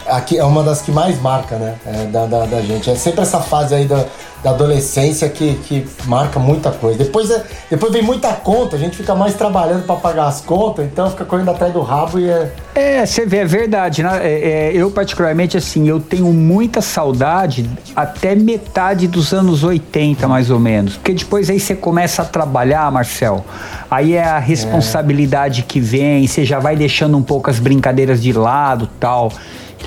[0.09, 1.75] Aqui é uma das que mais marca, né?
[1.85, 2.89] é, da, da, da gente.
[2.89, 4.05] É sempre essa fase aí da,
[4.43, 6.97] da adolescência que, que marca muita coisa.
[6.97, 10.85] Depois, é, depois vem muita conta, a gente fica mais trabalhando para pagar as contas,
[10.85, 12.51] então fica correndo atrás do rabo e é.
[12.75, 14.03] É, você vê, é verdade.
[14.03, 14.19] Né?
[14.21, 20.51] É, é, eu, particularmente, assim, eu tenho muita saudade até metade dos anos 80, mais
[20.51, 20.95] ou menos.
[20.95, 23.43] Porque depois aí você começa a trabalhar, Marcel.
[23.89, 28.33] Aí é a responsabilidade que vem, você já vai deixando um pouco as brincadeiras de
[28.33, 29.31] lado tal.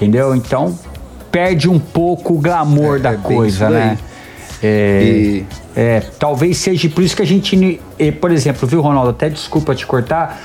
[0.00, 0.34] Entendeu?
[0.34, 0.78] Então,
[1.30, 3.98] perde um pouco o glamour da bem coisa, né?
[4.62, 5.42] É,
[5.76, 7.80] é, talvez seja por isso que a gente,
[8.18, 9.10] por exemplo, viu, Ronaldo?
[9.10, 10.40] Até desculpa te cortar,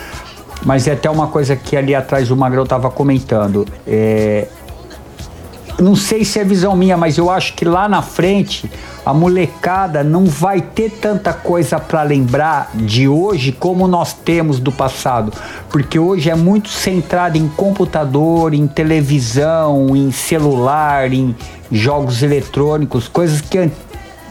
[0.65, 3.65] mas é até uma coisa que ali atrás o Magrão tava comentando.
[3.87, 4.47] É,
[5.79, 8.69] não sei se é visão minha, mas eu acho que lá na frente
[9.05, 14.71] a molecada não vai ter tanta coisa para lembrar de hoje como nós temos do
[14.71, 15.31] passado,
[15.69, 21.35] porque hoje é muito centrado em computador, em televisão, em celular, em
[21.71, 23.69] jogos eletrônicos, coisas que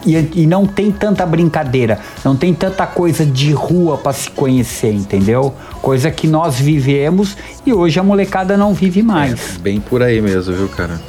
[0.05, 4.93] e, e não tem tanta brincadeira, não tem tanta coisa de rua para se conhecer,
[4.93, 5.53] entendeu?
[5.81, 7.35] Coisa que nós vivemos
[7.65, 9.57] e hoje a molecada não vive mais.
[9.57, 11.01] Bem por aí mesmo, viu, cara?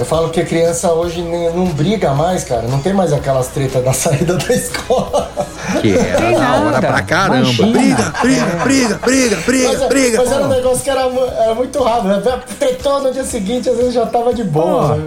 [0.00, 2.62] Eu falo que a criança hoje nem- não briga mais, cara.
[2.62, 5.30] Não tem mais aquelas tretas da saída da escola.
[5.82, 7.66] Que era da hora pra caramba.
[7.66, 10.18] Briga, briga, briga, briga, briga, mas, briga.
[10.18, 12.08] Mas era um negócio que era, era muito rápido.
[12.08, 12.40] Né?
[12.58, 14.98] Tretou no dia seguinte, às vezes já tava de boa.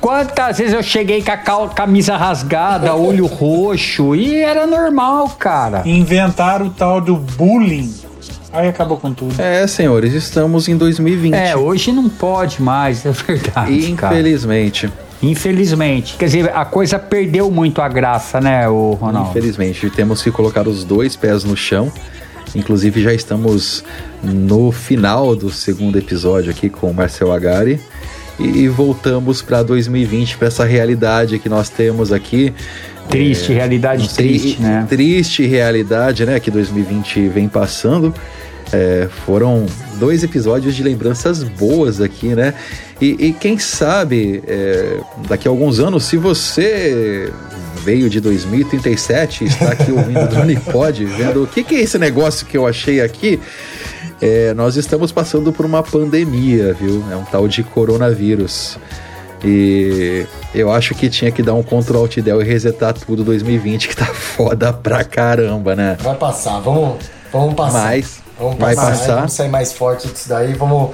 [0.00, 5.80] Quantas vezes eu cheguei com a camisa rasgada, olho roxo, e era normal, cara.
[5.86, 7.92] Inventaram o tal do bullying.
[8.52, 9.40] Aí acabou com tudo.
[9.40, 11.34] É, senhores, estamos em 2020.
[11.34, 13.92] É, hoje não pode mais, é verdade.
[13.96, 14.14] cara.
[14.14, 14.90] Infelizmente.
[15.22, 16.16] Infelizmente.
[16.16, 19.30] Quer dizer, a coisa perdeu muito a graça, né, o Ronaldo?
[19.30, 21.90] Infelizmente, temos que colocar os dois pés no chão.
[22.54, 23.84] Inclusive, já estamos
[24.22, 27.80] no final do segundo episódio aqui com o Marcel Agari.
[28.38, 32.52] E voltamos para 2020, para essa realidade que nós temos aqui.
[33.08, 34.86] Triste, realidade não sei, triste, né?
[34.88, 36.38] Triste realidade, né?
[36.40, 38.12] Que 2020 vem passando.
[38.72, 39.64] É, foram
[39.94, 42.52] dois episódios de lembranças boas aqui, né?
[43.00, 47.32] E, e quem sabe, é, daqui a alguns anos, se você
[47.84, 51.80] veio de 2037 e está aqui ouvindo o Drone Pod, vendo o que, que é
[51.80, 53.38] esse negócio que eu achei aqui,
[54.20, 57.04] é, nós estamos passando por uma pandemia, viu?
[57.10, 58.78] É um tal de coronavírus.
[59.44, 63.88] E eu acho que tinha que dar um Ctrl Alt Del e resetar tudo 2020,
[63.88, 65.96] que tá foda pra caramba, né?
[66.00, 66.96] Vai passar, vamos,
[67.32, 67.84] vamos passar.
[67.84, 69.14] Mas vamos vai passar, passar.
[69.16, 70.54] Vamos sair mais forte disso daí.
[70.54, 70.90] Vamos.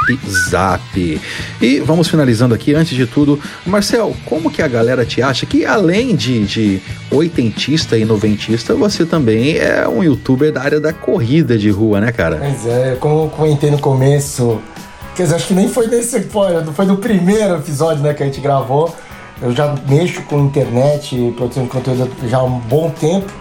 [0.49, 1.19] Zap.
[1.59, 5.65] E vamos finalizando aqui, antes de tudo, Marcel, como que a galera te acha que
[5.65, 6.79] além de, de
[7.09, 12.11] oitentista e noventista, você também é um youtuber da área da corrida de rua, né,
[12.11, 12.37] cara?
[12.37, 13.29] Pois é, como eu
[13.63, 14.59] comentei no começo,
[15.15, 16.27] quer dizer, acho que nem foi nesse,
[16.73, 18.93] foi no primeiro episódio né, que a gente gravou.
[19.41, 23.31] Eu já mexo com internet produção de conteúdo já há um bom tempo.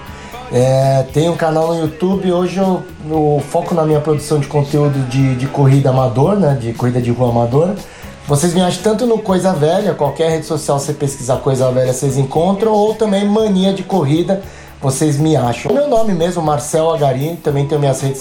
[0.53, 4.99] É, tenho um canal no YouTube, hoje eu, eu foco na minha produção de conteúdo
[5.09, 6.57] de, de corrida amador, né?
[6.61, 7.74] De corrida de rua amadora.
[8.27, 12.16] Vocês me acham tanto no Coisa Velha, qualquer rede social você pesquisar Coisa Velha vocês
[12.16, 14.43] encontram, ou também Mania de Corrida,
[14.81, 15.73] vocês me acham.
[15.73, 18.20] Meu nome mesmo, Marcel Agarim, também tenho minhas redes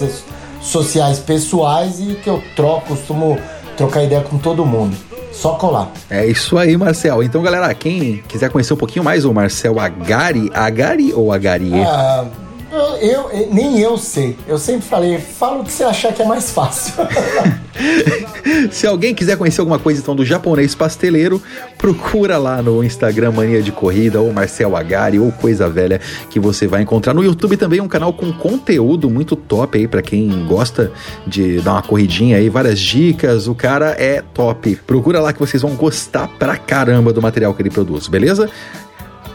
[0.61, 3.37] sociais pessoais e que eu troco, costumo
[3.75, 4.95] trocar ideia com todo mundo.
[5.31, 5.89] Só colar.
[6.09, 7.23] É isso aí, Marcel.
[7.23, 11.81] Então, galera, quem quiser conhecer um pouquinho mais o Marcel Agari, Agari ou Agarie?
[11.81, 12.25] Ah,
[12.71, 14.37] eu, eu- nem eu sei.
[14.47, 16.93] Eu sempre falei, fala o que você achar que é mais fácil.
[18.71, 21.41] Se alguém quiser conhecer alguma coisa então do japonês pasteleiro,
[21.77, 25.99] procura lá no Instagram Mania de Corrida ou Marcel Agari ou Coisa Velha
[26.29, 27.13] que você vai encontrar.
[27.13, 30.91] No YouTube também um canal com conteúdo muito top aí pra quem gosta
[31.25, 33.47] de dar uma corridinha aí, várias dicas.
[33.47, 34.75] O cara é top.
[34.87, 38.49] Procura lá que vocês vão gostar pra caramba do material que ele produz, beleza?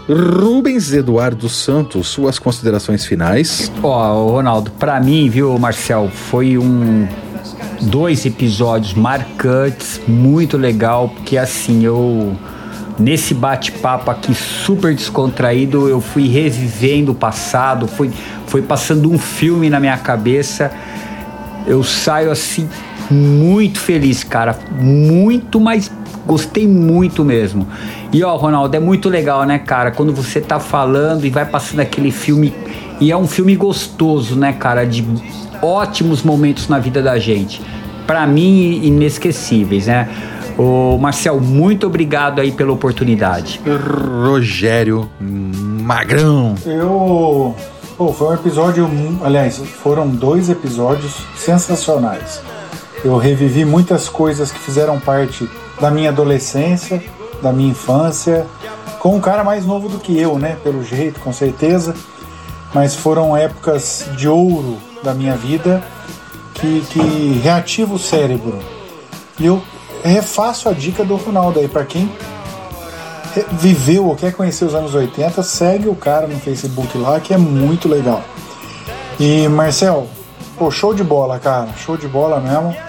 [0.08, 3.72] Rubens Eduardo Santos, suas considerações finais.
[3.82, 7.08] Ó, Ronaldo, pra mim, viu, Marcel, foi um
[7.82, 12.36] dois episódios marcantes, muito legal, porque assim, eu
[12.98, 18.10] nesse bate-papo aqui super descontraído, eu fui revivendo o passado, fui,
[18.46, 20.70] foi passando um filme na minha cabeça.
[21.66, 22.68] Eu saio assim
[23.10, 24.58] muito feliz, cara.
[24.78, 25.90] Muito, mas
[26.26, 27.66] gostei muito mesmo.
[28.12, 29.90] E ó, Ronaldo, é muito legal, né, cara?
[29.90, 32.52] Quando você tá falando e vai passando aquele filme.
[33.00, 34.84] E é um filme gostoso, né, cara?
[34.84, 35.04] De
[35.62, 37.62] ótimos momentos na vida da gente.
[38.06, 40.08] Pra mim, inesquecíveis, né?
[40.56, 43.60] Ô, Marcel, muito obrigado aí pela oportunidade.
[44.24, 46.54] Rogério Magrão.
[46.64, 47.54] Eu.
[47.98, 48.88] Pô, foi um episódio.
[49.22, 52.40] Aliás, foram dois episódios sensacionais.
[53.06, 55.48] Eu revivi muitas coisas que fizeram parte
[55.80, 57.00] da minha adolescência,
[57.40, 58.44] da minha infância,
[58.98, 60.56] com um cara mais novo do que eu, né?
[60.64, 61.94] Pelo jeito, com certeza.
[62.74, 65.84] Mas foram épocas de ouro da minha vida
[66.54, 68.58] que, que reativa o cérebro.
[69.38, 69.62] E eu
[70.02, 72.10] refaço a dica do Ronaldo aí, para quem
[73.52, 77.38] viveu ou quer conhecer os anos 80, segue o cara no Facebook lá, que é
[77.38, 78.20] muito legal.
[79.20, 80.08] E Marcel,
[80.58, 82.85] pô, show de bola, cara, show de bola mesmo.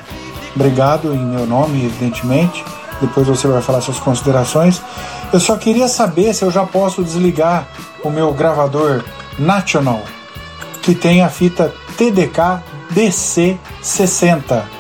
[0.58, 2.66] Obrigado em meu nome, evidentemente.
[3.00, 4.82] Depois você vai falar suas considerações.
[5.32, 7.68] Eu só queria saber se eu já posso desligar
[8.04, 9.04] o meu gravador
[9.38, 10.02] National,
[10.82, 14.77] que tem a fita TDK DC60.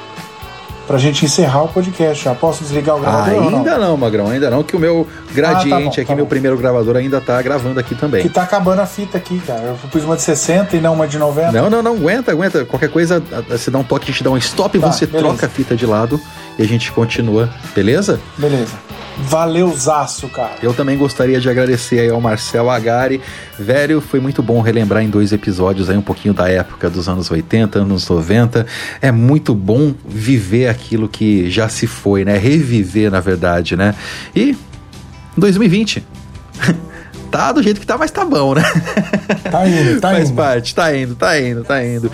[0.87, 2.23] Pra gente encerrar o podcast.
[2.23, 3.43] Já posso desligar o gravador?
[3.43, 3.57] ou não?
[3.59, 6.25] Ainda não, Magrão, ainda não, que o meu gradiente Ah, tá bom, aqui, tá meu
[6.25, 8.21] primeiro gravador, ainda tá gravando aqui também.
[8.21, 9.61] Que tá acabando a fita aqui, cara.
[9.61, 11.51] Eu pus uma de 60 e não uma de 90.
[11.51, 12.63] Não, não, não, aguenta, aguenta.
[12.63, 15.27] Qualquer coisa, você dá um toque, a gente dá um stop, Tá, você beleza.
[15.27, 16.19] troca a fita de lado
[16.57, 18.19] e a gente continua, beleza?
[18.37, 18.73] Beleza.
[19.19, 20.55] Valeuzaço, cara.
[20.61, 23.19] Eu também gostaria de agradecer aí ao Marcel Agari.
[23.57, 27.31] Velho, foi muito bom relembrar em dois episódios aí um pouquinho da época dos anos
[27.31, 28.65] 80, anos 90.
[29.01, 32.37] É muito bom viver aquilo que já se foi, né?
[32.37, 33.95] Reviver, na verdade, né?
[34.35, 34.55] E
[35.35, 36.05] 2020.
[37.27, 38.63] tá do jeito que tá, mas tá bom, né?
[39.51, 40.35] Tá indo, tá Faz indo.
[40.35, 42.11] parte, tá indo, tá indo, tá indo.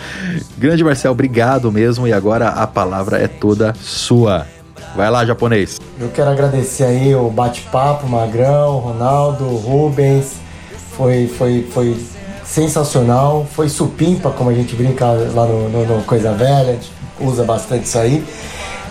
[0.57, 2.07] Grande Marcel, obrigado mesmo.
[2.07, 4.45] E agora a palavra é toda sua.
[4.95, 5.79] Vai lá, japonês.
[5.99, 10.33] Eu quero agradecer aí o bate-papo, Magrão, Ronaldo, Rubens.
[10.95, 11.97] Foi, foi, foi
[12.45, 13.47] sensacional.
[13.51, 17.43] Foi supimpa, como a gente brinca lá no, no- no Coisa Velha, a gente usa
[17.43, 18.23] bastante isso aí.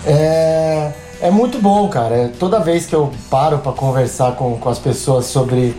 [0.05, 0.91] É,
[1.21, 2.15] é muito bom, cara.
[2.17, 5.77] É, Toda vez que eu paro para conversar com, com as pessoas sobre,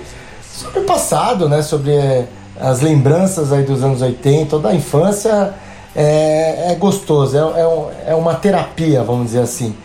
[0.55, 1.61] sobre o passado, né?
[1.61, 2.27] Sobre é,
[2.59, 5.53] as lembranças aí dos anos 80, toda a infância,
[5.95, 7.35] é, é gostoso.
[7.38, 9.75] É, é, um- é uma terapia, vamos dizer assim.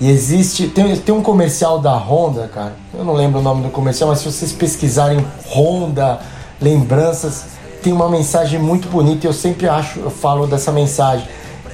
[0.00, 0.66] E existe.
[0.68, 2.72] Tem, tem um comercial da Honda, cara.
[2.92, 6.18] Eu não lembro o nome do comercial, mas se vocês pesquisarem Honda,
[6.60, 7.44] lembranças,
[7.82, 9.26] tem uma mensagem muito bonita.
[9.26, 11.26] e Eu sempre acho, eu falo dessa mensagem,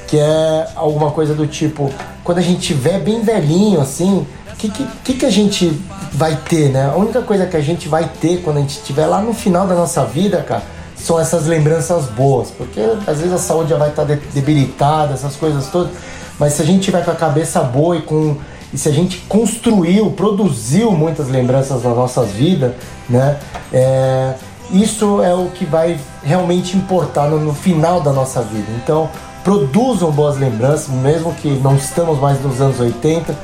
[0.06, 1.90] que é alguma coisa do tipo:
[2.22, 4.26] quando a gente tiver bem velhinho, assim,
[4.68, 5.80] que, que, que, a gente
[6.12, 6.90] vai ter, né?
[6.92, 9.66] A única coisa que a gente vai ter quando a gente estiver lá no final
[9.66, 10.62] da nossa vida, cara,
[10.96, 15.36] são essas lembranças boas, porque às vezes a saúde já vai estar de- debilitada, essas
[15.36, 15.92] coisas todas.
[16.38, 18.36] Mas se a gente tiver com a cabeça boa e com
[18.72, 22.72] e se a gente construiu, produziu muitas lembranças nas nossas vidas,
[23.08, 23.36] né?
[23.72, 24.34] é,
[24.72, 28.68] isso é o que vai realmente importar no, no final da nossa vida.
[28.82, 29.10] Então,
[29.42, 33.34] produzam boas lembranças, mesmo que não estamos mais nos anos 80.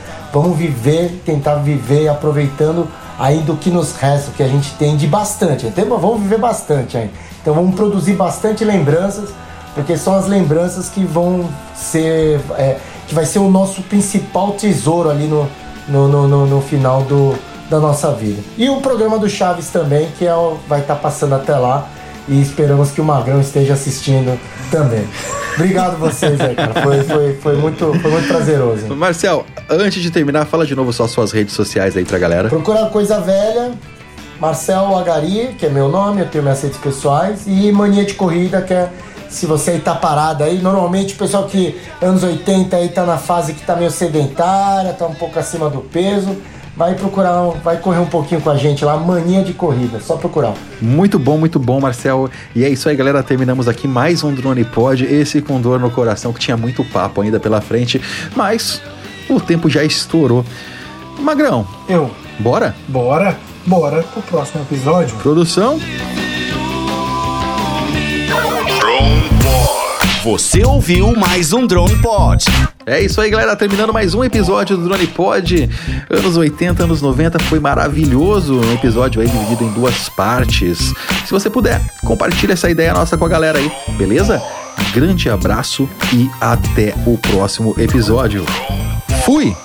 [0.43, 2.89] Vamos viver, tentar viver aproveitando
[3.19, 5.67] ainda o que nos resta, que a gente tem de bastante.
[5.67, 7.13] Então, vamos viver bastante ainda.
[7.41, 9.31] Então, vamos produzir bastante lembranças
[9.75, 11.45] porque são as lembranças que vão
[11.75, 15.47] ser é, que vai ser o nosso principal tesouro ali no,
[15.87, 17.35] no, no, no- no final do,
[17.71, 18.43] da nossa vida.
[18.57, 20.33] E o programa do Chaves também, que é
[20.67, 21.87] vai estar passando até lá.
[22.29, 24.39] E esperamos que o Magrão esteja assistindo
[24.71, 25.07] também.
[25.55, 26.83] Obrigado vocês aí, cara.
[26.83, 28.95] Foi, foi, foi, muito, foi muito prazeroso.
[28.95, 32.49] Marcel, antes de terminar, fala de novo só suas redes sociais aí pra galera.
[32.49, 33.73] Procura Coisa Velha,
[34.41, 38.61] Marcel Agari, que é meu nome, eu tenho minhas redes pessoais, e Mania de Corrida,
[38.61, 38.91] que é
[39.29, 43.19] se você aí tá parado aí, normalmente o pessoal que anos 80 aí tá na
[43.19, 46.37] fase que tá meio sedentária, tá um pouco acima do peso,
[46.77, 50.17] vai procurar, um- vai correr um pouquinho com a gente lá, Mania de Corrida, só
[50.17, 50.55] procurar.
[50.81, 52.29] Muito bom, muito bom, Marcel.
[52.55, 53.23] E é isso aí, galera.
[53.23, 55.05] Terminamos aqui mais um Drone Pod.
[55.05, 58.01] Esse com dor no coração, que tinha muito papo ainda pela frente.
[58.35, 58.81] Mas
[59.29, 60.45] o tempo já estourou.
[61.19, 61.67] Magrão.
[61.89, 62.11] Eu.
[62.39, 62.75] Bora?
[62.87, 63.37] Bora,
[63.67, 65.17] bora pro próximo episódio.
[65.17, 65.81] Produção.
[70.27, 72.45] Você ouviu mais um Drone Pod.
[72.85, 73.55] É isso aí, galera.
[73.55, 75.71] Terminando mais um episódio do Drone Pod.
[76.11, 78.59] Anos 80, anos 90 foi maravilhoso.
[78.59, 80.93] Um episódio aí dividido em duas partes.
[81.25, 84.43] Se você puder, compartilha essa ideia nossa com a galera aí, beleza?
[84.93, 88.45] Grande abraço e até o próximo episódio.
[89.25, 89.57] Fui!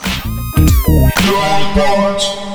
[0.56, 2.51] Drone Pod.